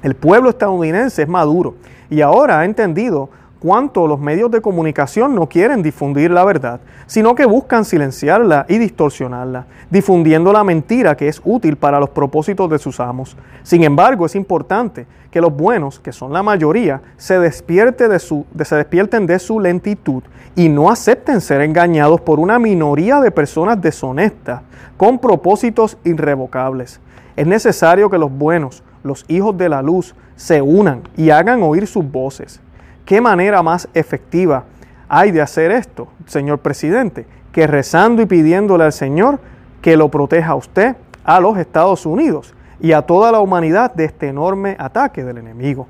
El 0.00 0.14
pueblo 0.14 0.50
estadounidense 0.50 1.22
es 1.22 1.28
maduro 1.28 1.74
y 2.08 2.20
ahora 2.20 2.60
ha 2.60 2.64
entendido 2.64 3.30
cuánto 3.58 4.06
los 4.06 4.20
medios 4.20 4.50
de 4.50 4.60
comunicación 4.60 5.34
no 5.34 5.48
quieren 5.48 5.82
difundir 5.82 6.30
la 6.30 6.44
verdad, 6.44 6.80
sino 7.06 7.34
que 7.34 7.46
buscan 7.46 7.84
silenciarla 7.84 8.66
y 8.68 8.78
distorsionarla, 8.78 9.66
difundiendo 9.90 10.52
la 10.52 10.64
mentira 10.64 11.16
que 11.16 11.28
es 11.28 11.40
útil 11.44 11.76
para 11.76 12.00
los 12.00 12.10
propósitos 12.10 12.70
de 12.70 12.78
sus 12.78 13.00
amos. 13.00 13.36
Sin 13.62 13.82
embargo, 13.82 14.26
es 14.26 14.34
importante 14.34 15.06
que 15.30 15.40
los 15.40 15.54
buenos, 15.54 15.98
que 16.00 16.12
son 16.12 16.32
la 16.32 16.42
mayoría, 16.42 17.02
se, 17.16 17.34
se 17.50 18.76
despierten 18.76 19.26
de 19.26 19.38
su 19.38 19.60
lentitud 19.60 20.22
y 20.54 20.68
no 20.68 20.90
acepten 20.90 21.40
ser 21.40 21.60
engañados 21.60 22.20
por 22.20 22.40
una 22.40 22.58
minoría 22.58 23.20
de 23.20 23.30
personas 23.30 23.80
deshonestas 23.80 24.62
con 24.96 25.18
propósitos 25.18 25.96
irrevocables. 26.04 27.00
Es 27.36 27.46
necesario 27.46 28.10
que 28.10 28.18
los 28.18 28.32
buenos, 28.32 28.82
los 29.02 29.24
hijos 29.28 29.56
de 29.56 29.68
la 29.68 29.82
luz, 29.82 30.14
se 30.34 30.62
unan 30.62 31.02
y 31.16 31.30
hagan 31.30 31.62
oír 31.62 31.86
sus 31.86 32.08
voces 32.10 32.60
¿Qué 33.08 33.22
manera 33.22 33.62
más 33.62 33.88
efectiva 33.94 34.64
hay 35.08 35.30
de 35.30 35.40
hacer 35.40 35.70
esto, 35.70 36.08
señor 36.26 36.58
presidente, 36.58 37.26
que 37.52 37.66
rezando 37.66 38.20
y 38.20 38.26
pidiéndole 38.26 38.84
al 38.84 38.92
Señor 38.92 39.40
que 39.80 39.96
lo 39.96 40.10
proteja 40.10 40.50
a 40.50 40.56
usted, 40.56 40.94
a 41.24 41.40
los 41.40 41.56
Estados 41.56 42.04
Unidos 42.04 42.52
y 42.80 42.92
a 42.92 43.00
toda 43.00 43.32
la 43.32 43.40
humanidad 43.40 43.94
de 43.94 44.04
este 44.04 44.28
enorme 44.28 44.76
ataque 44.78 45.24
del 45.24 45.38
enemigo? 45.38 45.86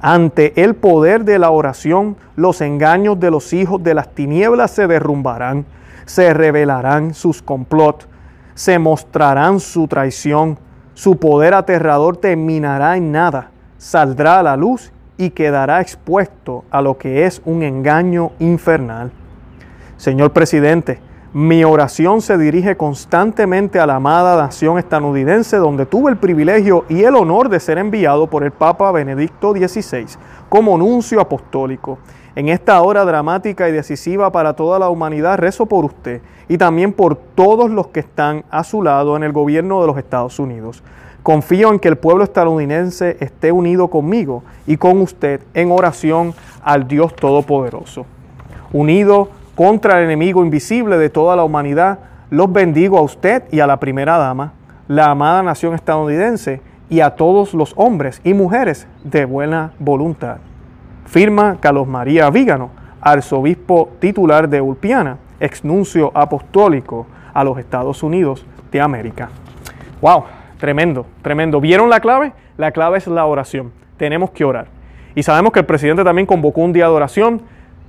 Ante 0.00 0.62
el 0.62 0.76
poder 0.76 1.24
de 1.24 1.40
la 1.40 1.50
oración, 1.50 2.16
los 2.36 2.60
engaños 2.60 3.18
de 3.18 3.32
los 3.32 3.52
hijos 3.52 3.82
de 3.82 3.94
las 3.94 4.14
tinieblas 4.14 4.70
se 4.70 4.86
derrumbarán, 4.86 5.66
se 6.04 6.32
revelarán 6.32 7.12
sus 7.12 7.42
complots, 7.42 8.06
se 8.54 8.78
mostrarán 8.78 9.58
su 9.58 9.88
traición, 9.88 10.56
su 10.94 11.16
poder 11.16 11.54
aterrador 11.54 12.18
terminará 12.18 12.96
en 12.96 13.10
nada, 13.10 13.50
saldrá 13.78 14.38
a 14.38 14.42
la 14.44 14.56
luz 14.56 14.91
y 15.16 15.30
quedará 15.30 15.80
expuesto 15.80 16.64
a 16.70 16.82
lo 16.82 16.98
que 16.98 17.26
es 17.26 17.42
un 17.44 17.62
engaño 17.62 18.32
infernal. 18.38 19.12
Señor 19.96 20.32
presidente, 20.32 21.00
mi 21.34 21.64
oración 21.64 22.20
se 22.20 22.36
dirige 22.36 22.76
constantemente 22.76 23.80
a 23.80 23.86
la 23.86 23.96
amada 23.96 24.36
nación 24.36 24.78
estadounidense 24.78 25.56
donde 25.56 25.86
tuve 25.86 26.10
el 26.10 26.18
privilegio 26.18 26.84
y 26.90 27.04
el 27.04 27.16
honor 27.16 27.48
de 27.48 27.58
ser 27.58 27.78
enviado 27.78 28.26
por 28.26 28.44
el 28.44 28.50
Papa 28.50 28.92
Benedicto 28.92 29.52
XVI 29.52 30.06
como 30.50 30.76
nuncio 30.76 31.20
apostólico. 31.20 31.98
En 32.34 32.50
esta 32.50 32.82
hora 32.82 33.06
dramática 33.06 33.66
y 33.68 33.72
decisiva 33.72 34.30
para 34.30 34.52
toda 34.52 34.78
la 34.78 34.90
humanidad 34.90 35.38
rezo 35.38 35.64
por 35.64 35.86
usted 35.86 36.20
y 36.48 36.58
también 36.58 36.92
por 36.92 37.16
todos 37.16 37.70
los 37.70 37.86
que 37.86 38.00
están 38.00 38.44
a 38.50 38.62
su 38.62 38.82
lado 38.82 39.16
en 39.16 39.22
el 39.22 39.32
gobierno 39.32 39.80
de 39.80 39.86
los 39.86 39.96
Estados 39.96 40.38
Unidos. 40.38 40.82
Confío 41.22 41.70
en 41.70 41.78
que 41.78 41.88
el 41.88 41.96
pueblo 41.96 42.24
estadounidense 42.24 43.16
esté 43.20 43.52
unido 43.52 43.88
conmigo 43.88 44.42
y 44.66 44.76
con 44.76 45.00
usted 45.00 45.40
en 45.54 45.70
oración 45.70 46.34
al 46.64 46.88
Dios 46.88 47.14
Todopoderoso. 47.14 48.06
Unido 48.72 49.28
contra 49.54 49.98
el 49.98 50.04
enemigo 50.06 50.42
invisible 50.44 50.98
de 50.98 51.10
toda 51.10 51.36
la 51.36 51.44
humanidad, 51.44 52.00
los 52.30 52.52
bendigo 52.52 52.98
a 52.98 53.02
usted 53.02 53.44
y 53.52 53.60
a 53.60 53.66
la 53.66 53.78
primera 53.78 54.18
dama, 54.18 54.52
la 54.88 55.10
amada 55.10 55.42
nación 55.42 55.74
estadounidense 55.74 56.60
y 56.88 57.00
a 57.00 57.10
todos 57.10 57.54
los 57.54 57.72
hombres 57.76 58.20
y 58.24 58.34
mujeres 58.34 58.88
de 59.04 59.24
buena 59.24 59.72
voluntad. 59.78 60.38
Firma 61.06 61.58
Carlos 61.60 61.86
María 61.86 62.30
Vígano, 62.30 62.70
arzobispo 63.00 63.90
titular 64.00 64.48
de 64.48 64.60
Ulpiana, 64.60 65.18
exnuncio 65.38 66.10
apostólico 66.14 67.06
a 67.32 67.44
los 67.44 67.58
Estados 67.58 68.02
Unidos 68.02 68.44
de 68.72 68.80
América. 68.80 69.28
¡Wow! 70.00 70.24
Tremendo, 70.62 71.06
tremendo. 71.22 71.60
¿Vieron 71.60 71.90
la 71.90 71.98
clave? 71.98 72.34
La 72.56 72.70
clave 72.70 72.98
es 72.98 73.08
la 73.08 73.26
oración. 73.26 73.72
Tenemos 73.96 74.30
que 74.30 74.44
orar. 74.44 74.68
Y 75.16 75.24
sabemos 75.24 75.52
que 75.52 75.58
el 75.58 75.66
presidente 75.66 76.04
también 76.04 76.24
convocó 76.24 76.60
un 76.60 76.72
día 76.72 76.84
de 76.84 76.92
oración. 76.92 77.42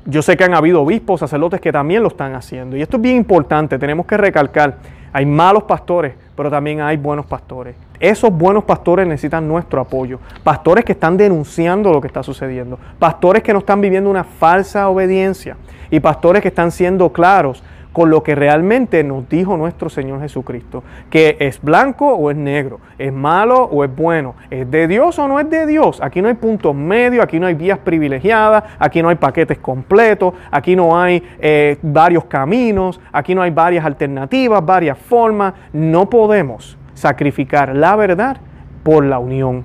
Yo 0.07 0.23
sé 0.23 0.35
que 0.35 0.43
han 0.43 0.55
habido 0.55 0.81
obispos, 0.81 1.19
sacerdotes 1.19 1.61
que 1.61 1.71
también 1.71 2.01
lo 2.01 2.07
están 2.07 2.33
haciendo. 2.33 2.75
Y 2.75 2.81
esto 2.81 2.97
es 2.97 3.03
bien 3.03 3.17
importante, 3.17 3.77
tenemos 3.77 4.07
que 4.07 4.17
recalcar, 4.17 4.77
hay 5.13 5.23
malos 5.23 5.65
pastores, 5.65 6.15
pero 6.35 6.49
también 6.49 6.81
hay 6.81 6.97
buenos 6.97 7.27
pastores. 7.27 7.75
Esos 7.99 8.35
buenos 8.35 8.63
pastores 8.63 9.05
necesitan 9.05 9.47
nuestro 9.47 9.79
apoyo. 9.79 10.17
Pastores 10.43 10.83
que 10.83 10.93
están 10.93 11.15
denunciando 11.15 11.93
lo 11.93 12.01
que 12.01 12.07
está 12.07 12.23
sucediendo. 12.23 12.79
Pastores 12.97 13.43
que 13.43 13.53
no 13.53 13.59
están 13.59 13.81
viviendo 13.81 14.09
una 14.09 14.23
falsa 14.23 14.89
obediencia. 14.89 15.57
Y 15.91 15.99
pastores 15.99 16.41
que 16.41 16.47
están 16.47 16.71
siendo 16.71 17.13
claros 17.13 17.63
con 17.93 18.09
lo 18.09 18.23
que 18.23 18.35
realmente 18.35 19.03
nos 19.03 19.29
dijo 19.29 19.55
nuestro 19.55 19.87
Señor 19.89 20.19
Jesucristo, 20.19 20.83
que 21.09 21.37
es 21.39 21.61
blanco 21.61 22.13
o 22.13 22.31
es 22.31 22.35
negro, 22.35 22.79
es 22.97 23.13
malo 23.13 23.63
o 23.63 23.83
es 23.83 23.95
bueno, 23.95 24.35
es 24.49 24.69
de 24.69 24.87
Dios 24.87 25.17
o 25.19 25.27
no 25.27 25.39
es 25.39 25.49
de 25.49 25.65
Dios. 25.65 26.01
Aquí 26.01 26.21
no 26.21 26.27
hay 26.27 26.33
puntos 26.33 26.75
medios, 26.75 27.23
aquí 27.23 27.39
no 27.39 27.47
hay 27.47 27.53
vías 27.53 27.77
privilegiadas, 27.77 28.63
aquí 28.79 29.01
no 29.01 29.09
hay 29.09 29.15
paquetes 29.15 29.59
completos, 29.59 30.33
aquí 30.51 30.75
no 30.75 30.99
hay 30.99 31.23
eh, 31.39 31.77
varios 31.81 32.25
caminos, 32.25 32.99
aquí 33.11 33.35
no 33.35 33.43
hay 33.43 33.51
varias 33.51 33.85
alternativas, 33.85 34.65
varias 34.65 34.97
formas. 34.97 35.53
No 35.71 36.09
podemos 36.09 36.77
sacrificar 36.95 37.75
la 37.75 37.95
verdad 37.95 38.37
por 38.83 39.05
la 39.05 39.19
unión. 39.19 39.63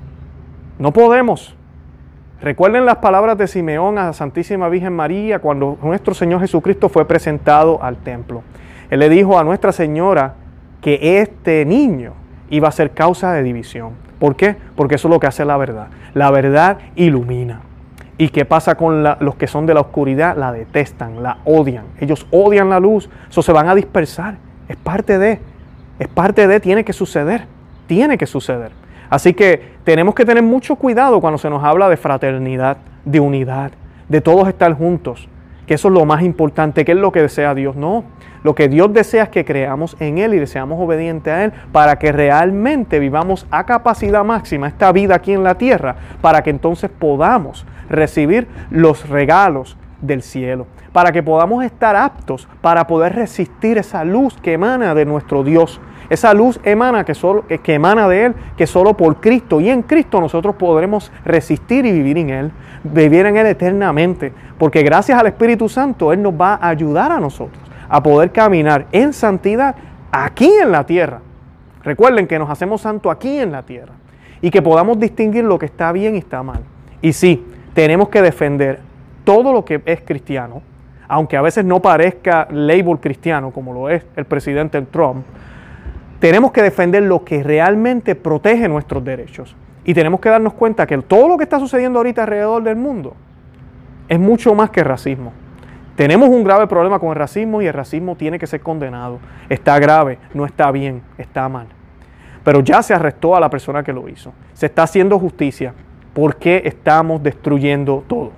No 0.79 0.93
podemos. 0.93 1.58
Recuerden 2.41 2.87
las 2.87 2.99
palabras 2.99 3.37
de 3.37 3.49
Simeón 3.49 3.99
a 3.99 4.07
la 4.07 4.13
Santísima 4.13 4.69
Virgen 4.69 4.95
María 4.95 5.41
cuando 5.41 5.77
nuestro 5.83 6.15
Señor 6.15 6.41
Jesucristo 6.41 6.89
fue 6.89 7.05
presentado 7.05 7.83
al 7.83 7.97
templo. 7.97 8.43
Él 8.91 9.01
le 9.01 9.09
dijo 9.09 9.37
a 9.39 9.43
Nuestra 9.43 9.73
Señora 9.73 10.35
que 10.81 11.21
este 11.21 11.65
niño 11.65 12.13
iba 12.49 12.69
a 12.69 12.73
ser 12.73 12.93
causa 12.93 13.33
de 13.33 13.43
división. 13.43 13.91
¿Por 14.21 14.37
qué? 14.37 14.55
Porque 14.77 14.95
eso 14.95 15.09
es 15.09 15.15
lo 15.15 15.19
que 15.19 15.27
hace 15.27 15.45
la 15.45 15.57
verdad. 15.57 15.89
La 16.15 16.31
verdad 16.31 16.79
ilumina. 16.95 17.63
¿Y 18.19 18.29
qué 18.29 18.45
pasa 18.45 18.77
con 18.77 19.03
los 19.03 19.35
que 19.35 19.49
son 19.49 19.67
de 19.67 19.75
la 19.75 19.81
oscuridad? 19.81 20.37
La 20.37 20.53
detestan, 20.53 21.25
la 21.25 21.39
odian. 21.45 21.87
Ellos 22.01 22.25
odian 22.31 22.69
la 22.69 22.79
luz, 22.79 23.11
eso 23.29 23.43
se 23.43 23.53
van 23.53 23.69
a 23.69 23.75
dispersar. 23.75 24.37
Es 24.69 24.77
parte 24.77 25.19
de, 25.19 25.41
es 25.99 26.09
parte 26.09 26.47
de, 26.47 26.61
tiene 26.61 26.85
que 26.85 26.93
suceder, 26.93 27.47
tiene 27.89 28.17
que 28.17 28.27
suceder. 28.27 28.71
Así 29.11 29.35
que 29.35 29.77
tenemos 29.85 30.15
que 30.15 30.25
tener 30.25 30.43
mucho 30.43 30.77
cuidado 30.77 31.21
cuando 31.21 31.39
se 31.39 31.51
nos 31.51 31.65
habla 31.65 31.89
de 31.89 31.97
fraternidad, 31.97 32.79
de 33.05 33.21
unidad, 33.21 33.73
de 34.09 34.21
todos 34.21 34.49
estar 34.49 34.73
juntos, 34.75 35.29
que 35.67 35.75
eso 35.75 35.89
es 35.89 35.95
lo 35.95 36.05
más 36.05 36.23
importante, 36.23 36.85
que 36.85 36.93
es 36.93 36.99
lo 36.99 37.13
que 37.13 37.23
desea 37.23 37.55
Dios. 37.55 37.77
No, 37.77 38.05
lo 38.43 38.55
que 38.55 38.69
Dios 38.69 38.93
desea 38.93 39.25
es 39.25 39.29
que 39.29 39.45
creamos 39.45 39.97
en 40.01 40.19
Él 40.19 40.35
y 40.35 40.39
deseamos 40.39 40.81
obediente 40.81 41.31
a 41.31 41.45
Él 41.45 41.53
para 41.73 41.99
que 41.99 42.13
realmente 42.13 42.99
vivamos 42.99 43.47
a 43.51 43.65
capacidad 43.65 44.25
máxima 44.25 44.69
esta 44.69 44.93
vida 44.93 45.17
aquí 45.17 45.33
en 45.33 45.45
la 45.45 45.57
tierra, 45.57 45.97
para 46.21 46.43
que 46.43 46.51
entonces 46.51 46.91
podamos 46.91 47.67
recibir 47.91 48.49
los 48.71 49.09
regalos 49.09 49.77
del 50.01 50.23
cielo, 50.23 50.67
para 50.93 51.13
que 51.13 51.23
podamos 51.23 51.65
estar 51.65 51.97
aptos 51.97 52.49
para 52.61 52.87
poder 52.87 53.15
resistir 53.15 53.79
esa 53.79 54.05
luz 54.05 54.37
que 54.41 54.53
emana 54.53 54.95
de 54.95 55.05
nuestro 55.05 55.43
Dios 55.43 55.81
esa 56.11 56.33
luz 56.35 56.59
emana 56.63 57.05
que, 57.05 57.15
solo, 57.15 57.45
que 57.47 57.75
emana 57.75 58.09
de 58.09 58.27
Él, 58.27 58.35
que 58.57 58.67
solo 58.67 58.95
por 58.95 59.21
Cristo 59.21 59.61
y 59.61 59.69
en 59.69 59.83
Cristo 59.83 60.21
nosotros 60.21 60.57
podremos 60.57 61.13
resistir 61.25 61.85
y 61.85 61.93
vivir 61.93 62.19
en 62.19 62.31
Él, 62.31 62.53
vivir 62.83 63.27
en 63.27 63.37
Él 63.37 63.47
eternamente. 63.47 64.33
Porque 64.59 64.83
gracias 64.83 65.19
al 65.19 65.27
Espíritu 65.27 65.69
Santo 65.69 66.13
Él 66.13 66.23
nos 66.23 66.33
va 66.33 66.55
a 66.55 66.69
ayudar 66.69 67.13
a 67.13 67.21
nosotros 67.21 67.69
a 67.89 68.03
poder 68.03 68.31
caminar 68.31 68.87
en 68.93 69.13
santidad 69.13 69.75
aquí 70.13 70.51
en 70.63 70.73
la 70.73 70.85
tierra. 70.85 71.21
Recuerden 71.83 72.27
que 72.27 72.39
nos 72.39 72.51
hacemos 72.51 72.81
santo 72.81 73.11
aquí 73.11 73.39
en 73.39 73.53
la 73.53 73.63
tierra 73.63 73.95
y 74.41 74.51
que 74.51 74.63
podamos 74.63 74.99
distinguir 74.99 75.45
lo 75.45 75.59
que 75.59 75.67
está 75.67 75.91
bien 75.93 76.15
y 76.15 76.19
está 76.19 76.43
mal. 76.43 76.61
Y 77.01 77.13
sí, 77.13 77.45
tenemos 77.75 78.09
que 78.09 78.23
defender 78.23 78.81
todo 79.25 79.53
lo 79.53 79.65
que 79.65 79.81
es 79.85 80.01
cristiano, 80.03 80.63
aunque 81.07 81.37
a 81.37 81.43
veces 81.43 81.65
no 81.65 81.81
parezca 81.81 82.47
label 82.51 82.99
cristiano 82.99 83.51
como 83.51 83.73
lo 83.73 83.89
es 83.89 84.05
el 84.17 84.25
presidente 84.25 84.81
Trump, 84.83 85.25
tenemos 86.21 86.53
que 86.53 86.63
defender 86.63 87.03
lo 87.03 87.25
que 87.25 87.43
realmente 87.43 88.15
protege 88.15 88.69
nuestros 88.69 89.05
derechos. 89.05 89.55
Y 89.85 89.95
tenemos 89.95 90.21
que 90.21 90.29
darnos 90.29 90.53
cuenta 90.53 90.87
que 90.87 90.99
todo 90.99 91.29
lo 91.29 91.37
que 91.39 91.45
está 91.45 91.59
sucediendo 91.59 91.99
ahorita 91.99 92.23
alrededor 92.23 92.63
del 92.63 92.77
mundo 92.77 93.15
es 94.09 94.19
mucho 94.19 94.55
más 94.55 94.71
que 94.71 94.85
racismo. 94.85 95.33
Tenemos 95.97 96.29
un 96.29 96.45
grave 96.45 96.67
problema 96.67 96.99
con 96.99 97.11
el 97.11 97.17
racismo 97.17 97.63
y 97.63 97.67
el 97.67 97.73
racismo 97.73 98.17
tiene 98.17 98.39
que 98.39 98.47
ser 98.47 98.61
condenado. 98.61 99.19
Está 99.49 99.79
grave, 99.79 100.19
no 100.35 100.45
está 100.45 100.71
bien, 100.71 101.03
está 101.17 101.49
mal. 101.49 101.67
Pero 102.45 102.61
ya 102.61 102.83
se 102.83 102.95
arrestó 102.95 103.35
a 103.35 103.41
la 103.41 103.51
persona 103.51 103.83
que 103.83 103.93
lo 103.93 104.09
hizo. 104.09 104.33
Se 104.53 104.67
está 104.67 104.85
haciendo 104.85 105.19
justicia. 105.19 105.75
¿Por 106.15 106.37
qué 106.37 106.63
estamos 106.65 107.23
destruyendo 107.23 108.05
todo? 108.07 108.33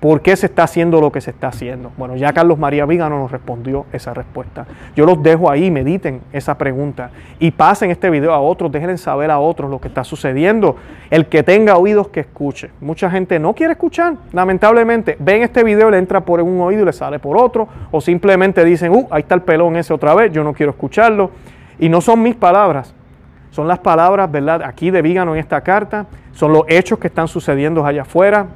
¿Por 0.00 0.20
qué 0.20 0.36
se 0.36 0.46
está 0.46 0.62
haciendo 0.62 1.00
lo 1.00 1.10
que 1.10 1.20
se 1.20 1.30
está 1.30 1.48
haciendo? 1.48 1.90
Bueno, 1.96 2.14
ya 2.14 2.32
Carlos 2.32 2.56
María 2.56 2.86
Vígano 2.86 3.18
nos 3.18 3.32
respondió 3.32 3.84
esa 3.92 4.14
respuesta. 4.14 4.64
Yo 4.94 5.04
los 5.04 5.20
dejo 5.24 5.50
ahí, 5.50 5.72
mediten 5.72 6.20
esa 6.32 6.56
pregunta 6.56 7.10
y 7.40 7.50
pasen 7.50 7.90
este 7.90 8.08
video 8.08 8.32
a 8.32 8.38
otros, 8.38 8.70
déjenle 8.70 8.96
saber 8.96 9.32
a 9.32 9.40
otros 9.40 9.68
lo 9.68 9.80
que 9.80 9.88
está 9.88 10.04
sucediendo. 10.04 10.76
El 11.10 11.26
que 11.26 11.42
tenga 11.42 11.76
oídos 11.76 12.08
que 12.08 12.20
escuche. 12.20 12.70
Mucha 12.80 13.10
gente 13.10 13.40
no 13.40 13.54
quiere 13.54 13.72
escuchar, 13.72 14.14
lamentablemente. 14.32 15.16
Ven 15.18 15.42
este 15.42 15.64
video, 15.64 15.90
le 15.90 15.98
entra 15.98 16.20
por 16.20 16.40
un 16.42 16.60
oído 16.60 16.82
y 16.82 16.84
le 16.84 16.92
sale 16.92 17.18
por 17.18 17.36
otro, 17.36 17.66
o 17.90 18.00
simplemente 18.00 18.64
dicen, 18.64 18.92
uh, 18.92 19.08
ahí 19.10 19.22
está 19.22 19.34
el 19.34 19.42
pelón 19.42 19.74
ese 19.74 19.92
otra 19.92 20.14
vez, 20.14 20.30
yo 20.30 20.44
no 20.44 20.52
quiero 20.52 20.70
escucharlo. 20.70 21.32
Y 21.80 21.88
no 21.88 22.00
son 22.00 22.22
mis 22.22 22.36
palabras, 22.36 22.94
son 23.50 23.66
las 23.66 23.80
palabras, 23.80 24.30
¿verdad? 24.30 24.62
Aquí 24.62 24.92
de 24.92 25.02
Vígano 25.02 25.34
en 25.34 25.40
esta 25.40 25.60
carta, 25.62 26.06
son 26.32 26.52
los 26.52 26.62
hechos 26.68 27.00
que 27.00 27.08
están 27.08 27.26
sucediendo 27.26 27.84
allá 27.84 28.02
afuera 28.02 28.46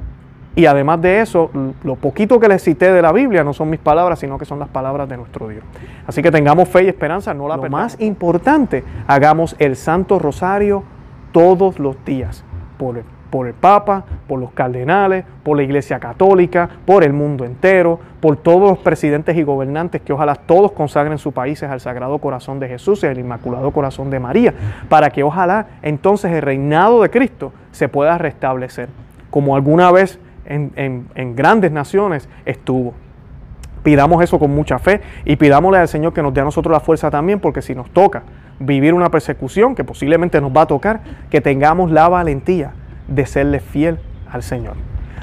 y 0.55 0.67
además 0.67 1.01
de 1.01 1.21
eso, 1.21 1.49
lo 1.83 1.95
poquito 1.95 2.39
que 2.39 2.47
les 2.47 2.63
cité 2.63 2.91
de 2.91 3.01
la 3.01 3.11
Biblia 3.11 3.43
no 3.43 3.53
son 3.53 3.71
mis 3.71 3.79
palabras, 3.79 4.19
sino 4.19 4.37
que 4.37 4.45
son 4.45 4.59
las 4.59 4.69
palabras 4.69 5.09
de 5.09 5.17
nuestro 5.17 5.47
Dios. 5.47 5.63
Así 6.05 6.21
que 6.21 6.29
tengamos 6.29 6.69
fe 6.69 6.83
y 6.83 6.87
esperanza, 6.87 7.33
no 7.33 7.47
la 7.47 7.57
Lo 7.57 7.69
más 7.69 7.99
importante, 7.99 8.83
hagamos 9.07 9.55
el 9.57 9.75
Santo 9.75 10.19
Rosario 10.19 10.83
todos 11.31 11.79
los 11.79 11.95
días, 12.05 12.43
por 12.77 12.99
el, 12.99 13.03
por 13.31 13.47
el 13.47 13.55
Papa, 13.55 14.05
por 14.27 14.39
los 14.39 14.51
cardenales, 14.51 15.25
por 15.41 15.57
la 15.57 15.63
Iglesia 15.63 15.99
Católica, 15.99 16.69
por 16.85 17.03
el 17.03 17.13
mundo 17.13 17.45
entero, 17.45 17.99
por 18.19 18.37
todos 18.37 18.69
los 18.69 18.77
presidentes 18.77 19.35
y 19.35 19.41
gobernantes 19.41 20.01
que 20.01 20.13
ojalá 20.13 20.35
todos 20.35 20.71
consagren 20.73 21.17
sus 21.17 21.33
países 21.33 21.67
al 21.67 21.79
Sagrado 21.79 22.19
Corazón 22.19 22.59
de 22.59 22.67
Jesús 22.67 23.03
y 23.03 23.07
al 23.07 23.17
Inmaculado 23.17 23.71
Corazón 23.71 24.11
de 24.11 24.19
María, 24.19 24.53
para 24.87 25.09
que 25.09 25.23
ojalá 25.23 25.65
entonces 25.81 26.31
el 26.31 26.43
reinado 26.43 27.01
de 27.01 27.09
Cristo 27.09 27.51
se 27.71 27.89
pueda 27.89 28.19
restablecer, 28.19 28.89
como 29.31 29.55
alguna 29.55 29.91
vez 29.91 30.19
en, 30.45 31.35
grandes 31.35 31.71
naciones 31.71 32.27
estuvo. 32.45 32.93
Pidamos 33.83 34.23
eso 34.23 34.39
con 34.39 34.51
mucha 34.51 34.79
fe 34.79 35.01
y 35.25 35.35
pidámosle 35.35 35.79
al 35.79 35.87
Señor 35.87 36.13
que 36.13 36.23
nos 36.23 36.33
dé 36.33 36.41
a 36.41 36.45
nosotros 36.45 36.71
la 36.71 36.79
fuerza 36.79 37.11
también, 37.11 37.39
porque 37.39 37.61
si 37.61 37.75
nos 37.75 37.89
toca 37.89 38.23
vivir 38.59 38.93
una 38.93 39.09
persecución 39.11 39.75
que 39.75 39.83
posiblemente 39.83 40.39
nos 40.39 40.55
va 40.55 40.61
a 40.61 40.67
tocar, 40.67 41.01
que 41.29 41.41
tengamos 41.41 41.91
la 41.91 42.07
valentía 42.07 42.71
de 43.07 43.25
serle 43.25 43.59
fiel 43.59 43.99
al 44.31 44.41
Señor. 44.41 44.75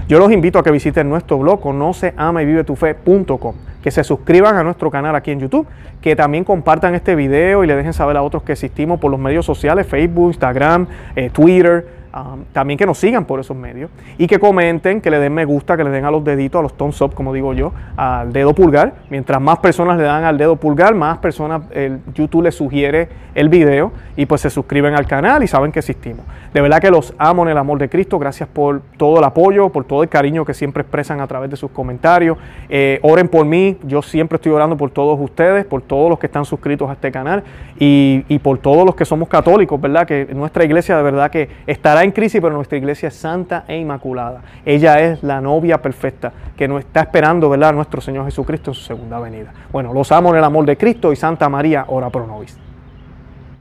Yo 0.08 0.18
los 0.18 0.32
invito 0.32 0.58
a 0.58 0.64
que 0.64 0.70
visiten 0.70 1.08
nuestro 1.08 1.38
blog 1.38 1.60
conoce, 1.60 2.14
ama 2.16 2.42
y 2.42 2.44
vive 2.44 2.64
tu 2.64 2.74
fe.com, 2.74 3.54
que 3.80 3.90
se 3.90 4.02
suscriban 4.02 4.56
a 4.56 4.64
nuestro 4.64 4.90
canal 4.90 5.14
aquí 5.14 5.30
en 5.30 5.38
YouTube, 5.38 5.66
que 6.00 6.16
también 6.16 6.42
compartan 6.42 6.94
este 6.94 7.14
video 7.14 7.62
y 7.62 7.68
le 7.68 7.76
dejen 7.76 7.92
saber 7.92 8.16
a 8.16 8.22
otros 8.22 8.42
que 8.42 8.52
existimos 8.52 8.98
por 8.98 9.10
los 9.10 9.20
medios 9.20 9.46
sociales, 9.46 9.86
Facebook, 9.86 10.30
Instagram, 10.30 10.88
eh, 11.14 11.30
Twitter, 11.30 11.99
Um, 12.12 12.42
también 12.52 12.76
que 12.76 12.86
nos 12.86 12.98
sigan 12.98 13.24
por 13.24 13.38
esos 13.38 13.56
medios 13.56 13.88
y 14.18 14.26
que 14.26 14.40
comenten, 14.40 15.00
que 15.00 15.12
le 15.12 15.20
den 15.20 15.32
me 15.32 15.44
gusta, 15.44 15.76
que 15.76 15.84
le 15.84 15.90
den 15.90 16.04
a 16.04 16.10
los 16.10 16.24
deditos, 16.24 16.58
a 16.58 16.62
los 16.62 16.76
thumbs 16.76 17.00
up, 17.02 17.14
como 17.14 17.32
digo 17.32 17.54
yo, 17.54 17.72
al 17.96 18.32
dedo 18.32 18.52
pulgar. 18.52 18.94
Mientras 19.10 19.40
más 19.40 19.60
personas 19.60 19.96
le 19.96 20.02
dan 20.02 20.24
al 20.24 20.36
dedo 20.36 20.56
pulgar, 20.56 20.92
más 20.92 21.18
personas 21.18 21.62
el 21.70 22.00
YouTube 22.12 22.42
le 22.42 22.50
sugiere 22.50 23.08
el 23.40 23.48
video 23.48 23.92
y 24.16 24.26
pues 24.26 24.42
se 24.42 24.50
suscriben 24.50 24.94
al 24.94 25.06
canal 25.06 25.42
y 25.42 25.46
saben 25.46 25.72
que 25.72 25.80
existimos. 25.80 26.24
De 26.52 26.60
verdad 26.60 26.80
que 26.80 26.90
los 26.90 27.14
amo 27.18 27.42
en 27.42 27.48
el 27.48 27.58
amor 27.58 27.78
de 27.78 27.88
Cristo. 27.88 28.18
Gracias 28.18 28.48
por 28.48 28.82
todo 28.96 29.18
el 29.18 29.24
apoyo, 29.24 29.70
por 29.70 29.84
todo 29.84 30.02
el 30.02 30.08
cariño 30.08 30.44
que 30.44 30.54
siempre 30.54 30.82
expresan 30.82 31.20
a 31.20 31.26
través 31.26 31.50
de 31.50 31.56
sus 31.56 31.70
comentarios. 31.70 32.36
Eh, 32.68 32.98
oren 33.02 33.28
por 33.28 33.46
mí. 33.46 33.78
Yo 33.84 34.02
siempre 34.02 34.36
estoy 34.36 34.52
orando 34.52 34.76
por 34.76 34.90
todos 34.90 35.18
ustedes, 35.20 35.64
por 35.64 35.82
todos 35.82 36.10
los 36.10 36.18
que 36.18 36.26
están 36.26 36.44
suscritos 36.44 36.90
a 36.90 36.94
este 36.94 37.10
canal 37.10 37.42
y, 37.78 38.24
y 38.28 38.38
por 38.38 38.58
todos 38.58 38.84
los 38.84 38.94
que 38.94 39.04
somos 39.04 39.28
católicos, 39.28 39.80
¿verdad? 39.80 40.06
Que 40.06 40.28
nuestra 40.34 40.64
iglesia 40.64 40.96
de 40.96 41.02
verdad 41.02 41.30
que 41.30 41.48
estará 41.66 42.04
en 42.04 42.12
crisis, 42.12 42.40
pero 42.40 42.54
nuestra 42.54 42.76
iglesia 42.76 43.08
es 43.08 43.14
santa 43.14 43.64
e 43.68 43.78
inmaculada. 43.78 44.42
Ella 44.64 45.00
es 45.00 45.22
la 45.22 45.40
novia 45.40 45.80
perfecta 45.80 46.32
que 46.56 46.68
nos 46.68 46.80
está 46.80 47.00
esperando, 47.00 47.48
¿verdad? 47.48 47.72
Nuestro 47.72 48.00
Señor 48.00 48.26
Jesucristo 48.26 48.72
en 48.72 48.74
su 48.74 48.82
segunda 48.82 49.18
venida. 49.18 49.52
Bueno, 49.72 49.94
los 49.94 50.12
amo 50.12 50.30
en 50.30 50.36
el 50.36 50.44
amor 50.44 50.66
de 50.66 50.76
Cristo 50.76 51.12
y 51.12 51.16
Santa 51.16 51.48
María, 51.48 51.84
ora 51.88 52.10
pro 52.10 52.26
nobis. 52.26 52.69